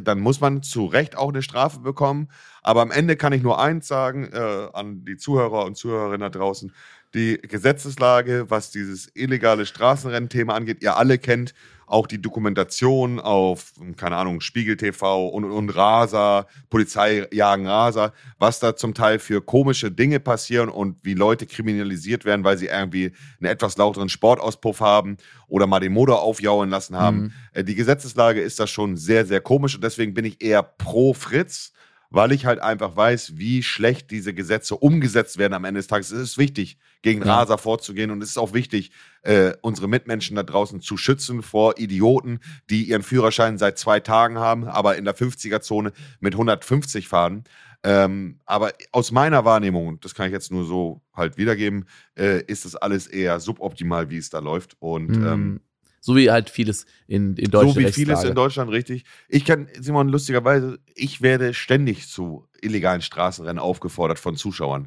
dann 0.03 0.21
muss 0.21 0.41
man 0.41 0.63
zu 0.63 0.87
Recht 0.87 1.17
auch 1.17 1.29
eine 1.29 1.43
Strafe 1.43 1.81
bekommen. 1.81 2.29
Aber 2.63 2.81
am 2.81 2.91
Ende 2.91 3.17
kann 3.17 3.33
ich 3.33 3.43
nur 3.43 3.61
eins 3.61 3.87
sagen 3.87 4.29
äh, 4.33 4.69
an 4.73 5.05
die 5.05 5.17
Zuhörer 5.17 5.65
und 5.67 5.77
Zuhörerinnen 5.77 6.21
da 6.21 6.31
draußen. 6.31 6.73
Die 7.15 7.39
Gesetzeslage, 7.41 8.47
was 8.49 8.71
dieses 8.71 9.11
illegale 9.15 9.67
Straßenrennthema 9.67 10.55
angeht, 10.55 10.83
ihr 10.83 10.97
alle 10.97 11.19
kennt 11.19 11.55
auch 11.87 12.09
die 12.09 12.21
Dokumentation 12.21 13.21
auf, 13.21 13.73
keine 13.97 14.17
Ahnung, 14.17 14.41
Spiegel 14.41 14.77
TV 14.77 15.29
und, 15.29 15.45
und 15.45 15.71
Rasa, 15.71 16.47
Polizei 16.69 17.27
jagen 17.33 17.67
Rasa, 17.67 18.13
was 18.39 18.59
da 18.59 18.75
zum 18.75 18.93
Teil 18.93 19.21
für 19.21 19.41
komische 19.41 19.91
Dinge 19.93 20.19
passieren 20.19 20.69
und 20.69 21.05
wie 21.05 21.15
Leute 21.15 21.47
kriminalisiert 21.47 22.25
werden, 22.25 22.45
weil 22.45 22.59
sie 22.59 22.67
irgendwie 22.67 23.13
einen 23.41 23.51
etwas 23.51 23.77
lauteren 23.77 24.09
Sportauspuff 24.09 24.81
haben 24.81 25.17
oder 25.47 25.69
mal 25.69 25.81
den 25.81 25.93
Motor 25.93 26.23
aufjauen 26.23 26.71
lassen 26.71 26.97
haben. 26.97 27.19
Mhm. 27.19 27.33
Äh, 27.53 27.65
die 27.65 27.77
Gesetzeslage 27.77 28.41
ist 28.41 28.59
da 28.59 28.67
schon 28.67 28.97
sehr, 28.97 29.25
sehr 29.25 29.41
komisch 29.41 29.77
und 29.77 29.85
deswegen 29.85 30.13
bin 30.13 30.25
ich 30.25 30.43
eher 30.43 30.63
pro 30.63 31.15
Fritz 31.15 31.73
weil 32.11 32.33
ich 32.33 32.47
halt 32.47 32.61
einfach 32.61 32.97
weiß, 32.97 33.37
wie 33.37 33.63
schlecht 33.63 34.11
diese 34.11 34.35
Gesetze 34.35 34.77
umgesetzt 34.77 35.39
werden 35.39 35.55
am 35.55 35.65
Ende 35.65 35.79
des 35.79 35.87
Tages. 35.87 36.11
Es 36.11 36.21
ist 36.21 36.39
wichtig, 36.39 36.79
gegen 37.03 37.23
ja. 37.23 37.37
Raser 37.37 37.59
vorzugehen 37.59 38.11
und 38.11 38.23
es 38.23 38.31
ist 38.31 38.39
auch 38.39 38.53
wichtig, 38.53 38.91
äh, 39.23 39.53
unsere 39.61 39.89
Mitmenschen 39.89 40.37
da 40.37 40.43
draußen 40.43 40.81
zu 40.81 40.97
schützen 40.97 41.43
vor 41.43 41.79
Idioten, 41.79 42.41
die 42.71 42.85
ihren 42.85 43.03
Führerschein 43.03 43.59
seit 43.59 43.79
zwei 43.79 44.01
Tagen 44.01 44.39
haben, 44.39 44.65
aber 44.65 44.97
in 44.97 45.05
der 45.05 45.17
50er-Zone 45.17 45.93
mit 46.21 46.35
150 46.35 47.09
fahren. 47.09 47.45
Ähm, 47.83 48.41
aber 48.47 48.73
aus 48.91 49.13
meiner 49.13 49.45
Wahrnehmung, 49.45 50.01
das 50.01 50.15
kann 50.15 50.27
ich 50.27 50.33
jetzt 50.33 50.51
nur 50.51 50.65
so 50.65 51.03
halt 51.15 51.37
wiedergeben, 51.37 51.87
äh, 52.19 52.43
ist 52.43 52.65
das 52.65 52.75
alles 52.75 53.07
eher 53.07 53.39
suboptimal, 53.39 54.11
wie 54.11 54.17
es 54.17 54.31
da 54.31 54.41
läuft. 54.41 54.77
Und 54.81 55.11
mhm. 55.11 55.27
ähm, 55.27 55.61
so 56.07 56.15
wie 56.15 56.31
halt 56.31 56.51
vieles 56.51 56.87
in, 57.09 57.35
in 57.35 57.51
Deutschland. 57.51 57.75
So 57.75 57.81
wie 57.81 57.93
vieles 57.93 58.23
in 58.23 58.37
Deutschland, 58.37 58.71
richtig. 58.71 59.05
Ich 59.29 59.45
kann, 59.45 59.67
Simon, 59.81 60.09
lustigerweise, 60.09 60.79
ich 60.95 61.21
werde 61.21 61.53
ständig 61.53 62.09
zu 62.09 62.47
illegalen 62.63 63.03
Straßenrennen 63.03 63.59
aufgefordert 63.59 64.21
von 64.21 64.37
Zuschauern. 64.37 64.87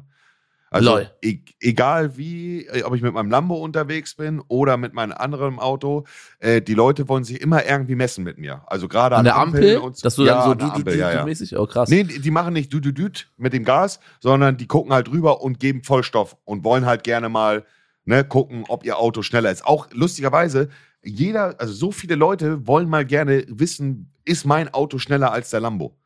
Also 0.70 1.00
e 1.20 1.40
egal 1.60 2.16
wie, 2.16 2.64
äh, 2.64 2.84
ob 2.84 2.94
ich 2.94 3.02
mit 3.02 3.12
meinem 3.12 3.30
Lambo 3.30 3.56
unterwegs 3.56 4.14
bin 4.14 4.40
oder 4.48 4.78
mit 4.78 4.94
meinem 4.94 5.12
anderen 5.12 5.58
Auto, 5.58 6.04
äh, 6.38 6.62
die 6.62 6.74
Leute 6.74 7.06
wollen 7.08 7.24
sich 7.24 7.42
immer 7.42 7.66
irgendwie 7.66 7.96
messen 7.96 8.24
mit 8.24 8.38
mir. 8.38 8.62
Also 8.66 8.88
gerade 8.88 9.16
an, 9.16 9.20
an 9.20 9.24
der 9.26 9.36
Ampel, 9.36 9.76
und, 9.76 10.02
dass 10.02 10.14
du 10.14 10.24
ja, 10.24 10.36
dann 10.36 10.44
so 10.44 10.54
du, 10.54 10.64
Ampel, 10.72 10.94
du, 10.94 10.98
ja, 10.98 11.12
ja. 11.12 11.24
mäßig, 11.26 11.54
oh 11.58 11.66
krass. 11.66 11.90
Nee, 11.90 12.04
die 12.04 12.30
machen 12.30 12.54
nicht 12.54 12.72
du 12.72 12.80
du 12.80 12.92
du 12.92 13.10
mit 13.36 13.52
dem 13.52 13.64
Gas, 13.64 14.00
sondern 14.20 14.56
die 14.56 14.68
gucken 14.68 14.94
halt 14.94 15.10
rüber 15.10 15.42
und 15.42 15.60
geben 15.60 15.82
Vollstoff 15.82 16.38
und 16.44 16.64
wollen 16.64 16.86
halt 16.86 17.04
gerne 17.04 17.28
mal 17.28 17.66
ne, 18.06 18.24
gucken, 18.24 18.64
ob 18.68 18.84
ihr 18.84 18.98
Auto 18.98 19.22
schneller 19.22 19.50
ist. 19.50 19.66
Auch 19.66 19.88
lustigerweise, 19.92 20.68
jeder, 21.02 21.60
also 21.60 21.72
so 21.72 21.92
viele 21.92 22.14
Leute 22.14 22.66
wollen 22.66 22.88
mal 22.88 23.04
gerne 23.04 23.44
wissen, 23.48 24.12
ist 24.24 24.44
mein 24.44 24.72
Auto 24.72 24.98
schneller 24.98 25.32
als 25.32 25.50
der 25.50 25.60
Lambo? 25.60 25.96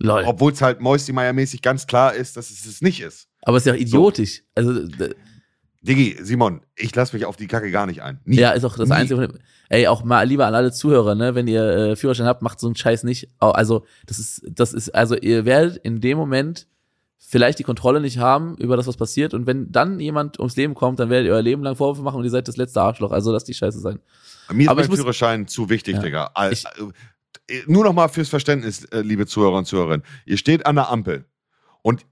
Obwohl 0.00 0.52
es 0.52 0.62
halt 0.62 0.80
Mäusti-Meier-mäßig 0.80 1.62
ganz 1.62 1.86
klar 1.86 2.14
ist, 2.14 2.36
dass 2.36 2.50
es 2.50 2.66
es 2.66 2.80
nicht 2.80 3.00
ist. 3.02 3.28
Aber 3.42 3.56
es 3.56 3.66
ist 3.66 3.72
ja 3.72 3.78
idiotisch. 3.78 4.38
So. 4.38 4.42
Also, 4.54 4.88
Diggi, 5.82 6.16
Simon, 6.22 6.60
ich 6.76 6.94
lasse 6.94 7.14
mich 7.14 7.24
auf 7.24 7.36
die 7.36 7.46
Kacke 7.46 7.70
gar 7.70 7.86
nicht 7.86 8.02
ein. 8.02 8.20
Nie. 8.24 8.36
Ja, 8.38 8.52
ist 8.52 8.64
auch 8.64 8.76
das 8.76 8.88
Nie. 8.88 8.94
Einzige. 8.94 9.38
Ey, 9.68 9.86
auch 9.88 10.04
mal 10.04 10.22
lieber 10.26 10.46
an 10.46 10.54
alle 10.54 10.72
Zuhörer, 10.72 11.14
ne, 11.14 11.34
wenn 11.34 11.48
ihr 11.48 11.64
äh, 11.64 11.96
Führerschein 11.96 12.26
habt, 12.26 12.42
macht 12.42 12.60
so 12.60 12.68
einen 12.68 12.76
Scheiß 12.76 13.02
nicht. 13.04 13.28
Also, 13.38 13.84
das 14.06 14.18
ist, 14.18 14.42
das 14.48 14.72
ist, 14.72 14.94
also 14.94 15.16
ihr 15.16 15.44
werdet 15.44 15.76
in 15.78 16.00
dem 16.00 16.18
Moment 16.18 16.68
vielleicht 17.24 17.58
die 17.58 17.64
Kontrolle 17.64 18.00
nicht 18.00 18.18
haben 18.18 18.56
über 18.58 18.76
das, 18.76 18.86
was 18.86 18.96
passiert. 18.96 19.32
Und 19.32 19.46
wenn 19.46 19.70
dann 19.70 20.00
jemand 20.00 20.38
ums 20.38 20.56
Leben 20.56 20.74
kommt, 20.74 20.98
dann 20.98 21.08
werdet 21.08 21.28
ihr 21.28 21.32
euer 21.32 21.42
Leben 21.42 21.62
lang 21.62 21.76
Vorwürfe 21.76 22.02
machen 22.02 22.16
und 22.18 22.24
ihr 22.24 22.30
seid 22.30 22.48
das 22.48 22.56
letzte 22.56 22.82
Arschloch. 22.82 23.12
Also 23.12 23.32
lasst 23.32 23.48
die 23.48 23.54
Scheiße 23.54 23.80
sein. 23.80 24.00
Mir 24.52 24.64
ist 24.64 24.68
Aber 24.68 24.86
mein 24.86 24.96
Führerschein 24.96 25.46
zu 25.46 25.70
wichtig, 25.70 25.96
ja. 25.96 26.02
Digga. 26.02 26.32
Ich, 26.50 26.64
äh, 27.48 27.62
nur 27.66 27.84
noch 27.84 27.92
mal 27.92 28.08
fürs 28.08 28.28
Verständnis, 28.28 28.84
äh, 28.86 29.00
liebe 29.00 29.26
Zuhörer 29.26 29.58
und 29.58 29.66
Zuhörerinnen. 29.66 30.04
Ihr 30.26 30.36
steht 30.36 30.66
an 30.66 30.74
der 30.74 30.90
Ampel 30.90 31.24
und 31.80 32.06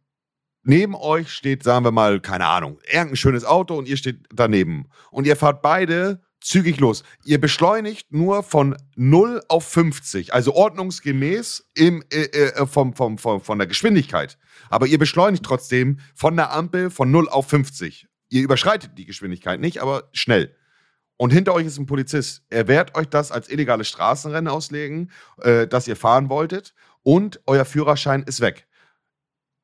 neben 0.63 0.95
euch 0.95 1.31
steht, 1.31 1.65
sagen 1.65 1.85
wir 1.85 1.93
mal, 1.93 2.21
keine 2.21 2.47
Ahnung, 2.47 2.79
irgendein 2.91 3.17
schönes 3.17 3.45
Auto 3.45 3.75
und 3.77 3.89
ihr 3.89 3.97
steht 3.97 4.27
daneben. 4.33 4.89
Und 5.11 5.27
ihr 5.27 5.37
fahrt 5.37 5.61
beide 5.61 6.23
zügig 6.41 6.81
los. 6.81 7.03
Ihr 7.25 7.41
beschleunigt 7.41 8.13
nur 8.13 8.43
von 8.43 8.77
0 8.97 9.43
auf 9.49 9.65
50, 9.67 10.33
also 10.35 10.55
ordnungsgemäß 10.55 11.71
im, 11.75 12.03
äh, 12.13 12.25
äh, 12.25 12.67
vom, 12.67 12.95
vom, 12.95 13.19
vom, 13.19 13.41
von 13.41 13.59
der 13.59 13.67
Geschwindigkeit. 13.67 14.39
Aber 14.69 14.87
ihr 14.87 14.99
beschleunigt 14.99 15.45
trotzdem 15.45 15.99
von 16.15 16.37
der 16.37 16.53
Ampel 16.53 16.91
von 16.91 17.11
0 17.11 17.29
auf 17.29 17.49
50. 17.49 18.07
Ihr 18.29 18.43
überschreitet 18.43 18.93
die 18.97 19.07
Geschwindigkeit 19.07 19.61
nicht, 19.61 19.83
aber 19.83 20.09
schnell. 20.13 20.55
Und 21.17 21.33
hinter 21.33 21.53
euch 21.53 21.67
ist 21.67 21.79
ein 21.79 21.87
Polizist. 21.87 22.45
Er 22.49 22.67
wird 22.67 22.97
euch 22.97 23.09
das 23.09 23.31
als 23.31 23.51
illegales 23.51 23.89
Straßenrennen 23.89 24.49
auslegen, 24.49 25.11
äh, 25.43 25.67
das 25.67 25.87
ihr 25.87 25.97
fahren 25.97 26.31
wolltet. 26.31 26.73
Und 27.03 27.41
euer 27.47 27.65
Führerschein 27.65 28.23
ist 28.23 28.41
weg. 28.41 28.67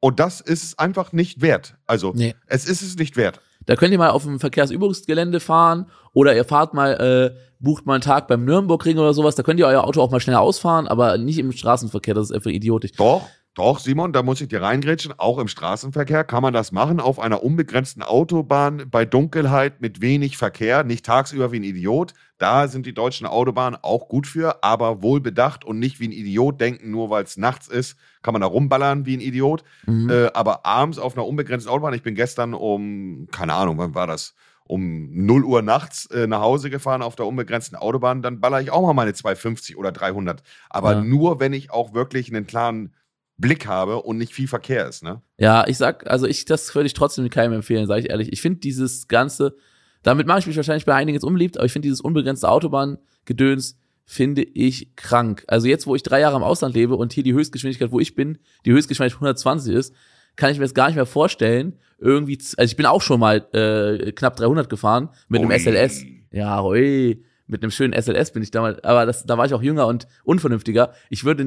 Und 0.00 0.20
das 0.20 0.40
ist 0.40 0.62
es 0.62 0.78
einfach 0.78 1.12
nicht 1.12 1.40
wert. 1.40 1.76
Also, 1.86 2.12
nee. 2.14 2.34
es 2.46 2.66
ist 2.66 2.82
es 2.82 2.96
nicht 2.96 3.16
wert. 3.16 3.40
Da 3.66 3.76
könnt 3.76 3.92
ihr 3.92 3.98
mal 3.98 4.10
auf 4.10 4.22
dem 4.22 4.40
Verkehrsübungsgelände 4.40 5.40
fahren 5.40 5.86
oder 6.12 6.34
ihr 6.34 6.44
fahrt 6.44 6.72
mal, 6.72 6.92
äh, 6.92 7.38
bucht 7.58 7.86
mal 7.86 7.94
einen 7.94 8.02
Tag 8.02 8.28
beim 8.28 8.44
Nürnbergring 8.44 8.98
oder 8.98 9.12
sowas. 9.12 9.34
Da 9.34 9.42
könnt 9.42 9.60
ihr 9.60 9.66
euer 9.66 9.84
Auto 9.84 10.00
auch 10.00 10.10
mal 10.10 10.20
schnell 10.20 10.36
ausfahren, 10.36 10.88
aber 10.88 11.18
nicht 11.18 11.38
im 11.38 11.52
Straßenverkehr. 11.52 12.14
Das 12.14 12.30
ist 12.30 12.32
einfach 12.32 12.50
idiotisch. 12.50 12.92
Doch. 12.92 13.22
Doch, 13.56 13.78
Simon, 13.78 14.12
da 14.12 14.22
muss 14.22 14.42
ich 14.42 14.48
dir 14.48 14.60
reingrätschen. 14.60 15.14
Auch 15.16 15.38
im 15.38 15.48
Straßenverkehr 15.48 16.24
kann 16.24 16.42
man 16.42 16.52
das 16.52 16.72
machen, 16.72 17.00
auf 17.00 17.18
einer 17.18 17.42
unbegrenzten 17.42 18.02
Autobahn 18.02 18.90
bei 18.90 19.06
Dunkelheit 19.06 19.80
mit 19.80 20.02
wenig 20.02 20.36
Verkehr, 20.36 20.84
nicht 20.84 21.06
tagsüber 21.06 21.52
wie 21.52 21.60
ein 21.60 21.64
Idiot. 21.64 22.12
Da 22.36 22.68
sind 22.68 22.84
die 22.84 22.92
deutschen 22.92 23.26
Autobahnen 23.26 23.78
auch 23.80 24.08
gut 24.08 24.26
für, 24.26 24.62
aber 24.62 25.02
wohlbedacht 25.02 25.64
und 25.64 25.78
nicht 25.78 26.00
wie 26.00 26.08
ein 26.08 26.12
Idiot 26.12 26.60
denken, 26.60 26.90
nur 26.90 27.08
weil 27.08 27.24
es 27.24 27.38
nachts 27.38 27.66
ist, 27.66 27.96
kann 28.20 28.34
man 28.34 28.42
da 28.42 28.46
rumballern 28.46 29.06
wie 29.06 29.16
ein 29.16 29.20
Idiot. 29.20 29.64
Mhm. 29.86 30.10
Äh, 30.10 30.26
aber 30.34 30.66
abends 30.66 30.98
auf 30.98 31.16
einer 31.16 31.26
unbegrenzten 31.26 31.72
Autobahn, 31.72 31.94
ich 31.94 32.02
bin 32.02 32.14
gestern 32.14 32.52
um, 32.52 33.26
keine 33.32 33.54
Ahnung, 33.54 33.78
wann 33.78 33.94
war 33.94 34.06
das? 34.06 34.34
um 34.68 35.08
0 35.12 35.44
Uhr 35.44 35.62
nachts 35.62 36.06
äh, 36.06 36.26
nach 36.26 36.40
Hause 36.40 36.70
gefahren 36.70 37.00
auf 37.00 37.14
der 37.14 37.24
unbegrenzten 37.24 37.78
Autobahn, 37.78 38.20
dann 38.20 38.40
baller 38.40 38.60
ich 38.60 38.72
auch 38.72 38.82
mal 38.82 38.94
meine 38.94 39.14
250 39.14 39.76
oder 39.76 39.92
300. 39.92 40.42
Aber 40.68 40.94
ja. 40.94 41.04
nur, 41.04 41.38
wenn 41.38 41.52
ich 41.52 41.70
auch 41.70 41.94
wirklich 41.94 42.28
einen 42.34 42.48
klaren 42.48 42.92
Blick 43.38 43.66
habe 43.66 44.02
und 44.02 44.18
nicht 44.18 44.32
viel 44.32 44.48
Verkehr 44.48 44.88
ist, 44.88 45.02
ne? 45.02 45.20
Ja, 45.38 45.66
ich 45.66 45.76
sag, 45.76 46.06
also 46.06 46.26
ich, 46.26 46.44
das 46.44 46.74
würde 46.74 46.86
ich 46.86 46.94
trotzdem 46.94 47.28
keinem 47.28 47.52
empfehlen, 47.52 47.86
sage 47.86 48.00
ich 48.00 48.10
ehrlich. 48.10 48.32
Ich 48.32 48.40
finde 48.40 48.60
dieses 48.60 49.08
ganze, 49.08 49.56
damit 50.02 50.26
mache 50.26 50.38
ich 50.38 50.46
mich 50.46 50.56
wahrscheinlich 50.56 50.86
bei 50.86 50.94
einigen 50.94 51.14
jetzt 51.14 51.24
unbeliebt, 51.24 51.56
aber 51.56 51.66
ich 51.66 51.72
finde 51.72 51.86
dieses 51.86 52.00
unbegrenzte 52.00 52.48
Autobahngedöns 52.48 53.78
finde 54.06 54.42
ich 54.42 54.94
krank. 54.96 55.44
Also 55.48 55.66
jetzt, 55.66 55.86
wo 55.86 55.94
ich 55.94 56.02
drei 56.02 56.20
Jahre 56.20 56.36
im 56.36 56.44
Ausland 56.44 56.74
lebe 56.74 56.94
und 56.94 57.12
hier 57.12 57.24
die 57.24 57.34
Höchstgeschwindigkeit, 57.34 57.90
wo 57.90 58.00
ich 58.00 58.14
bin, 58.14 58.38
die 58.64 58.72
Höchstgeschwindigkeit 58.72 59.18
120 59.18 59.74
ist, 59.74 59.94
kann 60.36 60.52
ich 60.52 60.58
mir 60.58 60.64
jetzt 60.64 60.74
gar 60.74 60.86
nicht 60.86 60.96
mehr 60.96 61.06
vorstellen, 61.06 61.78
irgendwie, 61.98 62.38
also 62.56 62.70
ich 62.70 62.76
bin 62.76 62.86
auch 62.86 63.02
schon 63.02 63.18
mal 63.18 63.46
äh, 63.52 64.12
knapp 64.12 64.36
300 64.36 64.68
gefahren 64.68 65.08
mit 65.28 65.40
ui. 65.40 65.46
einem 65.46 65.58
SLS. 65.58 66.04
Ja, 66.30 66.62
ui 66.62 67.24
mit 67.46 67.62
einem 67.62 67.70
schönen 67.70 67.92
SLS 67.92 68.32
bin 68.32 68.42
ich 68.42 68.50
damals, 68.50 68.82
aber 68.84 69.06
das, 69.06 69.24
da 69.24 69.38
war 69.38 69.46
ich 69.46 69.54
auch 69.54 69.62
jünger 69.62 69.86
und 69.86 70.06
unvernünftiger. 70.24 70.92
Ich 71.10 71.24
würde, 71.24 71.44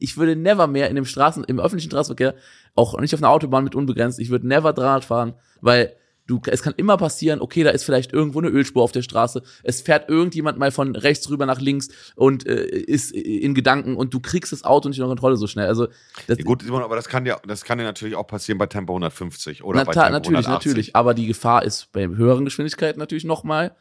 ich 0.00 0.16
würde 0.16 0.36
never 0.36 0.66
mehr 0.66 0.88
in 0.88 0.96
dem 0.96 1.04
Straßen, 1.04 1.44
im 1.44 1.60
öffentlichen 1.60 1.90
Straßenverkehr, 1.90 2.34
auch 2.74 2.98
nicht 3.00 3.14
auf 3.14 3.20
einer 3.20 3.30
Autobahn 3.30 3.64
mit 3.64 3.74
unbegrenzt, 3.74 4.18
ich 4.20 4.30
würde 4.30 4.46
never 4.46 4.72
Draht 4.72 5.04
fahren, 5.04 5.34
weil 5.60 5.96
du, 6.26 6.40
es 6.46 6.62
kann 6.62 6.74
immer 6.76 6.96
passieren, 6.96 7.40
okay, 7.40 7.64
da 7.64 7.70
ist 7.70 7.84
vielleicht 7.84 8.12
irgendwo 8.12 8.38
eine 8.38 8.48
Ölspur 8.48 8.82
auf 8.82 8.92
der 8.92 9.02
Straße, 9.02 9.42
es 9.62 9.82
fährt 9.82 10.08
irgendjemand 10.08 10.58
mal 10.58 10.70
von 10.70 10.96
rechts 10.96 11.28
rüber 11.28 11.46
nach 11.46 11.60
links 11.60 11.88
und 12.14 12.46
äh, 12.46 12.64
ist 12.64 13.12
in 13.12 13.54
Gedanken 13.54 13.96
und 13.96 14.14
du 14.14 14.20
kriegst 14.20 14.52
das 14.52 14.64
Auto 14.64 14.88
nicht 14.88 15.00
unter 15.00 15.08
Kontrolle 15.08 15.36
so 15.36 15.46
schnell. 15.46 15.66
Also 15.66 15.88
das, 16.26 16.38
ja, 16.38 16.44
gut, 16.44 16.62
Simon, 16.62 16.82
aber 16.82 16.96
das 16.96 17.08
kann 17.08 17.26
ja, 17.26 17.38
das 17.46 17.64
kann 17.64 17.78
ja 17.78 17.84
natürlich 17.84 18.14
auch 18.14 18.26
passieren 18.26 18.58
bei 18.58 18.66
Tempo 18.66 18.92
150 18.92 19.62
oder 19.64 19.80
na, 19.80 19.84
bei 19.84 19.92
Tempo 19.92 20.10
natürlich, 20.10 20.46
180. 20.46 20.70
natürlich, 20.70 20.96
aber 20.96 21.14
die 21.14 21.26
Gefahr 21.26 21.64
ist 21.64 21.92
bei 21.92 22.06
höheren 22.06 22.44
Geschwindigkeiten 22.44 22.98
natürlich 22.98 23.24
noch 23.24 23.44
mal 23.44 23.74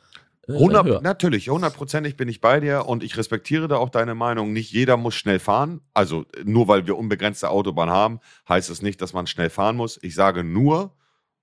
100, 0.47 0.87
äh, 0.87 0.99
natürlich, 1.01 1.49
hundertprozentig 1.49 2.17
bin 2.17 2.27
ich 2.27 2.41
bei 2.41 2.59
dir 2.59 2.85
und 2.85 3.03
ich 3.03 3.17
respektiere 3.17 3.67
da 3.67 3.77
auch 3.77 3.89
deine 3.89 4.13
Meinung. 4.13 4.51
Nicht 4.51 4.71
jeder 4.71 4.97
muss 4.97 5.15
schnell 5.15 5.39
fahren. 5.39 5.81
Also 5.93 6.25
nur 6.43 6.67
weil 6.67 6.85
wir 6.85 6.97
unbegrenzte 6.97 7.49
Autobahn 7.49 7.89
haben, 7.89 8.19
heißt 8.49 8.69
es 8.69 8.81
nicht, 8.81 9.01
dass 9.01 9.13
man 9.13 9.25
schnell 9.27 9.49
fahren 9.49 9.77
muss. 9.77 9.97
Ich 10.01 10.15
sage 10.15 10.43
nur, 10.43 10.95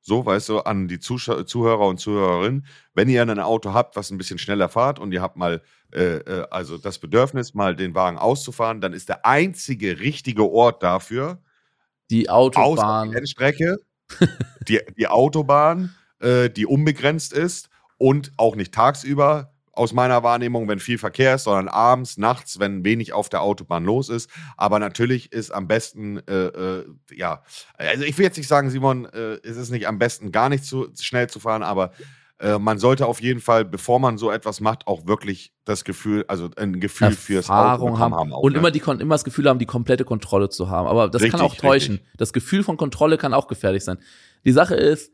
so, 0.03 0.25
weißt 0.25 0.49
du, 0.51 0.61
an 0.61 0.89
die 0.89 0.99
Zuschauer, 0.99 1.47
Zuhörer 1.47 1.87
und 1.87 1.99
Zuhörerinnen, 1.99 2.67
wenn 2.95 3.09
ihr 3.09 3.23
ein 3.23 3.39
Auto 3.39 3.73
habt, 3.73 3.97
was 3.97 4.11
ein 4.11 4.19
bisschen 4.19 4.39
schneller 4.39 4.69
fahrt 4.69 4.99
und 4.99 5.13
ihr 5.13 5.23
habt 5.23 5.37
mal 5.37 5.63
äh, 5.93 6.17
äh, 6.17 6.47
also 6.51 6.79
das 6.79 6.99
Bedürfnis, 6.99 7.55
mal 7.55 7.77
den 7.77 7.95
Wagen 7.95 8.19
auszufahren, 8.19 8.81
dann 8.81 8.93
ist 8.93 9.09
der 9.09 9.27
einzige 9.27 10.01
richtige 10.01 10.51
Ort 10.51 10.83
dafür 10.83 11.43
die 12.11 12.29
Autobahn. 12.29 13.09
Die 13.09 13.17
die, 14.69 14.81
die 14.97 15.09
Autobahn, 15.09 15.95
äh, 16.19 16.51
die 16.51 16.67
unbegrenzt 16.67 17.33
ist 17.33 17.70
und 18.01 18.33
auch 18.39 18.57
nicht 18.57 18.73
tagsüber 18.73 19.53
aus 19.73 19.93
meiner 19.93 20.23
Wahrnehmung, 20.23 20.69
wenn 20.69 20.81
viel 20.81 20.97
Verkehr 20.97 21.35
ist, 21.35 21.45
sondern 21.45 21.69
abends, 21.69 22.17
nachts, 22.17 22.59
wenn 22.59 22.83
wenig 22.83 23.13
auf 23.13 23.29
der 23.29 23.43
Autobahn 23.43 23.85
los 23.85 24.09
ist. 24.09 24.31
Aber 24.57 24.79
natürlich 24.79 25.33
ist 25.33 25.51
am 25.51 25.69
besten, 25.69 26.19
äh, 26.27 26.47
äh, 26.47 26.87
ja, 27.13 27.43
also 27.77 28.05
ich 28.05 28.17
will 28.17 28.25
jetzt 28.25 28.39
nicht 28.39 28.49
sagen, 28.49 28.71
Simon, 28.71 29.05
äh, 29.05 29.39
es 29.45 29.57
ist 29.57 29.71
nicht 29.71 29.87
am 29.87 29.99
besten, 29.99 30.33
gar 30.33 30.49
nicht 30.49 30.65
zu 30.65 30.89
schnell 30.99 31.29
zu 31.29 31.41
fahren, 31.41 31.63
aber 31.63 31.93
äh, 32.39 32.59
man 32.59 32.79
sollte 32.79 33.07
auf 33.07 33.21
jeden 33.21 33.41
Fall, 33.41 33.67
bevor 33.67 34.01
man 34.01 34.17
so 34.17 34.31
etwas 34.31 34.61
macht, 34.61 34.87
auch 34.87 35.07
wirklich 35.07 35.53
das 35.67 35.85
Gefühl, 35.85 36.25
also 36.27 36.49
ein 36.57 36.81
Gefühl 36.81 37.09
Erfahrung 37.09 37.19
fürs 37.19 37.51
Auto 37.51 37.99
haben, 37.99 38.15
haben 38.15 38.33
auch, 38.33 38.43
und 38.43 38.53
ne? 38.53 38.59
immer 38.59 38.71
die 38.71 38.81
immer 38.81 39.15
das 39.15 39.25
Gefühl 39.25 39.47
haben, 39.47 39.59
die 39.59 39.67
komplette 39.67 40.07
Kontrolle 40.07 40.49
zu 40.49 40.71
haben. 40.71 40.89
Aber 40.89 41.09
das 41.11 41.21
richtig, 41.21 41.39
kann 41.39 41.47
auch 41.47 41.55
täuschen. 41.55 41.97
Richtig. 41.97 42.17
Das 42.17 42.33
Gefühl 42.33 42.65
von 42.65 42.79
Kontrolle 42.79 43.19
kann 43.19 43.35
auch 43.35 43.47
gefährlich 43.47 43.85
sein. 43.85 43.99
Die 44.47 44.53
Sache 44.53 44.75
ist, 44.75 45.13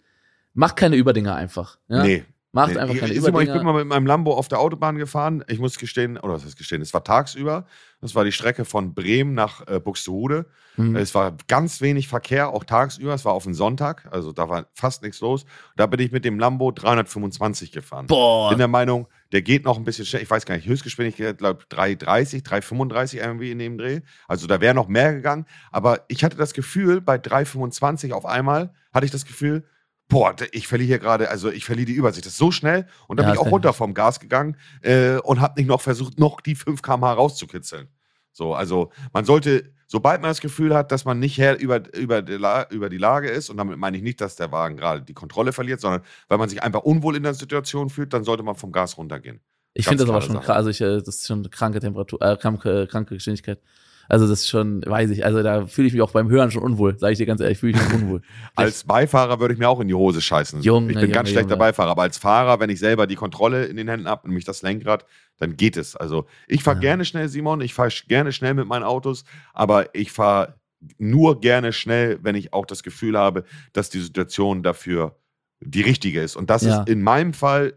mach 0.55 0.77
keine 0.77 0.95
Überdinger 0.95 1.35
einfach. 1.35 1.79
Ja? 1.89 2.05
Nee, 2.05 2.25
Macht 2.57 2.73
nee, 2.73 2.79
einfach 2.79 2.97
keine 2.97 3.13
ich, 3.13 3.19
Überdinger. 3.19 3.43
Ich 3.43 3.53
bin 3.53 3.67
mal 3.67 3.75
mit 3.75 3.87
meinem 3.87 4.07
Lambo 4.07 4.33
auf 4.33 4.49
der 4.49 4.61
Autobahn 4.61 4.97
gefahren. 4.97 5.45
Ich 5.47 5.59
muss 5.59 5.77
gestehen, 5.77 6.17
oder 6.17 6.33
was 6.33 6.45
heißt 6.47 6.57
gestehen, 6.57 6.81
es 6.81 6.95
war 6.95 7.05
tagsüber. 7.05 7.67
Das 8.01 8.15
war 8.15 8.25
die 8.25 8.33
Strecke 8.33 8.65
von 8.65 8.95
Bremen 8.95 9.35
nach 9.35 9.67
äh, 9.67 9.79
Buxtehude. 9.79 10.47
Mhm. 10.79 10.97
Es 10.97 11.15
war 11.15 11.37
ganz 11.49 11.83
wenig 11.83 12.09
Verkehr, 12.09 12.49
auch 12.49 12.65
tagsüber. 12.65 13.13
Es 13.13 13.27
war 13.27 13.35
auf 13.35 13.45
einen 13.45 13.55
Sonntag, 13.55 14.09
also 14.11 14.33
da 14.33 14.49
war 14.49 14.69
fast 14.73 15.03
nichts 15.03 15.21
los. 15.21 15.45
Da 15.77 15.87
bin 15.87 16.01
ich 16.01 16.13
mit 16.13 16.25
dem 16.25 16.39
Lambo 16.39 16.73
325 16.73 17.73
gefahren. 17.73 18.07
Boah. 18.07 18.49
Bin 18.49 18.57
der 18.57 18.69
Meinung, 18.69 19.07
der 19.33 19.43
geht 19.43 19.67
noch 19.67 19.77
ein 19.77 19.85
bisschen 19.85 20.07
schnell. 20.07 20.23
Ich 20.23 20.31
weiß 20.31 20.47
gar 20.47 20.57
nicht, 20.57 20.67
Höchstgeschwindigkeit, 20.67 21.37
glaube 21.37 21.65
330, 21.69 22.43
335 22.43 23.21
irgendwie 23.21 23.51
in 23.51 23.59
dem 23.59 23.77
Dreh. 23.77 24.01
Also 24.29 24.47
da 24.47 24.63
wäre 24.63 24.75
noch 24.75 24.89
mehr 24.89 25.13
gegangen. 25.13 25.45
Aber 25.73 26.07
ich 26.09 26.25
hatte 26.25 26.39
das 26.39 26.55
Gefühl, 26.55 27.03
bei 27.03 27.19
325 27.19 28.15
auf 28.15 28.25
einmal 28.25 28.73
hatte 28.95 29.05
ich 29.05 29.13
das 29.13 29.27
Gefühl, 29.27 29.63
boah, 30.09 30.35
ich 30.53 30.69
verliere 30.69 30.87
hier 30.87 30.99
gerade, 30.99 31.31
also 31.31 31.51
ich 31.51 31.65
verliere 31.65 31.87
die 31.87 31.95
Übersicht. 31.95 32.27
Das 32.27 32.35
ist 32.35 32.39
so 32.39 32.51
schnell. 32.51 32.87
Und 33.09 33.19
dann 33.19 33.27
ja, 33.27 33.33
bin 33.33 33.41
ich 33.41 33.47
auch 33.47 33.53
runter 33.53 33.73
vom 33.73 33.95
Gas 33.95 34.21
gegangen 34.21 34.57
äh, 34.83 35.17
und 35.19 35.41
habe 35.41 35.61
nicht 35.61 35.69
noch 35.69 35.81
versucht, 35.81 36.19
noch 36.19 36.41
die 36.41 36.55
5 36.55 36.83
km/h 36.83 37.13
rauszukitzeln. 37.13 37.89
So, 38.33 38.55
also 38.55 38.93
man 39.13 39.25
sollte, 39.25 39.73
sobald 39.87 40.21
man 40.21 40.31
das 40.31 40.41
Gefühl 40.41 40.75
hat, 40.75 40.93
dass 40.93 41.05
man 41.05 41.19
nicht 41.19 41.39
Herr 41.39 41.59
über, 41.59 41.83
über, 41.95 42.23
die, 42.23 42.35
über 42.75 42.89
die 42.91 42.99
Lage 42.99 43.31
ist, 43.31 43.49
und 43.49 43.57
damit 43.57 43.79
meine 43.79 43.97
ich 43.97 44.03
nicht, 44.03 44.21
dass 44.21 44.37
der 44.37 44.53
Wagen 44.53 44.77
gerade 44.77 45.03
die 45.03 45.15
Kontrolle 45.15 45.53
verliert, 45.53 45.81
sondern 45.81 46.03
weil 46.29 46.39
man 46.39 46.49
sich 46.49 46.63
einfach 46.63 46.83
unwohl 46.83 47.17
in 47.17 47.23
der 47.23 47.35
Situation 47.35 47.89
fühlt, 47.89 48.13
dann 48.13 48.25
sollte 48.25 48.43
man 48.43 48.55
vom 48.55 48.73
Gas 48.73 48.99
runtergehen. 48.99 49.41
Ich 49.73 49.87
finde 49.87 50.05
das 50.05 50.11
aber 50.11 50.23
schon 50.23 50.41
krass, 50.41 50.57
also 50.57 50.71
ich, 50.71 50.81
äh, 50.81 50.99
das 50.99 51.17
ist 51.17 51.27
schon 51.27 51.41
eine 51.41 51.49
kranke 51.49 51.81
Temperatur, 51.81 52.21
äh, 52.23 52.37
kranke, 52.37 52.87
kranke 52.87 53.15
Geschwindigkeit. 53.15 53.61
Also 54.09 54.29
das 54.29 54.41
ist 54.41 54.49
schon, 54.49 54.83
weiß 54.87 55.11
ich, 55.11 55.25
also 55.25 55.43
da 55.43 55.67
fühle 55.67 55.89
ich 55.89 55.93
mich 55.93 56.03
auch 56.03 56.13
beim 56.13 56.29
Hören 56.29 56.51
schon 56.51 56.63
unwohl, 56.63 56.99
sage 56.99 57.13
ich 57.13 57.19
dir 57.19 57.27
ganz 57.27 57.41
ehrlich, 57.41 57.59
fühle 57.59 57.73
ich 57.77 57.85
mich 57.85 58.03
unwohl. 58.03 58.23
als 58.55 58.85
Beifahrer 58.85 59.41
würde 59.41 59.55
ich 59.55 59.59
mir 59.61 59.69
auch 59.69 59.81
in 59.81 59.89
die 59.89 59.95
Hose 59.95 60.21
scheißen. 60.21 60.63
Junge, 60.63 60.89
ich 60.89 60.95
bin 60.95 61.03
Junge, 61.05 61.15
ganz 61.15 61.29
schlechter 61.31 61.51
Junge. 61.51 61.59
Beifahrer, 61.59 61.91
aber 61.91 62.03
als 62.03 62.19
Fahrer, 62.19 62.61
wenn 62.61 62.71
ich 62.71 62.79
selber 62.79 63.07
die 63.07 63.17
Kontrolle 63.17 63.65
in 63.67 63.77
den 63.77 63.89
Händen 63.89 64.09
habe, 64.09 64.29
nämlich 64.29 64.45
das 64.45 64.63
Lenkrad, 64.63 65.05
dann 65.39 65.57
geht 65.57 65.77
es. 65.77 65.97
Also 65.97 66.27
ich 66.47 66.63
fahre 66.63 66.77
Ja. 66.77 66.81
gerne 66.81 67.05
schnell, 67.05 67.29
Simon, 67.29 67.61
ich 67.61 67.75
fahre 67.75 67.91
gerne 68.09 68.33
schnell 68.33 68.55
mit 68.55 68.67
meinen 68.67 68.85
Autos, 68.85 69.25
aber 69.53 69.95
ich 69.95 70.13
fahre 70.13 70.55
nur 70.99 71.41
gerne 71.41 71.73
schnell, 71.73 72.19
wenn 72.23 72.35
ich 72.37 72.53
auch 72.53 72.67
das 72.67 72.83
Gefühl 72.83 73.19
habe, 73.19 73.45
dass 73.73 73.91
die 73.91 74.01
Situation 74.01 74.63
dafür 74.63 75.17
die 75.61 75.81
richtige 75.81 76.21
ist. 76.21 76.37
Und 76.37 76.51
das 76.51 76.63
Ja. 76.63 76.83
ist 76.83 76.89
in 76.89 77.03
meinem 77.03 77.33
Fall 77.33 77.75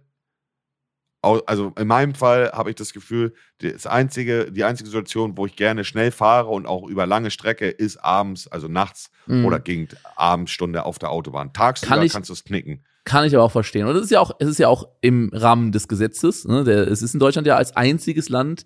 also 1.22 1.74
in 1.78 1.88
meinem 1.88 2.16
Fall 2.16 2.52
habe 2.54 2.70
ich 2.70 2.76
das 2.76 2.94
Gefühl, 2.94 3.34
das 3.62 3.86
einzige, 3.86 4.52
die 4.52 4.64
einzige 4.64 4.90
Situation, 4.90 5.38
wo 5.38 5.46
ich 5.46 5.56
gerne 5.56 5.84
schnell 5.84 6.12
fahre 6.12 6.48
und 6.50 6.66
auch 6.66 6.88
über 6.88 7.06
lange 7.06 7.30
Strecke, 7.32 7.68
ist 7.70 7.98
abends, 7.98 8.48
also 8.48 8.68
nachts 8.68 9.12
Mhm. 9.28 9.46
oder 9.46 9.60
gegen 9.60 9.88
Abendstunde 10.16 10.86
auf 10.86 10.98
der 11.00 11.12
Autobahn. 11.12 11.52
Tagsüber 11.54 11.96
Kann 11.96 12.06
ich- 12.06 12.14
kannst 12.14 12.30
du 12.30 12.34
es 12.34 12.44
knicken. 12.44 12.84
Kann 13.06 13.26
ich 13.26 13.36
aber 13.36 13.44
auch 13.44 13.52
verstehen. 13.52 13.88
Und 13.88 13.96
es 13.96 14.04
ist 14.04 14.12
ja 14.12 14.20
auch, 14.20 14.32
es 14.40 14.48
ist 14.48 14.60
ja 14.60 14.68
auch 14.68 14.88
im 15.02 15.30
Rahmen 15.34 15.72
des 15.72 15.88
Gesetzes. 15.88 16.46
Ne? 16.46 16.64
Der, 16.64 16.88
es 16.88 17.02
ist 17.02 17.14
in 17.14 17.20
Deutschland 17.20 17.48
ja 17.48 17.56
als 17.56 17.76
einziges 17.76 18.30
Land, 18.30 18.66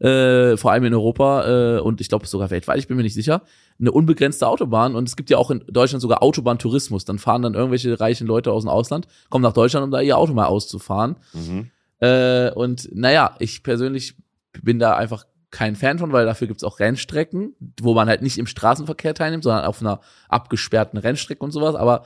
äh, 0.00 0.56
vor 0.56 0.72
allem 0.72 0.84
in 0.84 0.94
Europa 0.94 1.76
äh, 1.76 1.80
und 1.80 2.00
ich 2.00 2.08
glaube 2.08 2.26
sogar 2.26 2.50
weltweit, 2.50 2.78
ich 2.78 2.88
bin 2.88 2.96
mir 2.96 3.02
nicht 3.04 3.14
sicher, 3.14 3.42
eine 3.78 3.92
unbegrenzte 3.92 4.46
Autobahn. 4.48 4.96
Und 4.96 5.08
es 5.08 5.14
gibt 5.16 5.30
ja 5.30 5.36
auch 5.38 5.50
in 5.50 5.62
Deutschland 5.68 6.00
sogar 6.02 6.22
Autobahntourismus. 6.22 7.04
Dann 7.04 7.18
fahren 7.18 7.42
dann 7.42 7.54
irgendwelche 7.54 8.00
reichen 8.00 8.26
Leute 8.26 8.50
aus 8.52 8.62
dem 8.64 8.68
Ausland, 8.70 9.06
kommen 9.30 9.42
nach 9.42 9.52
Deutschland, 9.52 9.84
um 9.84 9.90
da 9.90 10.00
ihr 10.00 10.16
Auto 10.18 10.32
mal 10.32 10.46
auszufahren. 10.46 11.16
Mhm. 11.34 11.70
Äh, 12.02 12.50
und 12.54 12.88
naja, 12.92 13.36
ich 13.38 13.62
persönlich 13.62 14.16
bin 14.60 14.78
da 14.80 14.96
einfach 14.96 15.24
kein 15.50 15.76
Fan 15.76 15.98
von, 15.98 16.12
weil 16.12 16.26
dafür 16.26 16.48
gibt's 16.48 16.64
auch 16.64 16.80
Rennstrecken, 16.80 17.54
wo 17.80 17.94
man 17.94 18.08
halt 18.08 18.22
nicht 18.22 18.38
im 18.38 18.46
Straßenverkehr 18.46 19.14
teilnimmt, 19.14 19.44
sondern 19.44 19.64
auf 19.66 19.80
einer 19.80 20.00
abgesperrten 20.28 20.98
Rennstrecke 20.98 21.44
und 21.44 21.52
sowas. 21.52 21.76
Aber 21.76 22.04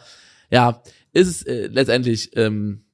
ja, 0.50 0.82
ist 1.12 1.28
es 1.28 1.42
äh, 1.46 1.68
letztendlich 1.68 2.36
ähm, 2.36 2.84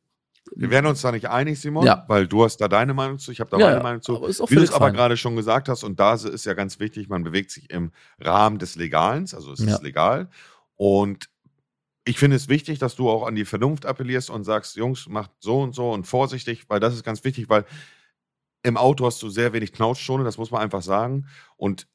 Wir 0.55 0.71
werden 0.71 0.87
uns 0.87 1.01
da 1.01 1.11
nicht 1.11 1.29
einig, 1.29 1.59
Simon, 1.61 1.87
Ja. 1.87 2.05
weil 2.07 2.29
du 2.29 2.45
hast 2.45 2.59
da 2.59 2.69
deine 2.69 2.95
Meinung 2.95 3.19
zu, 3.19 3.33
ich 3.33 3.41
habe 3.41 3.51
da 3.51 3.59
Ja, 3.59 3.65
meine 3.67 3.77
ja, 3.79 3.83
Meinung 3.83 4.03
zu. 4.03 4.21
Wie 4.23 4.55
du 4.55 4.63
es 4.63 4.73
aber 4.73 4.93
gerade 4.93 5.17
schon 5.17 5.35
gesagt 5.35 5.69
hast, 5.69 5.83
und 5.83 5.99
da 5.99 6.15
ist 6.15 6.45
ja 6.45 6.55
ganz 6.55 6.79
wichtig, 6.79 7.09
man 7.09 7.25
bewegt 7.25 7.51
sich 7.51 7.71
im 7.71 7.91
Rahmen 8.21 8.59
des 8.59 8.77
Legalen, 8.77 9.23
also 9.23 9.53
es 9.53 9.61
ist 9.61 9.83
legal. 9.83 10.29
Und 10.77 11.32
ich 12.05 12.19
finde 12.19 12.37
es 12.37 12.49
wichtig, 12.49 12.79
dass 12.79 12.97
du 12.97 13.09
auch 13.09 13.27
an 13.27 13.35
die 13.35 13.45
Vernunft 13.45 13.87
appellierst 13.87 14.31
und 14.31 14.45
sagst, 14.45 14.77
Jungs, 14.77 15.09
macht 15.09 15.31
so 15.41 15.61
und 15.63 15.75
so 15.75 15.91
und 15.93 16.07
vorsichtig, 16.07 16.65
weil 16.69 16.81
das 16.81 16.95
ist 16.95 17.05
ganz 17.05 17.23
wichtig, 17.25 17.49
weil 17.49 17.65
im 18.63 18.77
Auto 18.77 19.07
hast 19.07 19.23
du 19.23 19.29
sehr 19.29 19.53
wenig 19.53 19.73
Knautschzone, 19.73 20.25
das 20.25 20.39
muss 20.39 20.51
man 20.51 20.63
einfach 20.63 20.83
sagen. 20.83 21.27
Und 21.57 21.89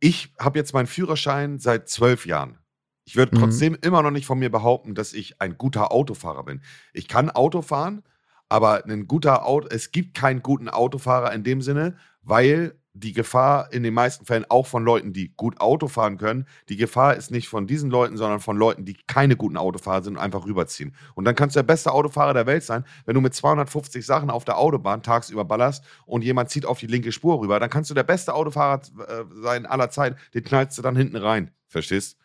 ich 0.00 0.34
habe 0.38 0.58
jetzt 0.58 0.74
meinen 0.74 0.86
Führerschein 0.86 1.58
seit 1.58 1.88
zwölf 1.88 2.26
Jahren. 2.26 2.58
Ich 3.04 3.16
würde 3.16 3.36
Mhm. 3.36 3.40
trotzdem 3.40 3.76
immer 3.82 4.02
noch 4.02 4.10
nicht 4.10 4.26
von 4.26 4.38
mir 4.38 4.50
behaupten, 4.50 4.94
dass 4.94 5.12
ich 5.12 5.40
ein 5.40 5.58
guter 5.58 5.92
Autofahrer 5.92 6.44
bin. 6.44 6.62
Ich 6.92 7.08
kann 7.08 7.30
Auto 7.30 7.62
fahren, 7.62 8.02
aber 8.48 8.84
ein 8.84 9.06
guter 9.06 9.46
Auto, 9.46 9.68
es 9.70 9.90
gibt 9.92 10.14
keinen 10.14 10.42
guten 10.42 10.68
Autofahrer 10.68 11.32
in 11.32 11.44
dem 11.44 11.62
Sinne, 11.62 11.96
weil 12.22 12.78
die 12.98 13.12
Gefahr 13.12 13.72
in 13.72 13.82
den 13.82 13.94
meisten 13.94 14.24
Fällen 14.24 14.46
auch 14.48 14.66
von 14.66 14.84
Leuten, 14.84 15.12
die 15.12 15.32
gut 15.36 15.60
Auto 15.60 15.88
fahren 15.88 16.16
können, 16.16 16.46
die 16.68 16.76
Gefahr 16.76 17.14
ist 17.14 17.30
nicht 17.30 17.48
von 17.48 17.66
diesen 17.66 17.90
Leuten, 17.90 18.16
sondern 18.16 18.40
von 18.40 18.56
Leuten, 18.56 18.84
die 18.84 18.96
keine 19.06 19.36
guten 19.36 19.56
Autofahrer 19.56 20.02
sind 20.02 20.16
und 20.16 20.22
einfach 20.22 20.46
rüberziehen. 20.46 20.94
Und 21.14 21.24
dann 21.24 21.34
kannst 21.34 21.56
du 21.56 21.58
der 21.58 21.64
beste 21.64 21.92
Autofahrer 21.92 22.34
der 22.34 22.46
Welt 22.46 22.64
sein, 22.64 22.84
wenn 23.04 23.14
du 23.14 23.20
mit 23.20 23.34
250 23.34 24.04
Sachen 24.04 24.30
auf 24.30 24.44
der 24.44 24.58
Autobahn 24.58 25.02
tagsüber 25.02 25.44
ballerst 25.44 25.84
und 26.06 26.22
jemand 26.22 26.50
zieht 26.50 26.64
auf 26.64 26.78
die 26.78 26.86
linke 26.86 27.12
Spur 27.12 27.40
rüber, 27.40 27.60
dann 27.60 27.70
kannst 27.70 27.90
du 27.90 27.94
der 27.94 28.02
beste 28.02 28.32
Autofahrer 28.34 28.80
äh, 29.06 29.24
sein 29.42 29.66
aller 29.66 29.90
Zeit, 29.90 30.16
den 30.34 30.44
knallst 30.44 30.78
du 30.78 30.82
dann 30.82 30.96
hinten 30.96 31.16
rein. 31.16 31.50
Verstehst? 31.68 32.16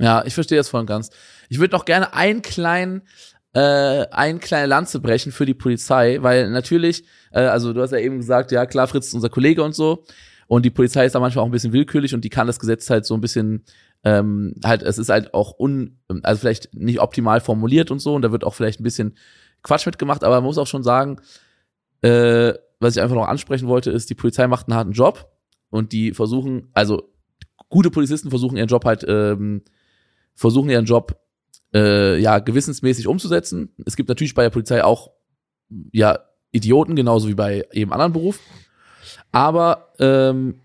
Ja, 0.00 0.24
ich 0.24 0.34
verstehe 0.34 0.58
das 0.58 0.68
voll 0.68 0.80
und 0.80 0.86
ganz. 0.86 1.10
Ich 1.48 1.58
würde 1.58 1.76
noch 1.76 1.84
gerne 1.84 2.14
einen 2.14 2.42
kleinen, 2.42 3.02
äh, 3.54 4.06
ein 4.10 4.40
kleine 4.40 4.66
Lanze 4.66 5.00
brechen 5.00 5.32
für 5.32 5.46
die 5.46 5.54
Polizei, 5.54 6.18
weil 6.20 6.50
natürlich, 6.50 7.04
äh, 7.32 7.40
also 7.40 7.72
du 7.72 7.80
hast 7.80 7.92
ja 7.92 7.98
eben 7.98 8.18
gesagt, 8.18 8.52
ja 8.52 8.66
klar, 8.66 8.86
Fritz 8.86 9.08
ist 9.08 9.14
unser 9.14 9.30
Kollege 9.30 9.62
und 9.62 9.74
so. 9.74 10.04
Und 10.46 10.64
die 10.64 10.70
Polizei 10.70 11.06
ist 11.06 11.14
da 11.14 11.20
manchmal 11.20 11.42
auch 11.42 11.48
ein 11.48 11.52
bisschen 11.52 11.72
willkürlich 11.72 12.14
und 12.14 12.22
die 12.22 12.28
kann 12.28 12.46
das 12.46 12.60
Gesetz 12.60 12.90
halt 12.90 13.06
so 13.06 13.14
ein 13.14 13.20
bisschen, 13.20 13.64
ähm, 14.04 14.54
halt, 14.62 14.82
es 14.82 14.98
ist 14.98 15.08
halt 15.08 15.32
auch 15.32 15.58
un, 15.58 15.98
also 16.22 16.40
vielleicht 16.40 16.74
nicht 16.74 17.00
optimal 17.00 17.40
formuliert 17.40 17.90
und 17.90 18.00
so, 18.00 18.14
und 18.14 18.22
da 18.22 18.30
wird 18.30 18.44
auch 18.44 18.54
vielleicht 18.54 18.80
ein 18.80 18.84
bisschen 18.84 19.16
Quatsch 19.62 19.86
mitgemacht, 19.86 20.22
aber 20.22 20.36
man 20.36 20.44
muss 20.44 20.58
auch 20.58 20.66
schon 20.66 20.82
sagen, 20.82 21.16
äh, 22.02 22.52
was 22.80 22.96
ich 22.96 23.02
einfach 23.02 23.16
noch 23.16 23.28
ansprechen 23.28 23.68
wollte, 23.68 23.90
ist, 23.90 24.10
die 24.10 24.14
Polizei 24.14 24.46
macht 24.46 24.68
einen 24.68 24.76
harten 24.76 24.92
Job. 24.92 25.30
Und 25.70 25.92
die 25.92 26.12
versuchen, 26.12 26.68
also 26.72 27.10
gute 27.68 27.90
Polizisten 27.90 28.30
versuchen 28.30 28.56
ihren 28.56 28.68
Job 28.68 28.84
halt, 28.84 29.04
ähm, 29.08 29.62
versuchen 30.34 30.70
ihren 30.70 30.84
Job 30.84 31.18
äh, 31.74 32.18
ja 32.18 32.38
gewissensmäßig 32.38 33.06
umzusetzen. 33.06 33.74
Es 33.84 33.96
gibt 33.96 34.08
natürlich 34.08 34.34
bei 34.34 34.42
der 34.42 34.50
Polizei 34.50 34.84
auch 34.84 35.10
ja 35.92 36.18
Idioten, 36.52 36.94
genauso 36.94 37.28
wie 37.28 37.34
bei 37.34 37.66
jedem 37.72 37.92
anderen 37.92 38.12
Beruf. 38.12 38.38
Aber 39.32 39.92
ähm, 39.98 40.60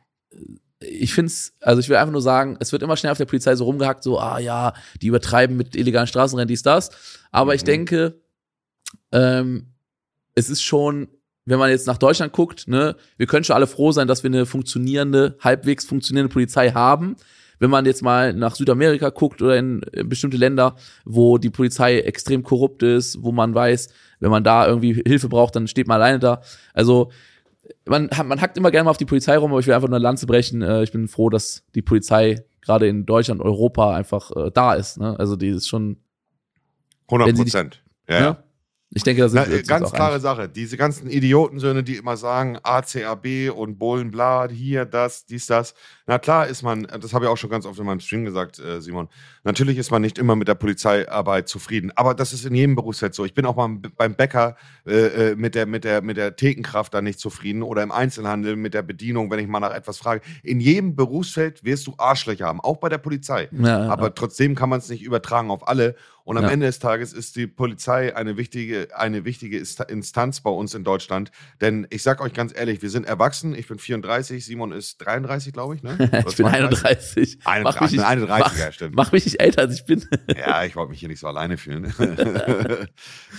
ich 0.80 1.14
finde 1.14 1.28
es, 1.28 1.54
also 1.62 1.80
ich 1.80 1.90
will 1.90 1.98
einfach 1.98 2.12
nur 2.12 2.22
sagen, 2.22 2.58
es 2.60 2.72
wird 2.72 2.84
immer 2.84 2.96
schnell 2.96 3.12
auf 3.12 3.18
der 3.18 3.26
Polizei 3.26 3.56
so 3.56 3.66
rumgehackt, 3.66 4.04
so, 4.04 4.20
ah 4.20 4.40
ja, 4.40 4.74
die 5.02 5.08
übertreiben 5.08 5.58
mit 5.58 5.76
illegalen 5.76 6.08
Straßenrennen, 6.08 6.48
dies, 6.48 6.62
das. 6.62 6.92
Aber 7.32 7.56
ich 7.56 7.64
Mhm. 7.64 7.66
denke, 7.66 8.22
ähm, 9.12 9.74
es 10.36 10.50
ist 10.50 10.62
schon, 10.62 11.10
wenn 11.46 11.60
man 11.60 11.70
jetzt 11.70 11.88
nach 11.88 11.98
Deutschland 11.98 12.32
guckt, 12.32 12.68
ne, 12.68 12.96
wir 13.18 13.26
können 13.26 13.44
schon 13.44 13.56
alle 13.56 13.68
froh 13.68 13.92
sein, 13.92 14.08
dass 14.08 14.24
wir 14.24 14.30
eine 14.30 14.46
funktionierende, 14.46 15.38
halbwegs 15.42 15.86
funktionierende 15.86 16.32
Polizei 16.32 16.72
haben. 16.72 17.16
Wenn 17.60 17.70
man 17.70 17.86
jetzt 17.86 18.02
mal 18.02 18.34
nach 18.34 18.56
Südamerika 18.56 19.10
guckt 19.10 19.42
oder 19.42 19.58
in 19.58 19.82
äh, 19.94 20.04
bestimmte 20.04 20.38
Länder, 20.38 20.76
wo 21.06 21.38
die 21.38 21.50
Polizei 21.50 22.00
extrem 22.00 22.44
korrupt 22.44 22.84
ist, 22.84 23.22
wo 23.22 23.32
man 23.32 23.54
weiß, 23.54 23.90
wenn 24.20 24.32
man 24.32 24.44
da 24.44 24.66
irgendwie 24.68 24.94
Hilfe 25.06 25.30
braucht, 25.30 25.56
dann 25.56 25.68
steht 25.68 25.88
man 25.88 25.96
alleine 25.96 26.20
da. 26.20 26.42
Also 26.74 27.12
man, 27.86 28.10
man 28.26 28.42
hackt 28.42 28.58
immer 28.58 28.72
gerne 28.72 28.86
mal 28.86 28.92
auf 28.92 28.98
die 28.98 29.06
Polizei 29.06 29.38
rum, 29.38 29.52
aber 29.52 29.60
ich 29.60 29.68
will 29.68 29.74
einfach 29.74 29.88
nur 29.90 29.98
eine 29.98 30.04
Lanze 30.04 30.26
brechen. 30.26 30.62
Äh, 30.62 30.84
Ich 30.84 30.92
bin 30.92 31.08
froh, 31.08 31.30
dass 31.30 31.64
die 31.76 31.82
Polizei 31.82 32.44
gerade 32.62 32.88
in 32.88 33.06
Deutschland, 33.06 33.42
Europa 33.42 33.94
einfach 33.96 34.32
äh, 34.36 34.52
da 34.54 34.74
ist. 34.74 34.98
Ne? 35.00 35.18
Also 35.20 35.36
die 35.36 35.50
ist 35.50 35.68
schon, 35.68 35.98
100 37.08 37.28
Wenn 37.28 37.36
sie 37.36 37.44
nicht- 37.44 37.54
Prozent. 37.54 37.84
Ja, 38.08 38.20
ja. 38.22 38.44
Ich 38.92 39.04
denke, 39.04 39.22
das 39.22 39.34
ist 39.34 39.70
Na, 39.70 39.78
ganz 39.78 39.92
klare. 39.92 40.20
Sache. 40.20 40.50
Diese 40.50 40.76
ganzen 40.76 41.12
Idiotensöhne, 41.12 41.84
die 41.84 41.98
immer 41.98 42.18
sagen, 42.18 42.58
ACAB 42.64 43.52
und 43.56 43.78
bla, 43.78 44.50
hier, 44.50 44.86
das, 44.86 45.26
dies, 45.28 45.46
das. 45.46 45.76
Na 46.08 46.18
klar 46.18 46.48
ist 46.48 46.64
man, 46.64 46.88
das 47.00 47.14
habe 47.14 47.26
ich 47.26 47.32
auch 47.32 47.38
schon 47.38 47.52
ganz 47.52 47.68
oft 47.68 47.78
in 47.78 47.86
meinem 47.86 48.00
Stream 48.00 48.26
gesagt, 48.26 48.58
äh, 48.58 48.82
Simon, 48.82 49.08
natürlich 49.44 49.78
ist 49.78 49.92
man 49.92 50.02
nicht 50.02 50.18
immer 50.18 50.36
mit 50.36 50.48
der 50.48 50.56
Polizeiarbeit 50.56 51.48
zufrieden. 51.48 51.92
Aber 51.96 52.16
das 52.16 52.34
ist 52.34 52.46
in 52.46 52.56
jedem 52.56 52.76
Berufsfeld 52.76 53.14
so. 53.14 53.26
Ich 53.26 53.36
bin 53.36 53.46
auch 53.46 53.56
mal 53.56 53.70
beim 53.96 54.16
Bäcker 54.16 54.56
äh, 54.88 55.32
äh, 55.32 55.36
mit, 55.36 55.54
der, 55.54 55.68
mit, 55.68 55.84
der, 55.84 56.02
mit 56.02 56.18
der 56.18 56.36
Thekenkraft 56.36 56.92
da 56.92 57.02
nicht 57.04 57.20
zufrieden 57.20 57.62
oder 57.62 57.84
im 57.84 57.92
Einzelhandel 57.92 58.56
mit 58.56 58.74
der 58.74 58.82
Bedienung, 58.82 59.30
wenn 59.30 59.38
ich 59.38 59.48
mal 59.48 59.60
nach 59.60 59.74
etwas 59.74 60.00
frage. 60.00 60.22
In 60.42 60.60
jedem 60.60 60.96
Berufsfeld 60.96 61.64
wirst 61.64 61.86
du 61.86 61.94
Arschlöcher 62.00 62.48
haben, 62.48 62.60
auch 62.60 62.78
bei 62.78 62.90
der 62.90 62.98
Polizei. 62.98 63.50
Ja, 63.52 63.86
ja, 63.86 63.90
Aber 63.92 64.06
ja. 64.06 64.10
trotzdem 64.10 64.56
kann 64.56 64.70
man 64.70 64.80
es 64.80 64.90
nicht 64.90 65.04
übertragen 65.04 65.52
auf 65.52 65.68
alle. 65.68 65.96
Und 66.30 66.38
am 66.38 66.44
Ja. 66.44 66.52
Ende 66.52 66.68
des 66.68 66.78
Tages 66.78 67.12
ist 67.12 67.38
die 67.38 67.48
Polizei 67.48 68.16
eine 68.16 68.38
wichtige, 68.38 68.90
eine 68.96 69.26
wichtige 69.26 69.58
Insta- 69.58 69.90
Instanz 69.90 70.42
bei 70.42 70.52
uns 70.52 70.76
in 70.76 70.84
Deutschland. 70.84 71.32
Denn 71.60 71.88
ich 71.90 72.04
sag 72.04 72.22
euch 72.22 72.34
ganz 72.34 72.56
ehrlich, 72.56 72.84
wir 72.84 72.92
sind 72.92 73.08
erwachsen. 73.08 73.56
Ich 73.56 73.68
bin 73.68 73.80
34, 73.80 74.46
Simon 74.46 74.72
ist 74.72 75.00
33, 75.00 75.54
glaube 75.54 75.74
ich. 75.74 75.82
Ne? 75.82 75.98
Ich 76.30 76.36
bin 76.36 76.46
31. 76.46 77.40
31, 77.46 77.64
Mach 77.64 77.82
mich 77.82 77.92
nicht, 77.94 78.06
31 78.06 78.60
ja, 78.60 78.72
stimmt. 78.72 78.96
mach 78.96 79.12
mich 79.12 79.26
nicht 79.26 79.40
älter, 79.42 79.64
als 79.64 79.74
ich 79.74 79.86
bin. 79.86 80.06
Ja, 80.38 80.64
ich 80.66 80.76
wollte 80.76 80.92
mich 80.92 81.00
hier 81.00 81.10
nicht 81.10 81.20
so 81.20 81.26
alleine 81.26 81.58
fühlen. 81.58 81.92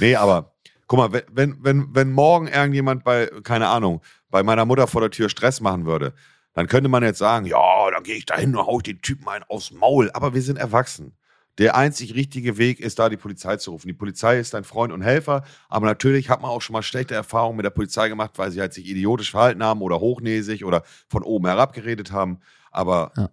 nee, 0.01 0.17
aber 0.17 0.57
guck 0.89 0.99
mal, 0.99 1.23
wenn, 1.31 1.63
wenn, 1.63 1.95
wenn, 1.95 2.11
morgen 2.11 2.49
irgendjemand 2.49 3.05
bei, 3.05 3.31
keine 3.45 3.69
Ahnung, 3.69 4.03
bei 4.31 4.43
meiner 4.43 4.65
Mutter 4.65 4.89
vor 4.89 5.01
der 5.01 5.11
Tür 5.13 5.29
Stress 5.29 5.61
machen 5.61 5.87
würde, 5.87 6.13
dann 6.55 6.67
könnte 6.67 6.89
man 6.89 7.05
jetzt 7.05 7.19
sagen, 7.19 7.47
ja, 7.47 7.89
dann 7.93 8.03
gehe 8.03 8.17
ich 8.17 8.27
da 8.27 8.37
hin 8.37 8.57
und 8.57 8.67
hau 8.67 8.79
ich 8.79 8.83
den 8.83 9.01
Typen 9.01 9.29
einen 9.29 9.45
aufs 9.45 9.71
Maul. 9.71 10.11
Aber 10.13 10.35
wir 10.35 10.43
sind 10.43 10.59
erwachsen. 10.59 11.13
Der 11.59 11.77
einzig 11.77 12.15
richtige 12.15 12.57
Weg 12.59 12.81
ist 12.81 12.99
da, 12.99 13.09
die 13.09 13.17
Polizei 13.19 13.57
zu 13.57 13.73
rufen. 13.73 13.89
Die 13.89 13.93
Polizei 13.93 14.39
ist 14.39 14.55
dein 14.55 14.65
Freund 14.65 14.93
und 14.93 15.03
Helfer, 15.03 15.45
aber 15.69 15.87
natürlich 15.87 16.31
hat 16.31 16.41
man 16.41 16.51
auch 16.51 16.63
schon 16.63 16.73
mal 16.75 16.83
schlechte 16.83 17.15
Erfahrungen 17.15 17.57
mit 17.57 17.65
der 17.65 17.71
Polizei 17.71 18.09
gemacht, 18.09 18.33
weil 18.37 18.51
sie 18.51 18.61
halt 18.61 18.73
sich 18.73 18.89
idiotisch 18.89 19.31
verhalten 19.33 19.63
haben 19.63 19.83
oder 19.83 20.01
hochnäsig 20.01 20.65
oder 20.65 20.85
von 21.09 21.23
oben 21.23 21.47
herab 21.47 21.73
geredet 21.75 22.13
haben. 22.13 22.39
Aber 22.71 23.13
Ja. 23.17 23.31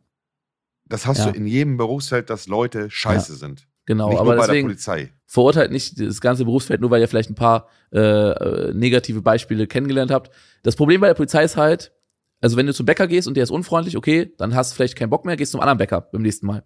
das 0.86 1.06
hast 1.06 1.20
Ja. 1.20 1.32
du 1.32 1.38
in 1.38 1.46
jedem 1.48 1.78
Berufsfeld, 1.78 2.30
dass 2.30 2.48
Leute 2.48 2.90
scheiße 2.90 3.36
sind. 3.36 3.68
Genau, 3.86 4.10
Nicht 4.10 4.20
aber 4.20 4.32
nur 4.32 4.36
bei 4.36 4.48
der 4.48 4.48
deswegen 4.48 4.68
Polizei. 4.68 5.14
verurteilt 5.26 5.72
nicht 5.72 5.98
das 6.02 6.20
ganze 6.20 6.44
Berufsfeld, 6.44 6.82
nur 6.82 6.92
weil 6.92 7.00
ihr 7.00 7.08
vielleicht 7.08 7.30
ein 7.30 7.36
paar 7.36 7.70
äh, 7.94 8.74
negative 8.74 9.22
Beispiele 9.22 9.66
kennengelernt 9.68 10.12
habt. 10.12 10.30
Das 10.64 10.76
Problem 10.76 11.00
bei 11.00 11.08
der 11.08 11.14
Polizei 11.14 11.44
ist 11.46 11.56
halt, 11.56 11.94
also 12.42 12.58
wenn 12.58 12.66
du 12.66 12.74
zum 12.74 12.86
Bäcker 12.86 13.08
gehst 13.08 13.30
und 13.30 13.36
der 13.38 13.44
ist 13.44 13.52
unfreundlich, 13.52 13.96
okay, 13.96 14.34
dann 14.38 14.54
hast 14.56 14.72
du 14.72 14.76
vielleicht 14.76 14.98
keinen 14.98 15.10
Bock 15.10 15.24
mehr, 15.24 15.38
gehst 15.38 15.54
zum 15.54 15.62
anderen 15.62 15.78
Bäcker 15.78 16.02
beim 16.02 16.22
nächsten 16.22 16.48
Mal. 16.48 16.66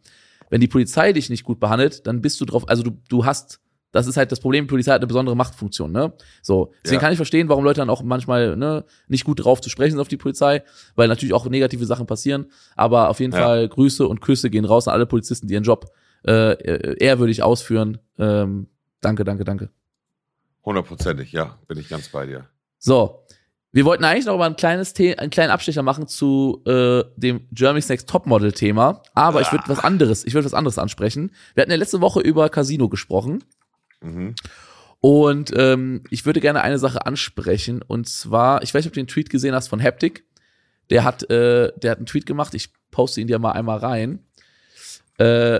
Wenn 0.52 0.62
die 0.62 0.68
Polizei 0.68 1.12
dich 1.12 1.32
nicht 1.32 1.44
gut 1.44 1.60
behandelt, 1.60 2.06
dann 2.06 2.22
bist 2.22 2.40
du 2.40 2.46
drauf, 2.46 2.70
also 2.70 2.84
du, 2.84 2.92
du 3.10 3.26
hast 3.26 3.60
Das 3.94 4.08
ist 4.08 4.16
halt 4.16 4.32
das 4.32 4.40
Problem, 4.40 4.66
die 4.66 4.70
Polizei 4.70 4.92
hat 4.92 5.02
eine 5.02 5.08
besondere 5.08 5.36
Machtfunktion, 5.36 5.92
ne? 5.92 6.14
So. 6.42 6.72
Deswegen 6.84 6.98
ja. 6.98 7.02
kann 7.02 7.12
ich 7.12 7.18
verstehen, 7.18 7.50
warum 7.50 7.64
Leute 7.64 7.82
dann 7.82 7.90
auch 7.90 8.04
manchmal, 8.04 8.56
ne, 8.56 8.86
nicht 9.08 9.26
gut 9.26 9.44
drauf 9.44 9.60
zu 9.60 9.70
sprechen 9.70 9.92
sind 9.92 10.00
auf 10.00 10.08
die 10.08 10.18
Polizei, 10.18 10.64
weil 10.96 11.08
natürlich 11.08 11.34
auch 11.34 11.46
negative 11.50 11.86
Sachen 11.86 12.06
passieren. 12.06 12.46
Aber 12.76 13.10
auf 13.10 13.20
jeden 13.20 13.34
ja. 13.34 13.40
Fall 13.42 13.68
Grüße 13.68 14.08
und 14.08 14.22
Küsse 14.22 14.50
gehen 14.50 14.66
raus 14.66 14.88
an 14.88 14.94
alle 14.94 15.06
Polizisten, 15.06 15.48
die 15.48 15.56
ihren 15.56 15.64
Job 15.64 15.92
äh, 16.24 16.98
ehrwürdig 17.04 17.44
ausführen. 17.44 17.98
Ähm, 18.18 18.68
danke, 19.02 19.24
danke, 19.24 19.44
danke. 19.44 19.70
Hundertprozentig, 20.64 21.32
ja, 21.32 21.58
bin 21.68 21.78
ich 21.80 21.90
ganz 21.90 22.10
bei 22.10 22.26
dir. 22.26 22.46
So. 22.78 23.21
Wir 23.74 23.86
wollten 23.86 24.04
eigentlich 24.04 24.26
noch 24.26 24.38
mal 24.38 24.50
ein 24.50 24.58
kleines 24.58 24.94
The 24.96 25.18
einen 25.18 25.30
kleinen 25.30 25.52
Abstecher 25.52 25.82
machen 25.82 26.08
zu 26.08 26.62
äh, 26.66 27.04
dem 27.16 27.48
Germany's 27.52 27.88
Next 27.88 28.10
Topmodel 28.10 28.52
Thema, 28.52 29.02
aber 29.14 29.40
ah. 29.40 29.42
ich 29.42 29.52
würde 29.52 29.64
was 29.68 29.80
anderes, 29.80 30.26
ich 30.26 30.34
würde 30.34 30.46
was 30.46 30.54
anderes 30.54 30.78
ansprechen. 30.78 31.32
Wir 31.54 31.62
hatten 31.62 31.72
ja 31.72 31.78
letzte 31.78 32.02
Woche 32.02 32.20
über 32.20 32.50
Casino 32.50 32.90
gesprochen. 32.90 33.44
Mhm. 34.02 34.36
Und 35.00 35.52
ähm, 35.56 36.04
ich 36.10 36.26
würde 36.26 36.42
gerne 36.42 36.62
eine 36.62 36.78
Sache 36.80 37.06
ansprechen 37.06 37.82
und 37.82 38.08
zwar, 38.08 38.62
ich 38.62 38.74
weiß 38.74 38.84
nicht, 38.84 38.90
ob 38.90 38.94
du 38.94 39.00
den 39.00 39.08
Tweet 39.08 39.30
gesehen 39.30 39.56
hast 39.56 39.70
von 39.70 39.82
Haptic. 39.82 40.26
Der 40.90 41.04
hat, 41.06 41.24
äh, 41.32 41.72
der 41.78 41.92
hat 41.92 41.98
einen 41.98 42.06
Tweet 42.06 42.26
gemacht. 42.26 42.54
Ich 42.54 42.70
poste 42.92 43.22
ihn 43.22 43.28
dir 43.28 43.40
mal 43.40 43.54
einmal 43.54 43.78
rein. 43.78 44.20
Äh, 45.18 45.60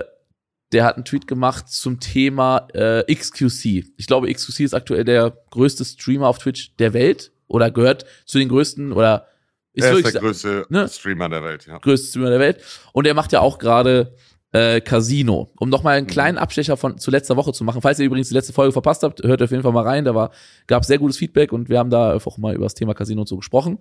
der 0.72 0.84
hat 0.84 0.96
einen 0.96 1.04
Tweet 1.04 1.26
gemacht 1.26 1.68
zum 1.68 1.98
Thema 1.98 2.68
äh, 2.74 3.12
XQC. 3.12 3.84
Ich 3.96 4.06
glaube, 4.06 4.32
XQC 4.32 4.60
ist 4.60 4.74
aktuell 4.74 5.04
der 5.04 5.36
größte 5.50 5.84
Streamer 5.84 6.28
auf 6.28 6.38
Twitch 6.38 6.76
der 6.76 6.92
Welt 6.92 7.32
oder 7.52 7.70
gehört 7.70 8.04
zu 8.24 8.38
den 8.38 8.48
größten 8.48 8.92
oder 8.92 9.26
ist, 9.74 9.84
er 9.84 9.96
ist 9.96 10.14
der 10.14 10.20
größte 10.20 10.66
ne? 10.68 10.88
Streamer 10.88 11.28
der 11.28 11.42
Welt, 11.42 11.66
ja. 11.66 11.78
Größte 11.78 12.08
Streamer 12.08 12.30
der 12.30 12.40
Welt. 12.40 12.62
Und 12.92 13.06
er 13.06 13.14
macht 13.14 13.32
ja 13.32 13.40
auch 13.40 13.58
gerade 13.58 14.14
äh, 14.52 14.80
Casino. 14.80 15.50
Um 15.58 15.70
nochmal 15.70 15.96
einen 15.96 16.06
mhm. 16.06 16.10
kleinen 16.10 16.38
Abstecher 16.38 16.76
von 16.76 16.98
zu 16.98 17.10
letzter 17.10 17.36
Woche 17.36 17.52
zu 17.52 17.64
machen. 17.64 17.80
Falls 17.80 17.98
ihr 17.98 18.06
übrigens 18.06 18.28
die 18.28 18.34
letzte 18.34 18.52
Folge 18.52 18.72
verpasst 18.72 19.02
habt, 19.02 19.22
hört 19.22 19.42
auf 19.42 19.50
jeden 19.50 19.62
Fall 19.62 19.72
mal 19.72 19.84
rein. 19.84 20.04
Da 20.04 20.14
war, 20.14 20.30
gab 20.66 20.84
sehr 20.84 20.98
gutes 20.98 21.16
Feedback 21.16 21.52
und 21.52 21.68
wir 21.68 21.78
haben 21.78 21.90
da 21.90 22.12
einfach 22.12 22.36
mal 22.36 22.54
über 22.54 22.64
das 22.64 22.74
Thema 22.74 22.94
Casino 22.94 23.22
und 23.22 23.28
so 23.28 23.36
gesprochen. 23.36 23.78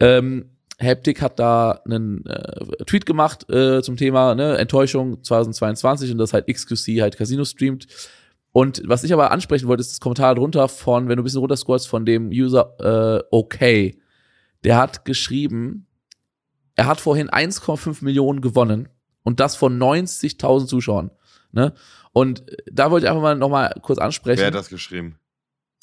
Ähm, 0.00 0.50
Haptic 0.80 1.22
hat 1.22 1.38
da 1.38 1.80
einen 1.86 2.26
äh, 2.26 2.84
Tweet 2.84 3.06
gemacht 3.06 3.48
äh, 3.48 3.80
zum 3.80 3.96
Thema 3.96 4.34
ne, 4.34 4.58
Enttäuschung 4.58 5.22
2022 5.22 6.10
und 6.10 6.18
das 6.18 6.32
halt 6.32 6.46
XQC 6.46 7.00
halt 7.00 7.16
Casino 7.16 7.44
streamt. 7.44 7.86
Und 8.54 8.82
was 8.84 9.02
ich 9.02 9.12
aber 9.12 9.32
ansprechen 9.32 9.66
wollte, 9.66 9.80
ist 9.80 9.90
das 9.90 10.00
Kommentar 10.00 10.36
drunter 10.36 10.68
von, 10.68 11.08
wenn 11.08 11.16
du 11.16 11.22
ein 11.22 11.24
bisschen 11.24 11.40
runterscrollst, 11.40 11.88
von 11.88 12.06
dem 12.06 12.28
User 12.28 12.76
äh, 12.78 13.24
okay. 13.32 14.00
Der 14.62 14.76
hat 14.76 15.04
geschrieben, 15.04 15.88
er 16.76 16.86
hat 16.86 17.00
vorhin 17.00 17.28
1,5 17.28 18.04
Millionen 18.04 18.42
gewonnen 18.42 18.88
und 19.24 19.40
das 19.40 19.56
von 19.56 19.76
90.000 19.76 20.68
Zuschauern. 20.68 21.10
Ne? 21.50 21.74
Und 22.12 22.44
da 22.70 22.92
wollte 22.92 23.06
ich 23.06 23.10
einfach 23.10 23.22
mal 23.22 23.34
nochmal 23.34 23.74
kurz 23.82 23.98
ansprechen. 23.98 24.38
Wer 24.38 24.46
hat 24.46 24.54
das 24.54 24.68
geschrieben? 24.68 25.18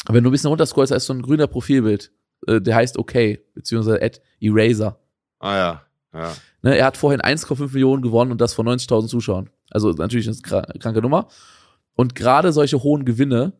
Wenn 0.07 0.23
du 0.23 0.29
ein 0.29 0.31
bisschen 0.31 0.49
runterscrollst, 0.49 0.93
da 0.93 0.95
ist 0.95 1.07
so 1.07 1.13
ein 1.13 1.21
grüner 1.21 1.47
Profilbild. 1.47 2.13
Äh, 2.47 2.61
der 2.61 2.75
heißt 2.77 2.97
okay, 2.97 3.41
beziehungsweise 3.53 4.01
at 4.01 4.21
Eraser. 4.39 4.97
Ah 5.39 5.57
ja, 5.57 5.81
ja. 6.13 6.33
Ne, 6.61 6.77
er 6.77 6.85
hat 6.85 6.95
vorhin 6.95 7.19
1,5 7.19 7.73
Millionen 7.73 8.01
gewonnen 8.01 8.31
und 8.31 8.39
das 8.39 8.53
von 8.53 8.65
90.000 8.65 9.07
Zuschauern. 9.07 9.49
Also 9.69 9.91
natürlich 9.91 10.29
eine 10.29 10.37
kranke 10.79 11.01
Nummer. 11.01 11.27
Und 12.01 12.15
gerade 12.15 12.51
solche 12.51 12.81
hohen 12.81 13.05
Gewinne 13.05 13.53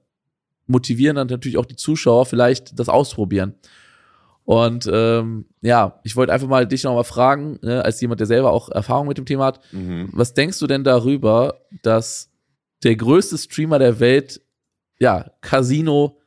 motivieren 0.65 1.15
dann 1.15 1.27
natürlich 1.27 1.59
auch 1.59 1.65
die 1.67 1.75
Zuschauer, 1.75 2.25
vielleicht 2.25 2.79
das 2.79 2.89
ausprobieren. 2.89 3.53
Und 4.45 4.89
ähm, 4.91 5.45
ja, 5.61 5.99
ich 6.03 6.15
wollte 6.15 6.33
einfach 6.33 6.47
mal 6.47 6.65
dich 6.65 6.83
nochmal 6.83 7.03
fragen, 7.03 7.59
ne, 7.61 7.85
als 7.85 8.01
jemand, 8.01 8.19
der 8.19 8.25
selber 8.25 8.51
auch 8.51 8.69
Erfahrung 8.69 9.07
mit 9.07 9.19
dem 9.19 9.27
Thema 9.27 9.45
hat, 9.45 9.59
mhm. 9.71 10.09
was 10.11 10.33
denkst 10.33 10.57
du 10.57 10.65
denn 10.65 10.83
darüber, 10.83 11.61
dass 11.83 12.31
der 12.81 12.95
größte 12.95 13.37
Streamer 13.37 13.77
der 13.77 13.99
Welt, 13.99 14.41
ja, 14.99 15.29
Casino, 15.41 16.17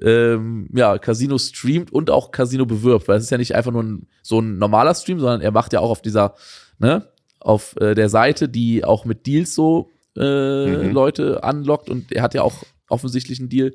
ähm, 0.00 0.70
ja, 0.74 0.96
Casino 0.96 1.36
streamt 1.36 1.92
und 1.92 2.08
auch 2.08 2.30
Casino 2.30 2.64
bewirbt, 2.64 3.06
weil 3.06 3.18
es 3.18 3.24
ist 3.24 3.30
ja 3.30 3.36
nicht 3.36 3.54
einfach 3.54 3.70
nur 3.70 3.82
ein, 3.82 4.06
so 4.22 4.40
ein 4.40 4.56
normaler 4.56 4.94
Stream, 4.94 5.20
sondern 5.20 5.42
er 5.42 5.50
macht 5.50 5.74
ja 5.74 5.80
auch 5.80 5.90
auf 5.90 6.00
dieser, 6.00 6.36
ne, 6.78 7.06
auf 7.38 7.76
äh, 7.82 7.94
der 7.94 8.08
Seite, 8.08 8.48
die 8.48 8.82
auch 8.82 9.04
mit 9.04 9.26
Deals 9.26 9.54
so 9.54 9.90
äh, 10.16 10.66
mhm. 10.66 10.92
Leute 10.92 11.42
anlockt 11.42 11.88
und 11.88 12.12
er 12.12 12.22
hat 12.22 12.34
ja 12.34 12.42
auch 12.42 12.64
offensichtlich 12.88 13.40
einen 13.40 13.48
Deal. 13.48 13.72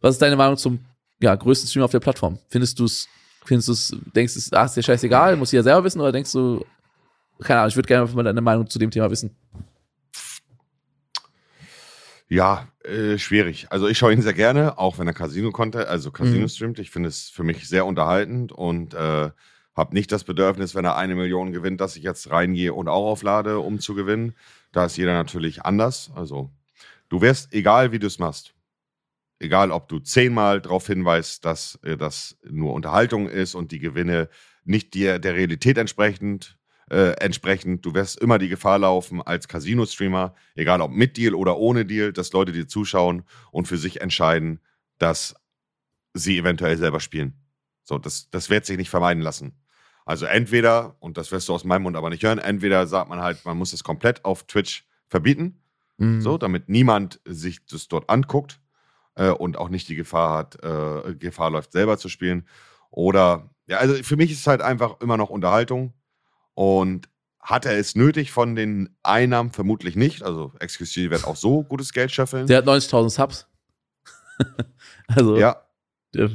Was 0.00 0.14
ist 0.14 0.22
deine 0.22 0.36
Meinung 0.36 0.56
zum 0.56 0.80
ja, 1.20 1.34
größten 1.34 1.68
Streamer 1.68 1.84
auf 1.84 1.90
der 1.90 2.00
Plattform. 2.00 2.38
Findest 2.48 2.78
du 2.78 2.84
es, 2.84 3.08
findest 3.44 3.68
du 3.68 3.72
es, 3.72 3.96
denkst 4.14 4.34
du, 4.34 4.56
ach, 4.56 4.66
ist 4.66 4.76
dir 4.76 4.82
scheißegal, 4.82 5.36
muss 5.36 5.52
ich 5.52 5.56
ja 5.56 5.62
selber 5.62 5.84
wissen, 5.84 6.00
oder 6.00 6.12
denkst 6.12 6.32
du, 6.32 6.64
keine 7.40 7.60
Ahnung, 7.60 7.70
ich 7.70 7.76
würde 7.76 7.86
gerne 7.86 8.10
mal 8.12 8.22
deine 8.22 8.40
Meinung 8.40 8.68
zu 8.68 8.78
dem 8.78 8.90
Thema 8.90 9.10
wissen. 9.10 9.36
Ja, 12.28 12.68
äh, 12.84 13.18
schwierig. 13.18 13.66
Also 13.70 13.88
ich 13.88 13.98
schaue 13.98 14.12
ihn 14.12 14.22
sehr 14.22 14.34
gerne, 14.34 14.78
auch 14.78 14.98
wenn 14.98 15.06
er 15.06 15.12
Casino 15.12 15.50
konnte, 15.50 15.88
also 15.88 16.12
Casino 16.12 16.42
mhm. 16.42 16.48
streamt. 16.48 16.78
Ich 16.78 16.90
finde 16.90 17.08
es 17.08 17.28
für 17.28 17.42
mich 17.42 17.68
sehr 17.68 17.86
unterhaltend 17.86 18.52
und 18.52 18.94
äh, 18.94 19.30
habe 19.74 19.94
nicht 19.94 20.12
das 20.12 20.24
Bedürfnis, 20.24 20.74
wenn 20.74 20.84
er 20.84 20.96
eine 20.96 21.16
Million 21.16 21.52
gewinnt, 21.52 21.80
dass 21.80 21.96
ich 21.96 22.04
jetzt 22.04 22.30
reingehe 22.30 22.72
und 22.72 22.88
auch 22.88 23.10
auflade, 23.10 23.58
um 23.58 23.80
zu 23.80 23.94
gewinnen. 23.94 24.34
Da 24.72 24.84
ist 24.86 24.96
jeder 24.96 25.14
natürlich 25.14 25.62
anders. 25.62 26.10
Also 26.14 26.50
du 27.08 27.20
wirst, 27.20 27.52
egal 27.52 27.92
wie 27.92 27.98
du 27.98 28.06
es 28.06 28.18
machst, 28.18 28.54
egal 29.38 29.70
ob 29.70 29.88
du 29.88 29.98
zehnmal 29.98 30.60
darauf 30.60 30.86
hinweist, 30.86 31.44
dass 31.44 31.76
äh, 31.82 31.96
das 31.96 32.38
nur 32.48 32.72
Unterhaltung 32.74 33.28
ist 33.28 33.54
und 33.54 33.72
die 33.72 33.78
Gewinne 33.78 34.28
nicht 34.64 34.94
dir 34.94 35.18
der 35.18 35.34
Realität 35.34 35.78
entsprechend 35.78 36.58
äh, 36.90 37.12
entsprechend, 37.20 37.86
du 37.86 37.94
wirst 37.94 38.18
immer 38.18 38.38
die 38.38 38.48
Gefahr 38.48 38.78
laufen 38.78 39.22
als 39.22 39.46
Casino-Streamer, 39.46 40.34
egal 40.56 40.80
ob 40.80 40.90
mit 40.90 41.16
Deal 41.16 41.34
oder 41.34 41.56
ohne 41.56 41.86
Deal, 41.86 42.12
dass 42.12 42.32
Leute 42.32 42.52
dir 42.52 42.66
zuschauen 42.66 43.22
und 43.52 43.68
für 43.68 43.78
sich 43.78 44.00
entscheiden, 44.00 44.60
dass 44.98 45.36
sie 46.14 46.36
eventuell 46.36 46.76
selber 46.76 47.00
spielen. 47.00 47.34
So, 47.84 47.98
das, 47.98 48.28
das 48.30 48.50
wird 48.50 48.66
sich 48.66 48.76
nicht 48.76 48.90
vermeiden 48.90 49.22
lassen. 49.22 49.59
Also 50.10 50.26
entweder, 50.26 50.96
und 50.98 51.16
das 51.18 51.30
wirst 51.30 51.48
du 51.48 51.54
aus 51.54 51.62
meinem 51.62 51.82
Mund 51.82 51.96
aber 51.96 52.10
nicht 52.10 52.24
hören, 52.24 52.40
entweder 52.40 52.88
sagt 52.88 53.08
man 53.08 53.20
halt, 53.20 53.44
man 53.44 53.56
muss 53.56 53.72
es 53.72 53.84
komplett 53.84 54.24
auf 54.24 54.42
Twitch 54.42 54.84
verbieten, 55.06 55.62
mhm. 55.98 56.20
so, 56.20 56.36
damit 56.36 56.68
niemand 56.68 57.20
sich 57.24 57.64
das 57.64 57.86
dort 57.86 58.10
anguckt 58.10 58.58
äh, 59.14 59.30
und 59.30 59.56
auch 59.56 59.68
nicht 59.68 59.88
die 59.88 59.94
Gefahr 59.94 60.36
hat, 60.36 60.64
äh, 60.64 61.14
Gefahr 61.14 61.52
läuft, 61.52 61.70
selber 61.70 61.96
zu 61.96 62.08
spielen. 62.08 62.44
Oder, 62.90 63.50
ja, 63.68 63.76
also 63.76 63.94
für 64.02 64.16
mich 64.16 64.32
ist 64.32 64.40
es 64.40 64.48
halt 64.48 64.62
einfach 64.62 65.00
immer 65.00 65.16
noch 65.16 65.30
Unterhaltung. 65.30 65.92
Und 66.54 67.08
hat 67.38 67.64
er 67.64 67.78
es 67.78 67.94
nötig 67.94 68.32
von 68.32 68.56
den 68.56 68.96
Einnahmen? 69.04 69.52
Vermutlich 69.52 69.94
nicht. 69.94 70.24
Also 70.24 70.52
XQC 70.58 71.10
wird 71.10 71.24
auch 71.24 71.36
so 71.36 71.62
gutes 71.62 71.92
Geld 71.92 72.10
scheffeln. 72.10 72.48
Der 72.48 72.58
hat 72.58 72.66
90.000 72.66 73.10
Subs. 73.10 73.46
also. 75.06 75.36
Ja, 75.36 75.62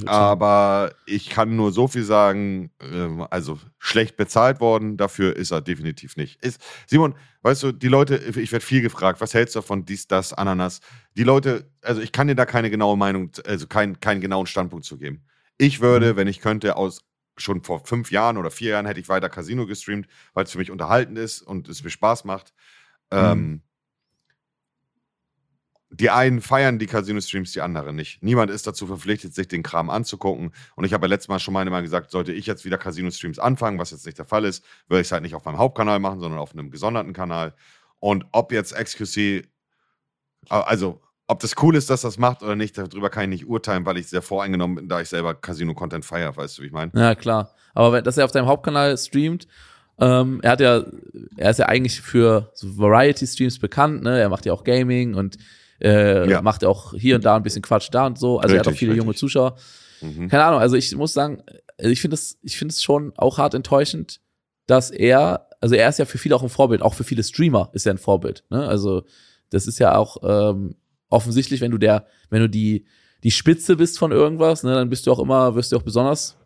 aber 0.06 0.94
ich 1.06 1.30
kann 1.30 1.56
nur 1.56 1.72
so 1.72 1.88
viel 1.88 2.04
sagen, 2.04 2.72
ähm, 2.80 3.26
also 3.30 3.60
schlecht 3.78 4.16
bezahlt 4.16 4.60
worden, 4.60 4.96
dafür 4.96 5.36
ist 5.36 5.52
er 5.52 5.62
definitiv 5.62 6.16
nicht. 6.16 6.44
Ist, 6.44 6.62
Simon, 6.88 7.16
weißt 7.42 7.64
du, 7.64 7.72
die 7.72 7.90
Leute, 7.90 8.16
ich 8.16 8.52
werde 8.52 8.66
viel 8.66 8.82
gefragt, 8.82 9.20
was 9.20 9.34
hältst 9.34 9.56
du 9.56 9.62
von 9.62 9.86
dies, 9.86 10.08
das, 10.08 10.34
Ananas? 10.34 10.80
Die 11.18 11.24
Leute, 11.24 11.70
also 11.82 12.02
ich 12.02 12.12
kann 12.12 12.28
dir 12.28 12.36
da 12.36 12.46
keine 12.46 12.70
genaue 12.70 12.98
Meinung, 12.98 13.32
also 13.46 13.68
kein, 13.68 14.00
keinen 14.00 14.22
genauen 14.22 14.46
Standpunkt 14.46 14.86
zu 14.86 14.98
geben. 14.98 15.26
Ich 15.58 15.82
würde, 15.82 16.14
mhm. 16.14 16.18
wenn 16.18 16.28
ich 16.28 16.40
könnte, 16.40 16.78
aus 16.78 17.02
schon 17.38 17.62
vor 17.64 17.86
fünf 17.86 18.12
Jahren 18.12 18.38
oder 18.38 18.52
vier 18.52 18.72
Jahren 18.72 18.86
hätte 18.86 19.00
ich 19.02 19.10
weiter 19.10 19.30
Casino 19.30 19.66
gestreamt, 19.66 20.08
weil 20.34 20.46
es 20.46 20.52
für 20.52 20.58
mich 20.58 20.72
unterhaltend 20.72 21.18
ist 21.18 21.42
und 21.42 21.68
es 21.68 21.84
mir 21.84 21.90
Spaß 21.90 22.24
macht. 22.24 22.54
Mhm. 23.12 23.18
Ähm, 23.18 23.62
die 26.00 26.10
einen 26.10 26.42
feiern 26.42 26.78
die 26.78 26.88
Casino-Streams, 26.88 27.54
die 27.54 27.62
anderen 27.62 27.96
nicht. 27.96 28.22
Niemand 28.22 28.52
ist 28.52 28.68
dazu 28.68 28.86
verpflichtet, 28.86 29.34
sich 29.34 29.48
den 29.48 29.64
Kram 29.64 29.90
anzugucken. 29.90 30.52
Und 30.76 30.84
ich 30.84 30.94
habe 30.94 31.06
ja 31.06 31.10
letztes 31.10 31.30
Mal 31.30 31.40
schon 31.40 31.54
mal 31.54 31.82
gesagt, 31.82 32.12
sollte 32.12 32.34
ich 32.34 32.46
jetzt 32.46 32.66
wieder 32.66 32.78
Casino-Streams 32.78 33.40
anfangen, 33.40 33.80
was 33.80 33.92
jetzt 33.92 34.06
nicht 34.06 34.18
der 34.18 34.26
Fall 34.26 34.44
ist, 34.44 34.66
würde 34.88 35.02
ich 35.02 35.08
es 35.08 35.12
halt 35.12 35.24
nicht 35.24 35.36
auf 35.36 35.46
meinem 35.46 35.58
Hauptkanal 35.58 36.00
machen, 36.00 36.20
sondern 36.20 36.40
auf 36.40 36.54
einem 36.54 36.70
gesonderten 36.70 37.14
Kanal. 37.14 37.54
Und 38.00 38.26
ob 38.34 38.52
jetzt 38.52 38.76
XQC, 38.76 39.48
also 40.50 41.02
ob 41.28 41.40
das 41.40 41.56
cool 41.62 41.76
ist, 41.76 41.90
dass 41.90 42.02
das 42.02 42.18
macht 42.18 42.44
oder 42.44 42.56
nicht, 42.56 42.78
darüber 42.78 43.10
kann 43.10 43.24
ich 43.24 43.42
nicht 43.42 43.48
urteilen, 43.48 43.86
weil 43.86 43.98
ich 43.98 44.08
sehr 44.08 44.22
voreingenommen 44.22 44.76
bin, 44.76 44.90
da 44.90 45.00
ich 45.00 45.08
selber 45.08 45.34
Casino-Content 45.34 46.04
feiere, 46.04 46.36
weißt 46.36 46.58
du, 46.58 46.62
wie 46.64 46.68
ich 46.68 46.74
meine? 46.74 46.92
Ja, 46.94 47.16
klar. 47.16 47.56
Aber 47.74 48.02
dass 48.02 48.18
er 48.18 48.26
auf 48.26 48.32
seinem 48.32 48.48
Hauptkanal 48.48 48.98
streamt, 48.98 49.48
ähm, 49.98 50.42
er 50.44 50.52
hat 50.52 50.60
ja, 50.60 50.84
er 51.38 51.52
ist 51.52 51.60
ja 51.60 51.68
eigentlich 51.68 52.02
für 52.02 52.52
so 52.54 52.78
Variety-Streams 52.78 53.60
bekannt, 53.60 54.04
ne? 54.04 54.20
Er 54.20 54.28
macht 54.28 54.46
ja 54.46 54.52
auch 54.52 54.66
Gaming 54.66 55.16
und 55.16 55.38
äh, 55.82 56.30
ja. 56.30 56.42
macht 56.42 56.64
auch 56.64 56.94
hier 56.94 57.16
und 57.16 57.26
da 57.26 57.36
ein 57.36 57.44
bisschen 57.44 57.62
Quatsch 57.62 57.90
da 57.92 58.08
und 58.08 58.18
so. 58.18 58.40
Also 58.40 58.54
richtig, 58.54 58.56
er 58.56 58.60
hat 58.60 58.68
auch 58.68 58.78
viele 58.78 58.92
richtig. 58.92 59.04
junge 59.04 59.16
Zuschauer. 59.16 59.56
Mhm. 60.02 60.28
Keine 60.30 60.44
Ahnung, 60.44 60.60
also 60.60 60.76
ich 60.76 60.96
muss 60.96 61.14
sagen, 61.14 61.44
also 61.78 61.92
ich 61.92 62.02
finde 62.02 62.16
es, 62.16 62.38
ich 62.42 62.58
finde 62.58 62.74
es 62.74 62.84
schon 62.84 63.14
auch 63.18 63.38
hart 63.38 63.54
enttäuschend, 63.54 64.22
dass 64.68 64.92
er, 64.92 65.48
also 65.62 65.76
er 65.76 65.90
ist 65.90 66.00
ja 66.00 66.06
für 66.06 66.18
viele 66.18 66.36
auch 66.36 66.44
ein 66.44 66.50
Vorbild, 66.50 66.82
auch 66.82 66.94
für 66.94 67.04
viele 67.04 67.24
Streamer 67.24 67.70
ist 67.74 67.86
er 67.86 67.94
ein 67.94 67.98
Vorbild. 67.98 68.44
Ne? 68.50 68.68
Also 68.68 69.04
das 69.50 69.68
ist 69.68 69.80
ja 69.80 69.96
auch 69.96 70.18
ähm, 70.24 70.76
offensichtlich, 71.10 71.62
wenn 71.62 71.72
du 71.72 71.78
der, 71.78 72.06
wenn 72.30 72.42
du 72.42 72.50
die 72.50 72.86
die 73.26 73.32
Spitze 73.32 73.76
bist 73.76 73.98
von 73.98 74.12
irgendwas, 74.12 74.62
ne, 74.62 74.76
dann 74.76 74.88
bist 74.88 75.08
du 75.08 75.12
auch 75.12 75.18
immer, 75.18 75.56
wirst 75.56 75.72
du 75.72 75.78
auch 75.78 75.82
besonders 75.82 76.38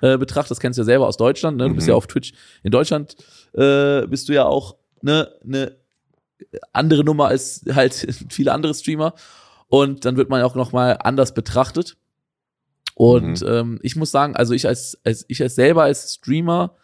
äh, 0.00 0.18
betrachtet. 0.18 0.50
Das 0.50 0.58
kennst 0.58 0.76
du 0.76 0.82
ja 0.82 0.86
selber 0.86 1.06
aus 1.06 1.16
Deutschland. 1.16 1.56
Ne? 1.56 1.64
Du 1.64 1.70
mhm. 1.70 1.76
bist 1.76 1.86
ja 1.86 1.94
auf 1.94 2.08
Twitch 2.08 2.32
in 2.64 2.72
Deutschland, 2.72 3.14
äh, 3.52 4.04
bist 4.08 4.28
du 4.28 4.32
ja 4.32 4.44
auch 4.44 4.74
ne, 5.02 5.28
ne 5.44 5.76
andere 6.72 7.04
Nummer 7.04 7.28
als 7.28 7.64
halt 7.72 7.94
viele 8.30 8.52
andere 8.52 8.74
Streamer. 8.74 9.14
Und 9.68 10.04
dann 10.04 10.16
wird 10.16 10.30
man 10.30 10.42
auch 10.42 10.54
nochmal 10.54 10.98
anders 11.00 11.34
betrachtet. 11.34 11.96
Und 12.94 13.42
mhm. 13.42 13.48
ähm, 13.48 13.78
ich 13.82 13.96
muss 13.96 14.10
sagen, 14.10 14.36
also 14.36 14.54
ich 14.54 14.66
als, 14.66 14.98
als 15.04 15.24
ich 15.28 15.42
als 15.42 15.54
selber 15.54 15.82
als 15.82 16.14
Streamer 16.14 16.76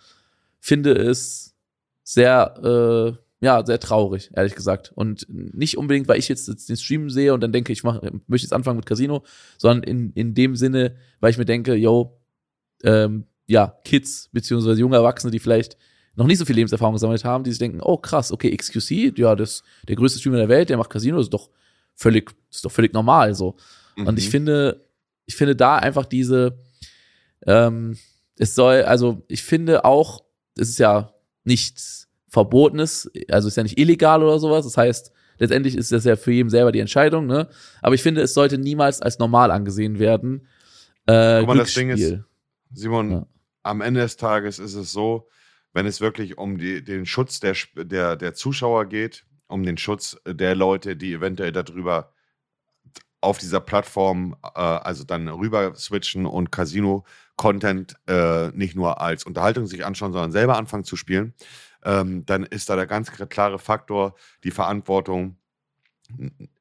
finde 0.60 0.92
es 0.92 1.54
sehr, 2.02 3.16
äh, 3.42 3.44
ja, 3.44 3.64
sehr 3.64 3.80
traurig, 3.80 4.30
ehrlich 4.34 4.54
gesagt. 4.54 4.92
Und 4.94 5.26
nicht 5.28 5.78
unbedingt, 5.78 6.08
weil 6.08 6.18
ich 6.18 6.28
jetzt 6.28 6.68
den 6.68 6.76
Stream 6.76 7.08
sehe 7.08 7.32
und 7.32 7.40
dann 7.40 7.52
denke, 7.52 7.72
ich 7.72 7.82
mach, 7.82 8.02
möchte 8.26 8.44
jetzt 8.44 8.52
anfangen 8.52 8.76
mit 8.76 8.86
Casino, 8.86 9.24
sondern 9.58 9.82
in, 9.84 10.12
in 10.12 10.34
dem 10.34 10.54
Sinne, 10.54 10.96
weil 11.20 11.30
ich 11.30 11.38
mir 11.38 11.44
denke, 11.44 11.74
yo, 11.74 12.20
ähm, 12.84 13.24
ja, 13.46 13.78
Kids 13.84 14.28
beziehungsweise 14.32 14.80
junge 14.80 14.96
Erwachsene, 14.96 15.30
die 15.30 15.38
vielleicht 15.38 15.76
noch 16.14 16.26
nicht 16.26 16.38
so 16.38 16.44
viel 16.44 16.56
Lebenserfahrung 16.56 16.94
gesammelt 16.94 17.24
haben, 17.24 17.44
die 17.44 17.50
sich 17.50 17.58
denken, 17.58 17.80
oh 17.82 17.96
krass, 17.96 18.32
okay, 18.32 18.54
XQC, 18.54 19.18
ja, 19.18 19.34
das 19.34 19.62
der 19.88 19.96
größte 19.96 20.18
Streamer 20.18 20.38
der 20.38 20.48
Welt, 20.48 20.68
der 20.68 20.76
macht 20.76 20.90
Casino, 20.90 21.18
ist 21.18 21.32
doch 21.32 21.50
völlig, 21.94 22.34
ist 22.50 22.64
doch 22.64 22.72
völlig 22.72 22.92
normal 22.92 23.34
so. 23.34 23.56
Mhm. 23.96 24.06
Und 24.08 24.18
ich 24.18 24.26
mhm. 24.26 24.30
finde, 24.30 24.84
ich 25.26 25.36
finde 25.36 25.56
da 25.56 25.76
einfach 25.76 26.06
diese, 26.06 26.58
ähm, 27.46 27.96
es 28.38 28.54
soll, 28.54 28.82
also 28.82 29.22
ich 29.28 29.42
finde 29.42 29.84
auch, 29.84 30.24
es 30.58 30.68
ist 30.68 30.78
ja 30.78 31.14
nichts 31.44 32.08
Verbotenes, 32.28 33.10
also 33.30 33.48
ist 33.48 33.56
ja 33.56 33.62
nicht 33.62 33.78
illegal 33.78 34.22
oder 34.22 34.38
sowas. 34.38 34.64
Das 34.64 34.76
heißt, 34.76 35.12
letztendlich 35.38 35.76
ist 35.76 35.92
das 35.92 36.04
ja 36.04 36.16
für 36.16 36.32
jeden 36.32 36.50
selber 36.50 36.72
die 36.72 36.80
Entscheidung, 36.80 37.26
ne? 37.26 37.48
Aber 37.80 37.94
ich 37.94 38.02
finde, 38.02 38.22
es 38.22 38.34
sollte 38.34 38.58
niemals 38.58 39.02
als 39.02 39.18
normal 39.18 39.50
angesehen 39.50 39.98
werden. 39.98 40.46
Äh, 41.06 41.40
Guck 41.40 41.48
mal, 41.48 41.58
das 41.58 41.74
Ding 41.74 41.90
ist, 41.90 42.18
Simon, 42.72 43.10
ja. 43.10 43.26
am 43.62 43.80
Ende 43.80 44.00
des 44.00 44.16
Tages 44.16 44.58
ist 44.58 44.74
es 44.74 44.92
so, 44.92 45.28
wenn 45.72 45.86
es 45.86 46.00
wirklich 46.00 46.38
um 46.38 46.58
die, 46.58 46.82
den 46.82 47.06
Schutz 47.06 47.40
der, 47.40 47.56
der, 47.74 48.16
der 48.16 48.34
Zuschauer 48.34 48.86
geht, 48.86 49.24
um 49.48 49.62
den 49.62 49.78
Schutz 49.78 50.16
der 50.26 50.54
Leute, 50.54 50.96
die 50.96 51.12
eventuell 51.12 51.52
darüber 51.52 52.12
auf 53.20 53.38
dieser 53.38 53.60
Plattform, 53.60 54.36
äh, 54.42 54.60
also 54.60 55.04
dann 55.04 55.28
rüber 55.28 55.74
switchen 55.76 56.26
und 56.26 56.50
Casino-Content 56.50 57.94
äh, 58.06 58.48
nicht 58.48 58.74
nur 58.74 59.00
als 59.00 59.24
Unterhaltung 59.24 59.66
sich 59.66 59.86
anschauen, 59.86 60.12
sondern 60.12 60.32
selber 60.32 60.58
anfangen 60.58 60.84
zu 60.84 60.96
spielen, 60.96 61.34
ähm, 61.84 62.26
dann 62.26 62.44
ist 62.44 62.68
da 62.68 62.76
der 62.76 62.86
ganz 62.86 63.10
klare 63.12 63.58
Faktor 63.58 64.14
die 64.44 64.50
Verantwortung. 64.50 65.36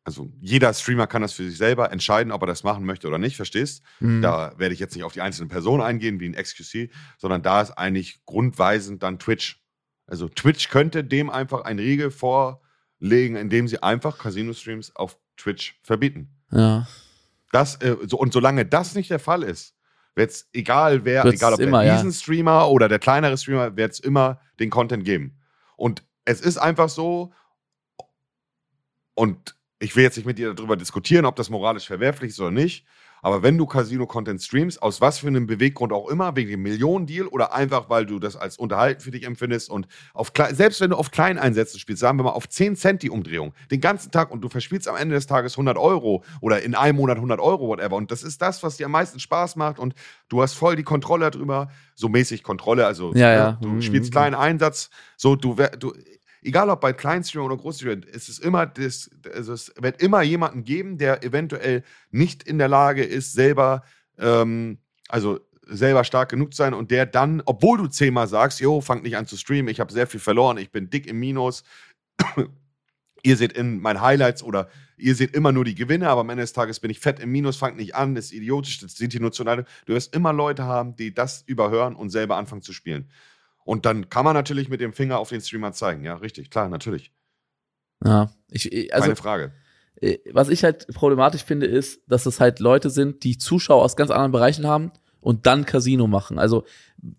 Also 0.03 0.31
jeder 0.39 0.73
Streamer 0.73 1.05
kann 1.05 1.21
das 1.21 1.33
für 1.33 1.43
sich 1.43 1.57
selber 1.57 1.91
entscheiden, 1.91 2.31
ob 2.31 2.41
er 2.41 2.47
das 2.47 2.63
machen 2.63 2.85
möchte 2.85 3.07
oder 3.07 3.19
nicht, 3.19 3.35
verstehst? 3.35 3.83
Mhm. 3.99 4.21
Da 4.21 4.53
werde 4.57 4.73
ich 4.73 4.79
jetzt 4.79 4.95
nicht 4.95 5.03
auf 5.03 5.13
die 5.13 5.21
einzelnen 5.21 5.49
Personen 5.49 5.83
eingehen, 5.83 6.19
wie 6.19 6.27
ein 6.27 6.33
XQC, 6.33 6.89
sondern 7.17 7.43
da 7.43 7.61
ist 7.61 7.71
eigentlich 7.71 8.25
grundweisend 8.25 9.03
dann 9.03 9.19
Twitch. 9.19 9.63
Also 10.07 10.27
Twitch 10.27 10.69
könnte 10.69 11.03
dem 11.03 11.29
einfach 11.29 11.61
ein 11.61 11.77
Riegel 11.77 12.09
vorlegen, 12.09 13.35
indem 13.35 13.67
sie 13.67 13.83
einfach 13.83 14.17
Casino-Streams 14.17 14.95
auf 14.95 15.19
Twitch 15.37 15.79
verbieten. 15.83 16.35
Ja. 16.51 16.87
Das, 17.51 17.75
äh, 17.75 17.95
so, 18.07 18.17
und 18.17 18.33
solange 18.33 18.65
das 18.65 18.95
nicht 18.95 19.11
der 19.11 19.19
Fall 19.19 19.43
ist, 19.43 19.75
wird 20.15 20.31
es 20.31 20.49
egal 20.51 21.05
wer, 21.05 21.23
Wird's 21.23 21.37
egal 21.37 21.53
ob 21.53 21.59
immer, 21.59 21.83
der 21.83 21.95
Riesenstreamer 21.95 22.51
ja. 22.51 22.65
oder 22.65 22.89
der 22.89 22.99
kleinere 22.99 23.37
Streamer, 23.37 23.77
wird 23.77 23.93
es 23.93 23.99
immer 23.99 24.41
den 24.59 24.69
Content 24.69 25.05
geben. 25.05 25.39
Und 25.77 26.03
es 26.25 26.41
ist 26.41 26.57
einfach 26.57 26.89
so, 26.89 27.33
und 29.13 29.55
ich 29.81 29.95
will 29.95 30.03
jetzt 30.03 30.15
nicht 30.15 30.25
mit 30.25 30.37
dir 30.37 30.53
darüber 30.53 30.77
diskutieren, 30.77 31.25
ob 31.25 31.35
das 31.35 31.49
moralisch 31.49 31.87
verwerflich 31.87 32.31
ist 32.31 32.39
oder 32.39 32.51
nicht, 32.51 32.85
aber 33.21 33.43
wenn 33.43 33.57
du 33.57 33.65
Casino-Content 33.65 34.41
streamst, 34.41 34.81
aus 34.81 34.99
was 34.99 35.19
für 35.19 35.27
einem 35.27 35.45
Beweggrund 35.45 35.93
auch 35.93 36.09
immer, 36.09 36.35
wegen 36.35 36.49
dem 36.49 36.63
Millionendeal 36.63 37.27
oder 37.27 37.53
einfach, 37.53 37.89
weil 37.89 38.05
du 38.05 38.17
das 38.19 38.35
als 38.35 38.57
Unterhalten 38.57 39.01
für 39.01 39.11
dich 39.11 39.25
empfindest 39.25 39.69
und 39.69 39.87
auf 40.13 40.31
selbst 40.51 40.81
wenn 40.81 40.89
du 40.89 40.95
auf 40.95 41.11
Kleineinsätze 41.11 41.77
spielst, 41.79 42.01
sagen 42.01 42.17
wir 42.17 42.23
mal 42.23 42.31
auf 42.31 42.49
10 42.49 42.75
Cent 42.75 43.03
die 43.03 43.11
Umdrehung, 43.11 43.53
den 43.69 43.79
ganzen 43.79 44.11
Tag 44.11 44.31
und 44.31 44.41
du 44.41 44.49
verspielst 44.49 44.87
am 44.87 44.95
Ende 44.95 45.15
des 45.15 45.27
Tages 45.27 45.53
100 45.53 45.77
Euro 45.77 46.23
oder 46.41 46.63
in 46.63 46.73
einem 46.73 46.97
Monat 46.97 47.17
100 47.17 47.39
Euro, 47.39 47.67
whatever. 47.67 47.95
Und 47.95 48.11
das 48.11 48.23
ist 48.23 48.41
das, 48.41 48.63
was 48.63 48.77
dir 48.77 48.87
am 48.87 48.91
meisten 48.91 49.19
Spaß 49.19 49.55
macht 49.55 49.77
und 49.77 49.93
du 50.29 50.41
hast 50.41 50.53
voll 50.53 50.75
die 50.75 50.83
Kontrolle 50.83 51.29
darüber, 51.29 51.69
so 51.93 52.09
mäßig 52.09 52.41
Kontrolle, 52.41 52.87
also 52.87 53.13
ja, 53.13 53.33
ja. 53.33 53.51
Ne, 53.51 53.57
du 53.61 53.67
mhm. 53.67 53.81
spielst 53.81 54.11
kleinen 54.11 54.35
Einsatz, 54.35 54.89
so 55.15 55.35
du, 55.35 55.55
du 55.77 55.93
egal 56.41 56.69
ob 56.69 56.81
bei 56.81 56.93
Kleinstream 56.93 57.43
oder 57.43 57.57
Großstream, 57.57 58.01
es 58.11 58.29
ist 58.29 58.39
immer 58.39 58.65
das, 58.65 59.09
also 59.33 59.53
es 59.53 59.73
wird 59.79 60.01
immer 60.01 60.21
jemanden 60.21 60.63
geben, 60.63 60.97
der 60.97 61.23
eventuell 61.23 61.83
nicht 62.09 62.43
in 62.43 62.57
der 62.57 62.67
Lage 62.67 63.03
ist, 63.03 63.33
selber, 63.33 63.83
ähm, 64.17 64.79
also 65.07 65.39
selber 65.67 66.03
stark 66.03 66.29
genug 66.29 66.53
zu 66.53 66.57
sein 66.57 66.73
und 66.73 66.91
der 66.91 67.05
dann, 67.05 67.41
obwohl 67.45 67.77
du 67.77 67.87
zehnmal 67.87 68.27
sagst, 68.27 68.59
jo, 68.59 68.81
fang 68.81 69.03
nicht 69.03 69.17
an 69.17 69.25
zu 69.25 69.37
streamen, 69.37 69.69
ich 69.69 69.79
habe 69.79 69.93
sehr 69.93 70.07
viel 70.07 70.19
verloren, 70.19 70.57
ich 70.57 70.71
bin 70.71 70.89
dick 70.89 71.07
im 71.07 71.19
Minus, 71.19 71.63
ihr 73.23 73.37
seht 73.37 73.53
in 73.53 73.79
meinen 73.79 74.01
Highlights 74.01 74.43
oder 74.43 74.69
ihr 74.97 75.15
seht 75.15 75.33
immer 75.35 75.51
nur 75.51 75.65
die 75.65 75.75
Gewinne, 75.75 76.09
aber 76.09 76.21
am 76.21 76.29
Ende 76.29 76.43
des 76.43 76.53
Tages 76.53 76.79
bin 76.79 76.91
ich 76.91 76.99
fett 76.99 77.19
im 77.19 77.31
Minus, 77.31 77.57
fangt 77.57 77.77
nicht 77.77 77.95
an, 77.95 78.15
das 78.15 78.25
ist 78.25 78.33
idiotisch, 78.33 78.79
das 78.79 78.95
seht 78.95 79.13
ihr 79.13 79.21
nur 79.21 79.31
zu 79.31 79.43
leide. 79.43 79.65
Du 79.85 79.93
wirst 79.93 80.15
immer 80.15 80.33
Leute 80.33 80.63
haben, 80.65 80.95
die 80.95 81.13
das 81.13 81.43
überhören 81.45 81.95
und 81.95 82.09
selber 82.09 82.37
anfangen 82.37 82.61
zu 82.61 82.73
spielen. 82.73 83.09
Und 83.63 83.85
dann 83.85 84.09
kann 84.09 84.25
man 84.25 84.33
natürlich 84.33 84.69
mit 84.69 84.81
dem 84.81 84.93
Finger 84.93 85.19
auf 85.19 85.29
den 85.29 85.41
Streamer 85.41 85.71
zeigen. 85.73 86.03
Ja, 86.03 86.15
richtig, 86.15 86.49
klar, 86.49 86.69
natürlich. 86.69 87.13
Ja, 88.03 88.31
ich, 88.49 88.93
also, 88.93 89.05
Keine 89.05 89.15
Frage. 89.15 89.53
Äh, 90.01 90.17
was 90.31 90.49
ich 90.49 90.63
halt 90.63 90.87
problematisch 90.93 91.43
finde, 91.43 91.67
ist, 91.67 92.01
dass 92.07 92.25
es 92.25 92.39
halt 92.39 92.59
Leute 92.59 92.89
sind, 92.89 93.23
die 93.23 93.37
Zuschauer 93.37 93.83
aus 93.83 93.95
ganz 93.95 94.09
anderen 94.11 94.31
Bereichen 94.31 94.65
haben 94.65 94.91
und 95.19 95.45
dann 95.45 95.65
Casino 95.65 96.07
machen. 96.07 96.39
Also 96.39 96.65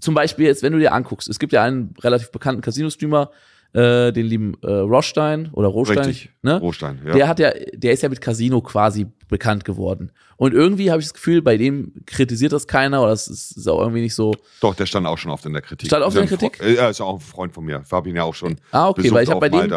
zum 0.00 0.14
Beispiel 0.14 0.46
jetzt, 0.46 0.62
wenn 0.62 0.72
du 0.72 0.78
dir 0.78 0.92
anguckst, 0.92 1.28
es 1.28 1.38
gibt 1.38 1.52
ja 1.52 1.62
einen 1.62 1.94
relativ 2.00 2.32
bekannten 2.32 2.60
Casino-Streamer, 2.60 3.30
äh, 3.74 4.12
den 4.12 4.26
lieben 4.26 4.54
äh, 4.62 4.70
Rostein 4.70 5.50
oder 5.52 5.68
Rostein, 5.68 5.98
Richtig, 5.98 6.30
ne? 6.42 6.60
Rostein, 6.60 7.00
ja. 7.06 7.12
Der 7.14 7.28
hat 7.28 7.38
ja, 7.38 7.52
der 7.72 7.92
ist 7.92 8.02
ja 8.02 8.08
mit 8.08 8.20
Casino 8.20 8.60
quasi 8.60 9.06
bekannt 9.28 9.64
geworden. 9.64 10.12
Und 10.36 10.52
irgendwie 10.52 10.90
habe 10.90 11.00
ich 11.00 11.06
das 11.06 11.14
Gefühl, 11.14 11.40
bei 11.40 11.56
dem 11.56 11.92
kritisiert 12.04 12.52
das 12.52 12.66
keiner 12.66 13.00
oder 13.00 13.10
das 13.10 13.28
ist, 13.28 13.56
ist, 13.56 13.68
auch 13.68 13.80
irgendwie 13.80 14.02
nicht 14.02 14.14
so. 14.14 14.34
Doch, 14.60 14.74
der 14.74 14.86
stand 14.86 15.06
auch 15.06 15.16
schon 15.16 15.30
oft 15.30 15.46
in 15.46 15.52
der 15.52 15.62
Kritik. 15.62 15.86
Stand 15.86 16.04
oft 16.04 16.16
in 16.16 16.26
der 16.26 16.28
Kritik? 16.28 16.58
Fre 16.58 16.74
ja, 16.74 16.90
ist 16.90 17.00
auch 17.00 17.14
ein 17.14 17.20
Freund 17.20 17.54
von 17.54 17.64
mir. 17.64 17.82
Fabian 17.84 18.16
ja 18.16 18.24
auch 18.24 18.34
schon. 18.34 18.56
Ah, 18.72 18.88
okay, 18.88 19.10
weil 19.10 19.24
ich 19.24 19.30
habe 19.30 19.40
bei 19.40 19.48
dem, 19.48 19.70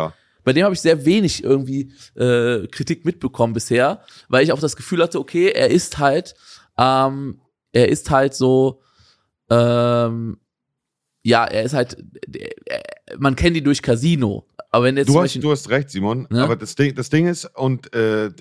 bei 0.43 0.53
dem 0.53 0.63
habe 0.63 0.73
ich 0.73 0.81
sehr 0.81 1.05
wenig 1.05 1.43
irgendwie 1.43 1.91
äh, 2.15 2.67
Kritik 2.67 3.05
mitbekommen 3.05 3.53
bisher, 3.53 4.01
weil 4.27 4.43
ich 4.43 4.51
auch 4.51 4.59
das 4.59 4.75
Gefühl 4.75 5.01
hatte, 5.01 5.19
okay, 5.19 5.51
er 5.51 5.69
ist 5.69 5.99
halt, 5.99 6.35
ähm, 6.77 7.39
er 7.71 7.89
ist 7.89 8.11
halt 8.11 8.33
so, 8.33 8.81
ähm, 9.49 10.37
ja, 11.25 11.43
er 11.43 11.63
ist 11.63 11.73
halt, 11.73 11.97
man 13.17 13.35
kennt 13.35 13.57
ihn 13.57 13.63
durch 13.63 13.81
Casino. 13.81 14.45
Aber 14.69 14.85
wenn 14.85 14.95
jetzt 14.95 15.07
du, 15.07 15.19
hast, 15.19 15.35
du 15.35 15.51
hast 15.51 15.69
recht, 15.69 15.89
Simon. 15.89 16.27
Ne? 16.29 16.43
Aber 16.43 16.55
das 16.55 16.75
Ding, 16.75 16.93
das 16.93 17.09
Ding 17.09 17.27
ist, 17.27 17.45
und 17.55 17.95
äh, 17.95 18.27
äh, 18.27 18.31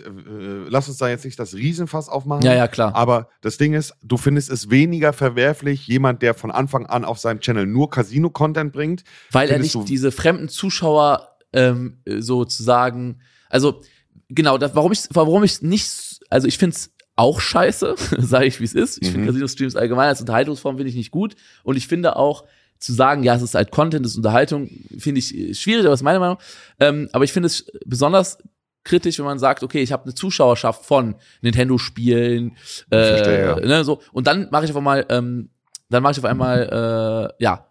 lass 0.68 0.87
uns 0.89 0.99
da 0.99 1.09
jetzt 1.09 1.24
nicht 1.24 1.39
das 1.39 1.55
Riesenfass 1.55 2.11
aufmachen. 2.11 2.45
Ja, 2.45 2.53
ja, 2.55 2.68
klar. 2.68 2.95
Aber 2.95 3.30
das 3.41 3.57
Ding 3.57 3.72
ist, 3.72 3.95
du 4.03 4.18
findest 4.18 4.51
es 4.51 4.68
weniger 4.68 5.14
verwerflich, 5.14 5.87
jemand, 5.87 6.20
der 6.20 6.35
von 6.35 6.51
Anfang 6.51 6.85
an 6.85 7.07
auf 7.07 7.18
seinem 7.18 7.41
Channel 7.41 7.64
nur 7.64 7.89
Casino-Content 7.89 8.70
bringt. 8.70 9.03
Weil 9.30 9.49
er 9.49 9.59
nicht 9.59 9.78
diese 9.89 10.12
fremden 10.12 10.51
Zuschauer 10.51 11.39
ähm, 11.55 12.03
sozusagen, 12.05 13.20
also 13.49 13.80
genau, 14.28 14.59
das, 14.59 14.74
warum 14.74 14.93
ich, 14.93 15.05
warum 15.11 15.43
ich 15.43 15.62
nicht, 15.62 16.20
also 16.28 16.47
ich 16.47 16.59
finde 16.59 16.76
es 16.76 16.91
auch 17.16 17.41
scheiße, 17.41 17.95
sage 18.18 18.45
ich 18.45 18.61
wie 18.61 18.64
es 18.64 18.74
ist. 18.74 18.99
Ich 19.01 19.09
mhm. 19.09 19.12
finde 19.12 19.26
Casino-Streams 19.28 19.76
allgemein 19.76 20.09
als 20.09 20.20
Unterhaltungsform 20.20 20.76
finde 20.76 20.91
ich 20.91 20.97
nicht 20.97 21.11
gut. 21.11 21.35
Und 21.62 21.76
ich 21.76 21.87
finde 21.87 22.16
auch, 22.16 22.45
zu 22.85 22.93
sagen, 22.93 23.22
ja, 23.22 23.35
es 23.35 23.43
ist 23.43 23.55
halt 23.55 23.70
Content, 23.70 24.05
es 24.07 24.12
ist 24.12 24.18
Unterhaltung, 24.18 24.68
finde 24.99 25.18
ich 25.18 25.59
schwierig, 25.59 25.85
aber 25.85 25.95
ist 25.95 26.03
meine 26.03 26.20
Meinung. 26.20 26.39
Ähm, 26.80 27.09
aber 27.12 27.24
ich 27.24 27.32
finde 27.32 27.47
es 27.47 27.70
besonders 27.87 28.39
kritisch, 28.85 29.18
wenn 29.18 29.24
man 29.24 29.39
sagt, 29.39 29.62
okay, 29.62 29.82
ich 29.82 29.93
habe 29.93 30.05
eine 30.05 30.14
Zuschauerschaft 30.14 30.85
von 30.85 31.16
Nintendo-Spielen, 31.41 32.53
äh, 32.91 33.16
Verstehe, 33.16 33.47
ja. 33.47 33.61
ne, 33.61 33.85
so 33.85 34.01
und 34.12 34.26
dann 34.26 34.49
mache 34.51 34.66
ich 34.66 34.70
auf 34.70 34.76
einmal, 34.76 35.07
ähm, 35.09 35.49
dann 35.89 36.03
mache 36.03 36.12
ich 36.12 36.18
auf 36.18 36.24
einmal, 36.24 37.32
äh, 37.39 37.43
ja, 37.43 37.66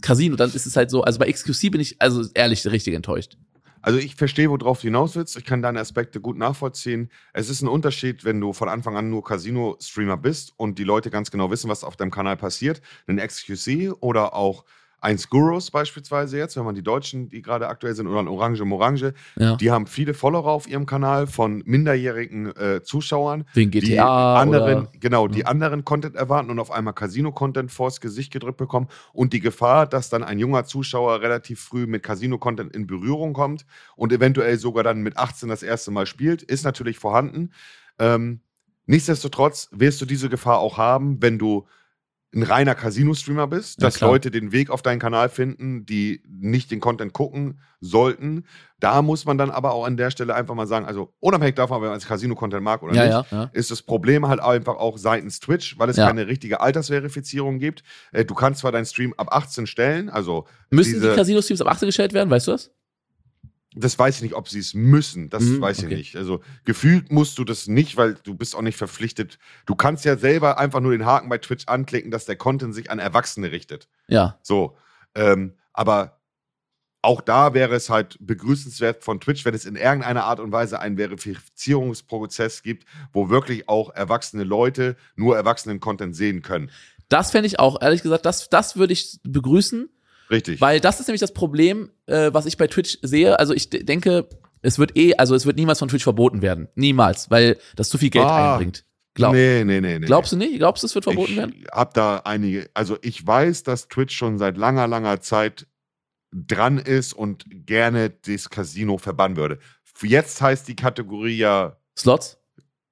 Casino, 0.00 0.36
dann 0.36 0.52
ist 0.52 0.66
es 0.66 0.76
halt 0.76 0.90
so, 0.90 1.02
also 1.02 1.18
bei 1.18 1.30
XQC 1.30 1.70
bin 1.72 1.80
ich 1.80 2.00
also 2.00 2.24
ehrlich 2.34 2.64
richtig 2.66 2.94
enttäuscht. 2.94 3.36
Also 3.84 3.98
ich 3.98 4.16
verstehe, 4.16 4.48
worauf 4.48 4.80
du 4.80 4.86
hinaus 4.86 5.14
willst. 5.14 5.36
Ich 5.36 5.44
kann 5.44 5.60
deine 5.60 5.78
Aspekte 5.78 6.18
gut 6.18 6.38
nachvollziehen. 6.38 7.10
Es 7.34 7.50
ist 7.50 7.60
ein 7.60 7.68
Unterschied, 7.68 8.24
wenn 8.24 8.40
du 8.40 8.54
von 8.54 8.70
Anfang 8.70 8.96
an 8.96 9.10
nur 9.10 9.22
Casino-Streamer 9.22 10.16
bist 10.16 10.54
und 10.56 10.78
die 10.78 10.84
Leute 10.84 11.10
ganz 11.10 11.30
genau 11.30 11.50
wissen, 11.50 11.68
was 11.68 11.84
auf 11.84 11.94
deinem 11.94 12.10
Kanal 12.10 12.38
passiert. 12.38 12.80
Ein 13.06 13.18
XQC 13.18 13.92
oder 14.00 14.32
auch 14.32 14.64
ein 15.04 15.18
Skurros 15.18 15.70
beispielsweise 15.70 16.38
jetzt, 16.38 16.56
wenn 16.56 16.64
man 16.64 16.74
die 16.74 16.82
Deutschen, 16.82 17.28
die 17.28 17.42
gerade 17.42 17.68
aktuell 17.68 17.94
sind, 17.94 18.06
oder 18.06 18.20
ein 18.20 18.28
Orange 18.28 18.64
Morange, 18.64 19.12
ja. 19.36 19.54
die 19.56 19.70
haben 19.70 19.86
viele 19.86 20.14
Follower 20.14 20.50
auf 20.50 20.66
ihrem 20.66 20.86
Kanal 20.86 21.26
von 21.26 21.62
minderjährigen 21.66 22.56
äh, 22.56 22.82
Zuschauern. 22.82 23.44
Wegen 23.52 23.70
GTA. 23.70 23.86
Die 23.86 24.00
anderen, 24.00 24.78
oder? 24.78 24.92
genau, 24.98 25.28
die 25.28 25.40
ja. 25.40 25.46
anderen 25.46 25.84
Content 25.84 26.16
erwarten 26.16 26.48
und 26.50 26.58
auf 26.58 26.70
einmal 26.70 26.94
Casino-Content 26.94 27.70
vors 27.70 28.00
Gesicht 28.00 28.32
gedrückt 28.32 28.56
bekommen. 28.56 28.88
Und 29.12 29.34
die 29.34 29.40
Gefahr, 29.40 29.86
dass 29.86 30.08
dann 30.08 30.24
ein 30.24 30.38
junger 30.38 30.64
Zuschauer 30.64 31.20
relativ 31.20 31.60
früh 31.60 31.86
mit 31.86 32.02
Casino-Content 32.02 32.74
in 32.74 32.86
Berührung 32.86 33.34
kommt 33.34 33.66
und 33.96 34.10
eventuell 34.10 34.56
sogar 34.56 34.84
dann 34.84 35.02
mit 35.02 35.18
18 35.18 35.50
das 35.50 35.62
erste 35.62 35.90
Mal 35.90 36.06
spielt, 36.06 36.42
ist 36.42 36.64
natürlich 36.64 36.98
vorhanden. 36.98 37.52
Ähm, 37.98 38.40
nichtsdestotrotz 38.86 39.68
wirst 39.70 40.00
du 40.00 40.06
diese 40.06 40.30
Gefahr 40.30 40.60
auch 40.60 40.78
haben, 40.78 41.20
wenn 41.20 41.38
du 41.38 41.66
ein 42.34 42.42
reiner 42.42 42.74
Casino-Streamer 42.74 43.46
bist, 43.46 43.82
dass 43.82 44.00
ja, 44.00 44.06
Leute 44.06 44.30
den 44.30 44.52
Weg 44.52 44.70
auf 44.70 44.82
deinen 44.82 44.98
Kanal 44.98 45.28
finden, 45.28 45.86
die 45.86 46.22
nicht 46.28 46.70
den 46.70 46.80
Content 46.80 47.12
gucken 47.12 47.60
sollten. 47.80 48.44
Da 48.80 49.02
muss 49.02 49.24
man 49.24 49.38
dann 49.38 49.50
aber 49.50 49.72
auch 49.72 49.84
an 49.86 49.96
der 49.96 50.10
Stelle 50.10 50.34
einfach 50.34 50.54
mal 50.54 50.66
sagen, 50.66 50.86
also 50.86 51.12
unabhängig 51.20 51.54
davon, 51.54 51.76
ob 51.76 51.82
man 51.84 51.92
als 51.92 52.06
Casino-Content 52.06 52.62
mag 52.62 52.82
oder 52.82 52.94
ja, 52.94 53.20
nicht, 53.20 53.32
ja, 53.32 53.50
ist 53.52 53.70
das 53.70 53.82
Problem 53.82 54.26
halt 54.26 54.40
einfach 54.40 54.76
auch 54.76 54.98
seitens 54.98 55.40
Twitch, 55.40 55.78
weil 55.78 55.88
es 55.88 55.96
keine 55.96 56.26
richtige 56.26 56.60
Altersverifizierung 56.60 57.58
gibt. 57.58 57.82
Äh, 58.12 58.24
du 58.24 58.34
kannst 58.34 58.60
zwar 58.60 58.72
deinen 58.72 58.86
Stream 58.86 59.14
ab 59.16 59.28
18 59.30 59.66
stellen, 59.66 60.10
also 60.10 60.46
Müssen 60.70 61.00
die 61.00 61.08
Casino-Streams 61.08 61.60
ab 61.60 61.68
18 61.68 61.86
gestellt 61.86 62.12
werden, 62.12 62.30
weißt 62.30 62.48
du 62.48 62.52
das? 62.52 62.70
Das 63.74 63.98
weiß 63.98 64.16
ich 64.16 64.22
nicht, 64.22 64.34
ob 64.34 64.48
sie 64.48 64.60
es 64.60 64.74
müssen. 64.74 65.30
Das 65.30 65.42
mhm, 65.42 65.60
weiß 65.60 65.78
ich 65.78 65.86
okay. 65.86 65.96
nicht. 65.96 66.16
Also 66.16 66.40
gefühlt 66.64 67.10
musst 67.10 67.38
du 67.38 67.44
das 67.44 67.66
nicht, 67.66 67.96
weil 67.96 68.14
du 68.14 68.34
bist 68.34 68.54
auch 68.54 68.62
nicht 68.62 68.76
verpflichtet. 68.76 69.38
Du 69.66 69.74
kannst 69.74 70.04
ja 70.04 70.16
selber 70.16 70.58
einfach 70.58 70.80
nur 70.80 70.92
den 70.92 71.04
Haken 71.04 71.28
bei 71.28 71.38
Twitch 71.38 71.66
anklicken, 71.66 72.10
dass 72.10 72.24
der 72.24 72.36
Content 72.36 72.74
sich 72.74 72.90
an 72.90 72.98
Erwachsene 72.98 73.50
richtet. 73.50 73.88
Ja. 74.06 74.38
So. 74.42 74.76
Ähm, 75.14 75.54
aber 75.72 76.20
auch 77.04 77.20
da 77.20 77.52
wäre 77.52 77.74
es 77.74 77.90
halt 77.90 78.16
begrüßenswert 78.20 79.04
von 79.04 79.20
Twitch, 79.20 79.44
wenn 79.44 79.54
es 79.54 79.66
in 79.66 79.76
irgendeiner 79.76 80.24
Art 80.24 80.40
und 80.40 80.52
Weise 80.52 80.80
einen 80.80 80.96
Verifizierungsprozess 80.96 82.62
gibt, 82.62 82.86
wo 83.12 83.28
wirklich 83.28 83.68
auch 83.68 83.90
erwachsene 83.94 84.42
Leute 84.42 84.96
nur 85.14 85.36
erwachsenen 85.36 85.80
Content 85.80 86.16
sehen 86.16 86.42
können. 86.42 86.70
Das 87.08 87.30
fände 87.30 87.46
ich 87.46 87.58
auch, 87.58 87.80
ehrlich 87.82 88.02
gesagt, 88.02 88.24
das, 88.24 88.48
das 88.48 88.76
würde 88.76 88.94
ich 88.94 89.20
begrüßen. 89.22 89.90
Richtig. 90.30 90.60
Weil 90.60 90.80
das 90.80 91.00
ist 91.00 91.08
nämlich 91.08 91.20
das 91.20 91.34
Problem, 91.34 91.90
äh, 92.06 92.30
was 92.32 92.46
ich 92.46 92.56
bei 92.56 92.66
Twitch 92.66 92.98
sehe. 93.02 93.38
Also 93.38 93.52
ich 93.52 93.70
denke, 93.70 94.28
es 94.62 94.78
wird 94.78 94.96
eh, 94.96 95.14
also 95.16 95.34
es 95.34 95.46
wird 95.46 95.56
niemals 95.56 95.78
von 95.78 95.88
Twitch 95.88 96.04
verboten 96.04 96.42
werden. 96.42 96.68
Niemals, 96.74 97.30
weil 97.30 97.58
das 97.76 97.88
zu 97.88 97.98
viel 97.98 98.10
Geld 98.10 98.24
ah, 98.24 98.54
einbringt. 98.54 98.84
Glaub, 99.14 99.32
nee, 99.32 99.62
nee, 99.64 99.80
nee, 99.80 99.98
nee. 99.98 100.06
Glaubst 100.06 100.32
du 100.32 100.36
nicht? 100.36 100.58
Glaubst 100.58 100.82
du, 100.82 100.86
es 100.86 100.94
wird 100.94 101.04
verboten 101.04 101.32
ich 101.32 101.36
werden? 101.36 101.54
Ich 101.56 101.66
hab 101.70 101.94
da 101.94 102.22
einige, 102.24 102.68
also 102.74 102.98
ich 103.02 103.24
weiß, 103.24 103.62
dass 103.62 103.88
Twitch 103.88 104.16
schon 104.16 104.38
seit 104.38 104.56
langer, 104.56 104.88
langer 104.88 105.20
Zeit 105.20 105.66
dran 106.32 106.78
ist 106.78 107.12
und 107.12 107.44
gerne 107.48 108.10
das 108.10 108.50
Casino 108.50 108.98
verbannen 108.98 109.36
würde. 109.36 109.58
Jetzt 110.02 110.42
heißt 110.42 110.66
die 110.66 110.74
Kategorie 110.74 111.36
ja 111.36 111.76
Slots? 111.96 112.38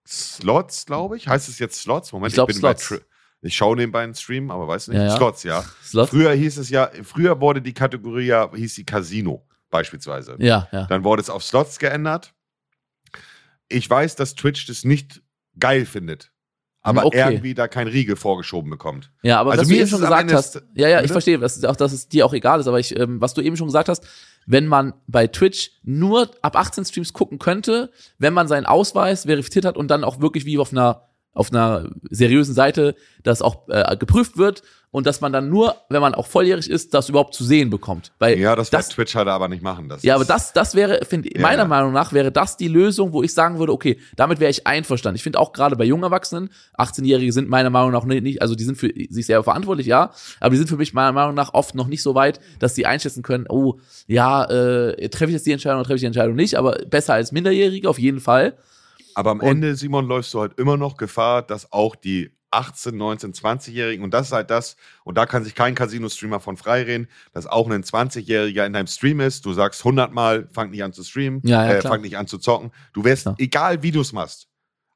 Slots, 0.07 0.87
glaube 0.87 1.17
ich. 1.17 1.27
Heißt 1.27 1.49
es 1.49 1.59
jetzt 1.59 1.81
Slots? 1.81 2.13
Moment, 2.13 2.31
ich, 2.31 2.35
glaub, 2.35 2.51
ich 2.51 2.57
bin 2.57 2.61
Slots. 2.61 2.89
bei 2.91 2.97
ich 3.43 3.57
schaue 3.57 3.77
nebenbei 3.77 4.05
einen 4.05 4.15
Stream, 4.15 4.51
aber 4.51 4.69
weiß 4.69 4.89
nicht. 4.89 4.99
Ja, 4.99 5.07
ja. 5.07 5.17
Slots, 5.17 5.43
ja. 5.43 5.65
Slots? 5.85 6.11
Früher 6.11 6.33
hieß 6.33 6.59
es 6.59 6.71
ja, 6.71 6.91
früher 7.03 7.41
wurde 7.41 7.61
die 7.61 7.75
Kategorie 7.75 8.27
ja, 8.27 8.51
hieß 8.55 8.75
die 8.77 8.87
Casino 8.87 9.45
beispielsweise. 9.71 10.37
Ja, 10.39 10.69
ja. 10.71 10.87
Dann 10.87 11.03
wurde 11.03 11.23
es 11.23 11.29
auf 11.29 11.43
Slots 11.43 11.79
geändert. 11.79 12.33
Ich 13.69 13.89
weiß, 13.91 14.15
dass 14.17 14.37
Twitch 14.37 14.67
das 14.67 14.85
nicht 14.85 15.23
geil 15.59 15.87
findet. 15.87 16.31
Aber 16.85 17.07
okay. 17.07 17.19
irgendwie 17.19 17.55
da 17.55 17.69
kein 17.69 17.87
Riegel 17.87 18.17
vorgeschoben 18.17 18.69
bekommt. 18.69 19.13
Ja, 19.23 19.39
aber 19.39 19.53
also 19.53 19.63
was 19.63 19.69
du 19.69 19.75
eben 19.75 19.87
schon 19.87 20.01
gesagt 20.01 20.33
hast, 20.33 20.63
ja, 20.75 20.89
ja, 20.89 20.97
ich 20.97 21.03
bitte? 21.03 21.13
verstehe, 21.13 21.39
dass, 21.39 21.65
auch, 21.65 21.77
dass 21.77 21.93
es 21.93 22.09
dir 22.09 22.27
auch 22.27 22.35
egal 22.35 22.59
ist, 22.59 22.67
aber 22.67 22.81
ich, 22.81 22.99
ähm, 22.99 23.21
was 23.21 23.35
du 23.35 23.41
eben 23.41 23.57
schon 23.57 23.69
gesagt 23.69 23.89
hast, 23.89 24.05
wenn 24.47 24.67
man 24.67 24.93
bei 25.07 25.29
Twitch 25.29 25.71
nur 25.85 26.31
ab 26.43 26.57
18 26.57 26.85
Streams 26.85 27.13
gucken 27.13 27.39
könnte, 27.39 27.93
wenn 28.19 28.35
man 28.35 28.49
seinen 28.49 28.67
Ausweis 28.67 29.27
verifiziert 29.27 29.65
hat 29.65 29.77
und 29.77 29.89
dann 29.93 30.03
auch 30.03 30.21
wirklich 30.21 30.45
wie 30.45 30.59
auf 30.59 30.73
einer 30.73 31.09
auf 31.35 31.51
einer 31.51 31.91
seriösen 32.11 32.55
Seite 32.55 32.95
das 33.23 33.43
auch 33.43 33.69
äh, 33.69 33.97
geprüft 33.97 34.37
wird 34.37 34.63
und 34.93 35.07
dass 35.07 35.23
man 35.23 35.33
dann 35.33 35.49
nur, 35.49 35.77
wenn 35.89 36.03
man 36.03 36.15
auch 36.15 36.27
volljährig 36.27 36.69
ist, 36.69 36.93
das 36.93 37.09
überhaupt 37.09 37.35
zu 37.35 37.45
sehen 37.45 37.71
bekommt. 37.71 38.13
Weil 38.19 38.39
ja, 38.39 38.55
das, 38.55 38.71
wird 38.71 38.91
Twitch 38.91 39.15
halt 39.15 39.27
aber 39.27 39.49
nicht 39.49 39.63
machen. 39.63 39.89
Das 39.89 40.03
ja, 40.03 40.15
aber 40.15 40.27
das, 40.27 40.53
das 40.53 40.75
wäre, 40.75 41.01
finde 41.07 41.31
ja, 41.35 41.41
meiner. 41.41 41.63
Meinung 41.63 41.93
nach, 41.93 42.13
wäre 42.13 42.31
das 42.31 42.59
die 42.59 42.69
Lösung, 42.69 43.13
wo 43.13 43.23
ich 43.23 43.33
sagen 43.33 43.59
würde, 43.59 43.73
okay, 43.73 43.99
damit 44.17 44.41
wäre 44.41 44.51
ich 44.51 44.67
einverstanden. 44.67 45.17
Ich 45.17 45.23
finde 45.23 45.39
auch 45.39 45.53
gerade 45.53 45.77
bei 45.77 45.85
jungen 45.85 46.03
Erwachsenen, 46.03 46.51
18-Jährige 46.77 47.33
sind 47.33 47.49
meiner 47.49 47.71
Meinung 47.71 47.93
nach 47.93 48.05
nicht, 48.05 48.43
also 48.43 48.55
die 48.55 48.65
sind 48.65 48.77
für 48.77 48.93
sich 49.09 49.25
selber 49.25 49.45
verantwortlich, 49.45 49.87
ja, 49.87 50.11
aber 50.41 50.51
die 50.51 50.59
sind 50.59 50.69
für 50.69 50.77
mich 50.77 50.93
meiner 50.93 51.13
Meinung 51.13 51.35
nach 51.35 51.55
oft 51.55 51.75
noch 51.75 51.87
nicht 51.87 52.03
so 52.03 52.15
weit, 52.15 52.41
dass 52.59 52.75
sie 52.75 52.85
einschätzen 52.85 53.23
können, 53.23 53.47
oh, 53.49 53.79
ja, 54.07 54.45
äh, 54.45 55.09
treffe 55.09 55.31
ich 55.31 55.35
jetzt 55.35 55.47
die 55.47 55.53
Entscheidung 55.53 55.79
oder 55.79 55.87
treffe 55.87 55.97
ich 55.97 56.03
die 56.03 56.07
Entscheidung 56.07 56.35
nicht, 56.35 56.57
aber 56.57 56.73
besser 56.91 57.15
als 57.15 57.33
Minderjährige 57.33 57.89
auf 57.89 57.99
jeden 57.99 58.21
Fall. 58.21 58.59
Aber 59.15 59.31
am 59.31 59.41
und 59.41 59.47
Ende, 59.47 59.75
Simon, 59.77 60.07
läufst 60.07 60.33
du 60.35 60.41
halt 60.41 60.59
immer 60.59 60.77
noch 60.77 60.97
Gefahr, 60.97 61.43
dass 61.43 61.73
auch 61.73 61.97
die 61.97 62.31
18, 62.53 62.97
19, 62.97 63.33
20-Jährigen, 63.33 64.05
und 64.05 64.13
das 64.13 64.27
ist 64.27 64.33
halt 64.33 64.51
das, 64.51 64.77
und 65.05 65.17
da 65.17 65.27
kann 65.27 65.43
sich 65.43 65.55
kein 65.55 65.75
Casino-Streamer 65.75 66.39
von 66.39 66.57
freireden, 66.57 67.09
dass 67.33 67.47
auch 67.47 67.69
ein 67.69 67.83
20-Jähriger 67.83 68.67
in 68.67 68.75
deinem 68.75 68.87
Stream 68.87 69.21
ist, 69.21 69.45
du 69.47 69.53
sagst 69.53 69.81
100 69.81 70.13
Mal, 70.13 70.49
fang 70.53 70.71
nicht 70.71 70.85
an 70.85 70.93
zu 70.93 71.03
streamen, 71.03 71.41
ja, 71.45 71.65
ja, 71.65 71.73
äh, 71.75 71.83
fang 71.83 72.03
nicht 72.03 72.17
an 72.17 72.27
zu 72.27 72.39
zocken. 72.39 72.71
Du 72.93 73.05
wirst, 73.05 73.27
ja. 73.27 73.35
egal 73.39 73.83
wie 73.83 73.91
du 73.91 74.03
es 74.03 74.13
machst, 74.13 74.49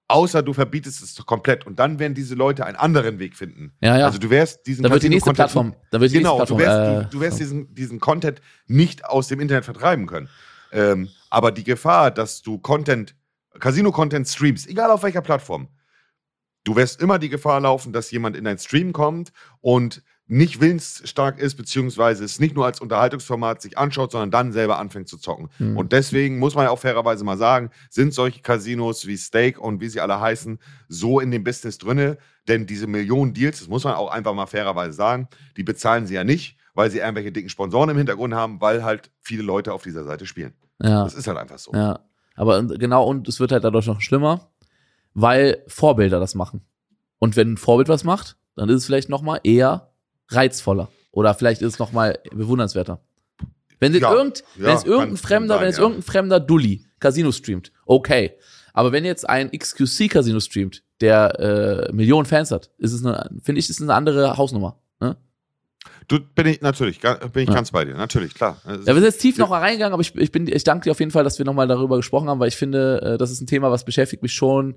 außer 0.09 0.43
du 0.43 0.53
verbietest 0.53 1.03
es 1.03 1.17
komplett 1.27 1.67
und 1.67 1.79
dann 1.79 1.99
werden 1.99 2.15
diese 2.15 2.35
Leute 2.35 2.65
einen 2.65 2.77
anderen 2.77 3.19
Weg 3.19 3.35
finden. 3.35 3.73
Ja, 3.81 3.99
ja. 3.99 4.07
Also 4.07 4.19
du 4.19 4.31
wirst 4.31 4.67
diesen 4.67 4.85
da 4.85 4.91
wird 4.91 5.03
die 5.03 5.09
nächste 5.09 5.33
Plattform, 5.33 5.75
da 5.91 6.01
wird 6.01 6.13
die 6.13 6.19
genau, 6.19 6.39
nächste 6.39 6.55
Plattform, 6.55 6.79
du 6.79 6.95
wirst, 6.95 7.07
äh, 7.07 7.11
du, 7.11 7.19
du 7.19 7.21
wirst 7.21 7.41
diesen, 7.41 7.75
diesen 7.75 8.01
Content 8.01 8.41
nicht 8.67 9.05
aus 9.05 9.29
dem 9.29 9.41
Internet 9.41 9.65
vertreiben 9.65 10.07
können. 10.07 10.29
Ähm, 10.73 11.09
aber 11.31 11.53
die 11.53 11.65
Gefahr, 11.65 12.11
dass 12.11 12.43
du 12.43 12.59
Content 12.59 13.15
Casino-Content 13.59 14.29
streamst, 14.29 14.69
egal 14.69 14.91
auf 14.91 15.03
welcher 15.03 15.23
Plattform, 15.23 15.69
du 16.65 16.77
wirst 16.77 17.01
immer 17.01 17.19
die 17.19 17.29
Gefahr 17.29 17.61
laufen, 17.61 17.93
dass 17.93 18.11
jemand 18.11 18.37
in 18.37 18.45
dein 18.45 18.59
Stream 18.59 18.93
kommt 18.93 19.33
und 19.61 20.03
nicht 20.29 20.61
willensstark 20.61 21.39
ist, 21.39 21.55
beziehungsweise 21.55 22.25
es 22.25 22.41
nicht 22.41 22.57
nur 22.57 22.67
als 22.67 22.81
Unterhaltungsformat 22.81 23.63
sich 23.63 23.79
anschaut, 23.79 24.11
sondern 24.11 24.33
dann 24.33 24.53
selber 24.53 24.79
anfängt 24.79 25.09
zu 25.09 25.19
zocken. 25.19 25.51
Mhm. 25.59 25.77
Und 25.77 25.93
deswegen 25.93 26.39
muss 26.39 26.57
man 26.57 26.65
ja 26.65 26.71
auch 26.71 26.81
fairerweise 26.81 27.25
mal 27.25 27.39
sagen, 27.39 27.71
sind 27.91 28.13
solche 28.13 28.43
Casinos 28.43 29.07
wie 29.07 29.17
Stake 29.17 29.61
und 29.61 29.81
wie 29.81 29.89
sie 29.89 30.01
alle 30.01 30.21
heißen, 30.21 30.59
so 30.89 31.21
in 31.21 31.31
dem 31.31 31.45
Business 31.45 31.79
drinne, 31.79 32.19
denn 32.49 32.67
diese 32.67 32.89
Millionen 32.89 33.35
Deals, 33.35 33.61
das 33.61 33.69
muss 33.69 33.85
man 33.85 33.95
auch 33.95 34.11
einfach 34.11 34.35
mal 34.35 34.47
fairerweise 34.47 34.95
sagen, 34.95 35.29
die 35.57 35.63
bezahlen 35.63 36.07
sie 36.07 36.15
ja 36.15 36.25
nicht, 36.25 36.57
weil 36.75 36.91
sie 36.91 36.99
irgendwelche 36.99 37.31
dicken 37.31 37.49
Sponsoren 37.49 37.91
im 37.91 37.97
Hintergrund 37.97 38.35
haben, 38.35 38.61
weil 38.61 38.83
halt 38.83 39.11
viele 39.21 39.45
Leute 39.45 39.73
auf 39.73 39.85
dieser 39.85 40.05
Seite 40.05 40.27
spielen. 40.27 40.55
Ja. 40.83 41.05
Das 41.05 41.15
ist 41.15 41.29
halt 41.29 41.39
einfach 41.39 41.59
so. 41.59 41.73
Ja. 41.73 42.01
Aber 42.37 42.63
genau, 42.63 43.05
und 43.07 43.27
es 43.29 43.41
wird 43.41 43.53
halt 43.53 43.65
dadurch 43.65 43.87
noch 43.87 44.01
schlimmer, 44.01 44.51
weil 45.15 45.63
Vorbilder 45.67 46.21
das 46.21 46.35
machen. 46.35 46.61
Und 47.19 47.37
wenn 47.37 47.55
ein 47.55 47.57
Vorbild 47.57 47.89
was 47.89 48.05
macht, 48.05 48.37
dann 48.55 48.69
ist 48.69 48.77
es 48.77 48.87
vielleicht 48.87 49.09
noch 49.09 49.23
mal 49.23 49.41
eher 49.43 49.91
reizvoller. 50.29 50.89
Oder 51.11 51.35
vielleicht 51.35 51.63
ist 51.63 51.75
es 51.75 51.79
noch 51.79 51.93
mal 51.93 52.19
bewundernswerter. 52.31 53.01
Wenn, 53.79 53.95
ja, 53.95 54.13
irgend, 54.13 54.45
ja, 54.57 54.65
wenn 54.65 54.77
es 54.77 54.85
irgendein 54.85 55.17
Fremder, 55.17 55.55
sein, 55.55 55.63
wenn 55.63 55.71
es 55.71 55.77
ja. 55.77 55.83
irgendein 55.83 56.03
fremder 56.03 56.41
Dulli 56.41 56.87
Casino 57.01 57.33
streamt, 57.33 57.73
okay. 57.85 58.33
Aber 58.73 58.93
wenn 58.93 59.05
jetzt 59.05 59.29
ein 59.29 59.51
XQC 59.51 60.11
Casino 60.11 60.41
streamt, 60.41 60.83
der 61.01 61.89
äh, 61.89 61.93
Millionen 61.93 62.27
Fans 62.27 62.51
hat, 62.51 62.71
ist 62.79 62.93
es 62.93 63.05
eine, 63.05 63.31
finde 63.43 63.59
ich, 63.59 63.71
ist 63.71 63.81
eine 63.81 63.95
andere 63.95 64.37
Hausnummer. 64.37 64.79
Du 66.09 66.21
bin 66.21 66.47
ich 66.47 66.61
natürlich, 66.61 67.01
bin 67.01 67.43
ich 67.43 67.49
ja. 67.49 67.55
ganz 67.55 67.73
bei 67.73 67.85
dir, 67.85 67.95
natürlich, 67.95 68.35
klar. 68.35 68.61
Ja, 68.65 68.87
wir 68.87 68.95
sind 68.95 69.05
jetzt 69.05 69.21
tief 69.21 69.39
noch 69.39 69.51
reingegangen, 69.51 69.93
aber 69.93 70.03
ich, 70.03 70.15
ich 70.15 70.31
bin, 70.31 70.47
ich 70.47 70.63
danke 70.63 70.85
dir 70.85 70.93
auf 70.93 71.01
jeden 71.01 71.11
Fall, 71.11 71.25
dass 71.25 71.39
wir 71.39 71.45
nochmal 71.45 71.67
darüber 71.67 71.97
gesprochen 71.97 72.29
haben, 72.29 72.39
weil 72.39 72.49
ich 72.49 72.57
finde, 72.57 73.03
äh, 73.03 73.19
das 73.19 73.31
ist 73.31 73.41
ein 73.41 73.47
Thema, 73.47 73.71
was 73.71 73.85
beschäftigt 73.85 74.23
mich 74.23 74.33
schon, 74.33 74.77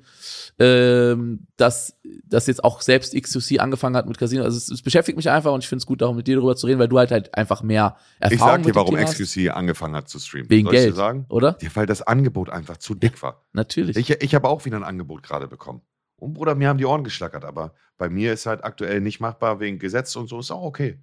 ähm, 0.57 1.47
dass, 1.57 1.97
dass 2.25 2.47
jetzt 2.47 2.63
auch 2.63 2.81
selbst 2.81 3.13
X2C 3.13 3.59
angefangen 3.59 3.95
hat 3.95 4.07
mit 4.07 4.17
Casino. 4.17 4.43
Also 4.43 4.57
es, 4.57 4.71
es 4.71 4.81
beschäftigt 4.81 5.17
mich 5.17 5.29
einfach 5.29 5.51
und 5.51 5.63
ich 5.63 5.67
finde 5.67 5.81
es 5.81 5.85
gut, 5.85 6.01
darum 6.01 6.15
mit 6.15 6.27
dir 6.27 6.35
darüber 6.35 6.55
zu 6.55 6.65
reden, 6.65 6.79
weil 6.79 6.87
du 6.87 6.97
halt 6.97 7.11
halt 7.11 7.35
einfach 7.35 7.61
mehr 7.61 7.97
Erfahrung 8.19 8.33
Ich 8.33 8.39
sag 8.39 8.63
dir, 8.63 8.75
warum 8.75 8.95
XQC 8.95 9.51
angefangen 9.51 9.95
hat 9.95 10.09
zu 10.09 10.19
streamen. 10.19 10.49
Wegen 10.49 10.65
Soll 10.65 10.73
Geld, 10.73 10.95
sagen? 10.95 11.25
oder? 11.29 11.57
Ja, 11.61 11.69
weil 11.75 11.85
das 11.85 12.01
Angebot 12.01 12.49
einfach 12.49 12.77
zu 12.77 12.95
dick 12.95 13.21
war. 13.21 13.45
Natürlich. 13.53 13.97
Ich, 13.97 14.09
ich 14.09 14.35
habe 14.35 14.47
auch 14.47 14.65
wieder 14.65 14.77
ein 14.77 14.83
Angebot 14.83 15.23
gerade 15.23 15.47
bekommen. 15.47 15.81
Und 16.15 16.33
Bruder, 16.33 16.55
mir 16.55 16.67
haben 16.67 16.77
die 16.77 16.85
Ohren 16.85 17.03
geschlackert, 17.03 17.45
aber 17.45 17.73
bei 17.97 18.09
mir 18.09 18.33
ist 18.33 18.45
halt 18.45 18.63
aktuell 18.63 18.99
nicht 18.99 19.19
machbar 19.19 19.59
wegen 19.59 19.79
Gesetz 19.79 20.15
und 20.15 20.27
so, 20.27 20.39
ist 20.39 20.51
auch 20.51 20.63
okay. 20.63 20.99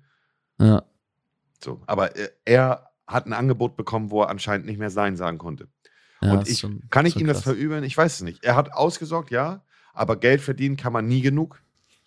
Ja. 0.59 0.85
So, 1.63 1.83
aber 1.87 2.13
er 2.45 2.91
hat 3.07 3.27
ein 3.27 3.33
Angebot 3.33 3.77
bekommen, 3.77 4.11
wo 4.11 4.23
er 4.23 4.29
anscheinend 4.29 4.67
nicht 4.67 4.79
mehr 4.79 4.91
Sein 4.91 5.17
sagen 5.17 5.39
konnte. 5.39 5.69
Ja, 6.21 6.33
und 6.33 6.49
ich, 6.49 6.59
schon, 6.59 6.83
kann 6.91 7.07
ich 7.07 7.17
ihm 7.17 7.27
das 7.27 7.43
verübeln? 7.43 7.85
Ich 7.85 7.97
weiß 7.97 8.15
es 8.15 8.23
nicht. 8.23 8.45
Er 8.45 8.57
hat 8.57 8.73
ausgesorgt, 8.73 9.31
ja, 9.31 9.63
aber 9.93 10.17
Geld 10.17 10.41
verdienen 10.41 10.77
kann 10.77 10.93
man 10.93 11.07
nie 11.07 11.21
genug. 11.21 11.61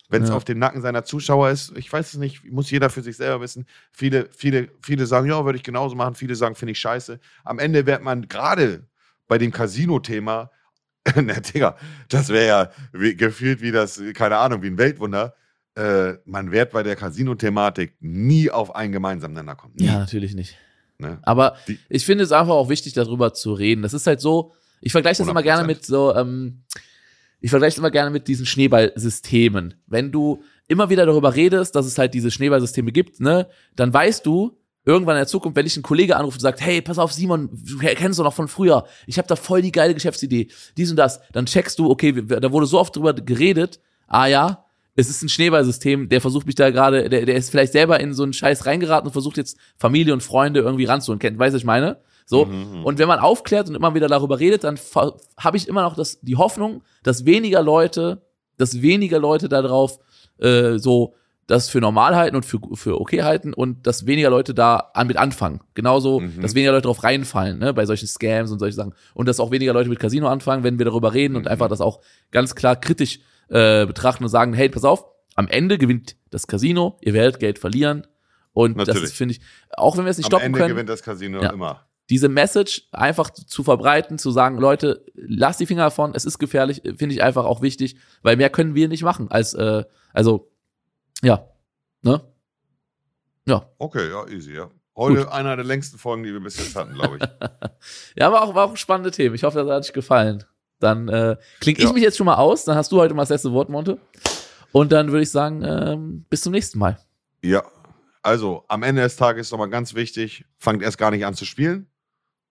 Wenn 0.08 0.24
es 0.24 0.30
ja. 0.30 0.34
auf 0.34 0.44
dem 0.44 0.58
Nacken 0.58 0.82
seiner 0.82 1.04
Zuschauer 1.04 1.50
ist, 1.50 1.76
ich 1.76 1.92
weiß 1.92 2.14
es 2.14 2.18
nicht, 2.18 2.44
muss 2.44 2.70
jeder 2.70 2.90
für 2.90 3.00
sich 3.00 3.16
selber 3.16 3.40
wissen. 3.40 3.64
Viele, 3.92 4.28
viele, 4.32 4.68
viele 4.82 5.06
sagen, 5.06 5.28
ja, 5.28 5.44
würde 5.44 5.56
ich 5.56 5.62
genauso 5.62 5.94
machen. 5.94 6.16
Viele 6.16 6.34
sagen, 6.34 6.56
finde 6.56 6.72
ich 6.72 6.80
scheiße. 6.80 7.20
Am 7.44 7.60
Ende 7.60 7.86
wird 7.86 8.02
man 8.02 8.26
gerade 8.26 8.88
bei 9.28 9.38
dem 9.38 9.52
Casino-Thema, 9.52 10.50
na 11.14 11.34
Digga, 11.38 11.76
das 12.08 12.28
wäre 12.28 12.46
ja 12.46 12.70
wie, 12.92 13.14
gefühlt 13.16 13.60
wie 13.60 13.70
das, 13.70 14.02
keine 14.14 14.38
Ahnung, 14.38 14.62
wie 14.62 14.66
ein 14.66 14.78
Weltwunder 14.78 15.34
äh, 15.76 16.14
man 16.24 16.52
wird 16.52 16.72
bei 16.72 16.82
der 16.82 16.96
Casino-Thematik 16.96 17.94
nie 18.00 18.50
auf 18.50 18.74
einen 18.74 18.92
gemeinsamen 18.92 19.34
Nenner 19.34 19.54
kommen. 19.54 19.74
Nie. 19.76 19.86
Ja, 19.86 19.98
natürlich 19.98 20.34
nicht. 20.34 20.56
Ne? 20.98 21.18
Aber 21.22 21.56
Die, 21.68 21.78
ich 21.88 22.04
finde 22.04 22.24
es 22.24 22.32
einfach 22.32 22.54
auch 22.54 22.68
wichtig, 22.68 22.92
darüber 22.92 23.32
zu 23.32 23.52
reden. 23.52 23.82
Das 23.82 23.94
ist 23.94 24.06
halt 24.06 24.20
so, 24.20 24.52
ich 24.80 24.92
vergleiche 24.92 25.18
das 25.18 25.28
100%. 25.28 25.30
immer 25.30 25.42
gerne 25.42 25.66
mit 25.66 25.84
so, 25.84 26.14
ähm, 26.14 26.62
ich 27.40 27.50
vergleiche 27.50 27.74
das 27.74 27.78
immer 27.78 27.90
gerne 27.90 28.10
mit 28.10 28.28
diesen 28.28 28.46
Schneeballsystemen. 28.46 29.74
Wenn 29.86 30.12
du 30.12 30.42
immer 30.68 30.90
wieder 30.90 31.06
darüber 31.06 31.34
redest, 31.34 31.74
dass 31.74 31.86
es 31.86 31.98
halt 31.98 32.14
diese 32.14 32.30
Schneeballsysteme 32.30 32.92
gibt, 32.92 33.20
ne, 33.20 33.48
dann 33.76 33.92
weißt 33.92 34.26
du, 34.26 34.58
irgendwann 34.84 35.16
in 35.16 35.20
der 35.20 35.26
Zukunft, 35.26 35.56
wenn 35.56 35.64
dich 35.64 35.76
ein 35.76 35.82
Kollege 35.82 36.16
anruft 36.16 36.36
und 36.36 36.42
sagt, 36.42 36.60
hey, 36.60 36.80
pass 36.80 36.98
auf, 36.98 37.12
Simon, 37.12 37.50
du 37.52 37.78
kennst 37.78 38.18
du 38.18 38.22
noch 38.22 38.34
von 38.34 38.48
früher, 38.48 38.86
ich 39.06 39.18
habe 39.18 39.28
da 39.28 39.36
voll 39.36 39.62
die 39.62 39.72
geile 39.72 39.94
Geschäftsidee, 39.94 40.48
dies 40.76 40.90
und 40.90 40.96
das, 40.96 41.20
dann 41.32 41.46
checkst 41.46 41.78
du, 41.78 41.90
okay, 41.90 42.12
da 42.12 42.52
wurde 42.52 42.66
so 42.66 42.78
oft 42.78 42.96
drüber 42.96 43.12
geredet, 43.12 43.80
ah 44.06 44.26
ja, 44.26 44.64
es 45.00 45.10
ist 45.10 45.22
ein 45.22 45.28
Schneeballsystem, 45.28 46.08
der 46.08 46.20
versucht 46.20 46.46
mich 46.46 46.54
da 46.54 46.70
gerade, 46.70 47.08
der, 47.08 47.24
der 47.24 47.34
ist 47.34 47.50
vielleicht 47.50 47.72
selber 47.72 47.98
in 48.00 48.12
so 48.12 48.22
einen 48.22 48.32
Scheiß 48.32 48.66
reingeraten 48.66 49.08
und 49.08 49.12
versucht 49.12 49.36
jetzt 49.36 49.56
Familie 49.76 50.12
und 50.12 50.22
Freunde 50.22 50.60
irgendwie 50.60 50.84
ranzuholen. 50.84 51.18
Kennt, 51.18 51.38
weißt 51.38 51.54
du, 51.54 51.58
ich 51.58 51.64
meine? 51.64 51.98
So. 52.26 52.44
Mhm, 52.44 52.78
mhm. 52.78 52.84
Und 52.84 52.98
wenn 52.98 53.08
man 53.08 53.18
aufklärt 53.18 53.68
und 53.68 53.74
immer 53.74 53.94
wieder 53.94 54.08
darüber 54.08 54.38
redet, 54.38 54.64
dann 54.64 54.78
habe 55.38 55.56
ich 55.56 55.66
immer 55.66 55.82
noch 55.82 55.96
das, 55.96 56.20
die 56.20 56.36
Hoffnung, 56.36 56.82
dass 57.02 57.24
weniger 57.24 57.62
Leute, 57.62 58.22
dass 58.56 58.82
weniger 58.82 59.18
Leute 59.18 59.48
darauf 59.48 59.98
äh, 60.38 60.78
so 60.78 61.14
das 61.46 61.68
für 61.68 61.80
normal 61.80 62.14
halten 62.14 62.36
und 62.36 62.44
für, 62.44 62.60
für 62.74 63.00
okay 63.00 63.24
halten 63.24 63.52
und 63.52 63.86
dass 63.86 64.06
weniger 64.06 64.30
Leute 64.30 64.54
da 64.54 64.90
an, 64.94 65.08
mit 65.08 65.16
anfangen. 65.16 65.60
Genauso, 65.74 66.20
mhm. 66.20 66.40
dass 66.40 66.54
weniger 66.54 66.72
Leute 66.72 66.86
drauf 66.86 67.02
reinfallen, 67.02 67.58
ne, 67.58 67.74
bei 67.74 67.86
solchen 67.86 68.06
Scams 68.06 68.52
und 68.52 68.60
solchen 68.60 68.76
Sachen. 68.76 68.94
Und 69.14 69.26
dass 69.26 69.40
auch 69.40 69.50
weniger 69.50 69.72
Leute 69.72 69.88
mit 69.88 69.98
Casino 69.98 70.28
anfangen, 70.28 70.62
wenn 70.62 70.78
wir 70.78 70.86
darüber 70.86 71.12
reden 71.12 71.32
mhm. 71.32 71.38
und 71.38 71.48
einfach 71.48 71.68
das 71.68 71.80
auch 71.80 72.00
ganz 72.30 72.54
klar 72.54 72.76
kritisch 72.76 73.18
äh, 73.50 73.86
betrachten 73.86 74.24
und 74.24 74.30
sagen, 74.30 74.54
hey, 74.54 74.68
pass 74.68 74.84
auf, 74.84 75.04
am 75.34 75.48
Ende 75.48 75.78
gewinnt 75.78 76.16
das 76.30 76.46
Casino, 76.46 76.98
ihr 77.00 77.12
werdet 77.12 77.40
Geld 77.40 77.58
verlieren. 77.58 78.06
Und 78.52 78.76
Natürlich. 78.76 79.02
das 79.02 79.12
finde 79.12 79.34
ich, 79.34 79.40
auch 79.70 79.96
wenn 79.96 80.04
wir 80.04 80.10
es 80.10 80.18
nicht 80.18 80.26
am 80.26 80.30
stoppen 80.30 80.46
Ende 80.46 80.58
können. 80.58 80.70
gewinnt 80.70 80.88
das 80.88 81.02
Casino 81.02 81.42
ja, 81.42 81.50
immer. 81.50 81.86
Diese 82.08 82.28
Message 82.28 82.88
einfach 82.90 83.30
zu 83.30 83.62
verbreiten, 83.62 84.18
zu 84.18 84.32
sagen, 84.32 84.58
Leute, 84.58 85.04
lasst 85.14 85.60
die 85.60 85.66
Finger 85.66 85.84
davon, 85.84 86.12
es 86.14 86.24
ist 86.24 86.38
gefährlich, 86.38 86.82
finde 86.96 87.14
ich 87.14 87.22
einfach 87.22 87.44
auch 87.44 87.62
wichtig, 87.62 87.96
weil 88.22 88.36
mehr 88.36 88.50
können 88.50 88.74
wir 88.74 88.88
nicht 88.88 89.04
machen 89.04 89.30
als, 89.30 89.54
äh, 89.54 89.84
also 90.12 90.50
ja. 91.22 91.46
Ne? 92.02 92.20
Ja. 93.46 93.68
Okay, 93.78 94.10
ja, 94.10 94.26
easy, 94.28 94.54
ja. 94.54 94.70
Heute 94.96 95.24
Gut. 95.24 95.32
einer 95.32 95.56
der 95.56 95.64
längsten 95.64 95.98
Folgen, 95.98 96.24
die 96.24 96.32
wir 96.32 96.40
bis 96.40 96.58
jetzt 96.58 96.76
hatten, 96.76 96.94
glaube 96.94 97.18
ich. 97.18 97.22
ja, 98.16 98.30
war 98.32 98.42
auch, 98.42 98.54
war 98.54 98.66
auch 98.66 98.76
spannende 98.76 99.10
Themen. 99.10 99.34
Ich 99.34 99.44
hoffe, 99.44 99.58
das 99.58 99.68
hat 99.70 99.84
euch 99.84 99.92
gefallen. 99.92 100.44
Dann 100.80 101.08
äh, 101.08 101.36
klinge 101.60 101.78
ich 101.78 101.84
ja. 101.84 101.92
mich 101.92 102.02
jetzt 102.02 102.16
schon 102.16 102.26
mal 102.26 102.36
aus. 102.36 102.64
Dann 102.64 102.74
hast 102.74 102.90
du 102.90 102.98
heute 102.98 103.14
mal 103.14 103.22
das 103.22 103.28
letzte 103.28 103.52
Wort, 103.52 103.68
Monte. 103.68 103.98
Und 104.72 104.90
dann 104.92 105.12
würde 105.12 105.22
ich 105.22 105.30
sagen, 105.30 105.62
ähm, 105.62 106.24
bis 106.28 106.42
zum 106.42 106.52
nächsten 106.52 106.78
Mal. 106.78 106.98
Ja, 107.42 107.62
also 108.22 108.64
am 108.68 108.82
Ende 108.82 109.02
des 109.02 109.16
Tages 109.16 109.50
nochmal 109.50 109.70
ganz 109.70 109.94
wichtig, 109.94 110.44
fangt 110.58 110.82
erst 110.82 110.98
gar 110.98 111.10
nicht 111.10 111.24
an 111.24 111.34
zu 111.34 111.44
spielen. 111.44 111.86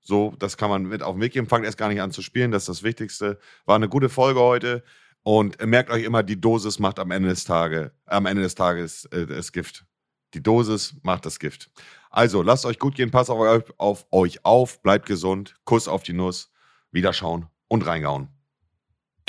So, 0.01 0.34
das 0.39 0.57
kann 0.57 0.69
man 0.69 0.84
mit 0.84 1.03
auf 1.03 1.15
den 1.15 1.21
Weg 1.21 1.34
geben. 1.34 1.47
Fangt 1.47 1.65
erst 1.65 1.77
gar 1.77 1.89
nicht 1.89 2.01
an 2.01 2.11
zu 2.11 2.21
spielen, 2.21 2.51
das 2.51 2.63
ist 2.63 2.69
das 2.69 2.84
Wichtigste. 2.84 3.39
War 3.65 3.75
eine 3.75 3.89
gute 3.89 4.09
Folge 4.09 4.39
heute. 4.39 4.84
Und 5.23 5.63
merkt 5.65 5.91
euch 5.91 6.03
immer, 6.03 6.23
die 6.23 6.39
Dosis 6.39 6.80
macht 6.80 6.97
am 6.97 7.11
Ende 7.11 7.30
des 7.30 7.43
Tages, 7.43 7.91
am 8.05 8.25
Ende 8.25 8.41
des 8.41 8.55
Tages 8.55 9.05
äh, 9.05 9.25
das 9.25 9.51
Gift. 9.51 9.86
Die 10.34 10.41
Dosis 10.41 10.95
macht 11.03 11.25
das 11.25 11.39
Gift. 11.39 11.69
Also 12.09 12.41
lasst 12.41 12.65
euch 12.65 12.80
gut 12.80 12.95
gehen, 12.95 13.11
passt 13.11 13.30
auf, 13.30 13.39
euch, 13.39 13.63
auf 13.77 14.07
euch 14.11 14.45
auf, 14.45 14.82
bleibt 14.82 15.05
gesund, 15.07 15.55
Kuss 15.65 15.88
auf 15.88 16.03
die 16.03 16.13
Nuss, 16.13 16.51
Wiederschauen 16.91 17.47
und 17.70 17.86
reingauen. 17.88 18.28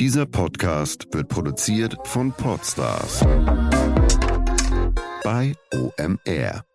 Dieser 0.01 0.27
Podcast 0.27 1.07
wird 1.13 1.29
produziert 1.29 1.97
von 2.05 2.33
Podstars 2.33 3.21
bei 5.23 5.55
OMR. 5.73 6.70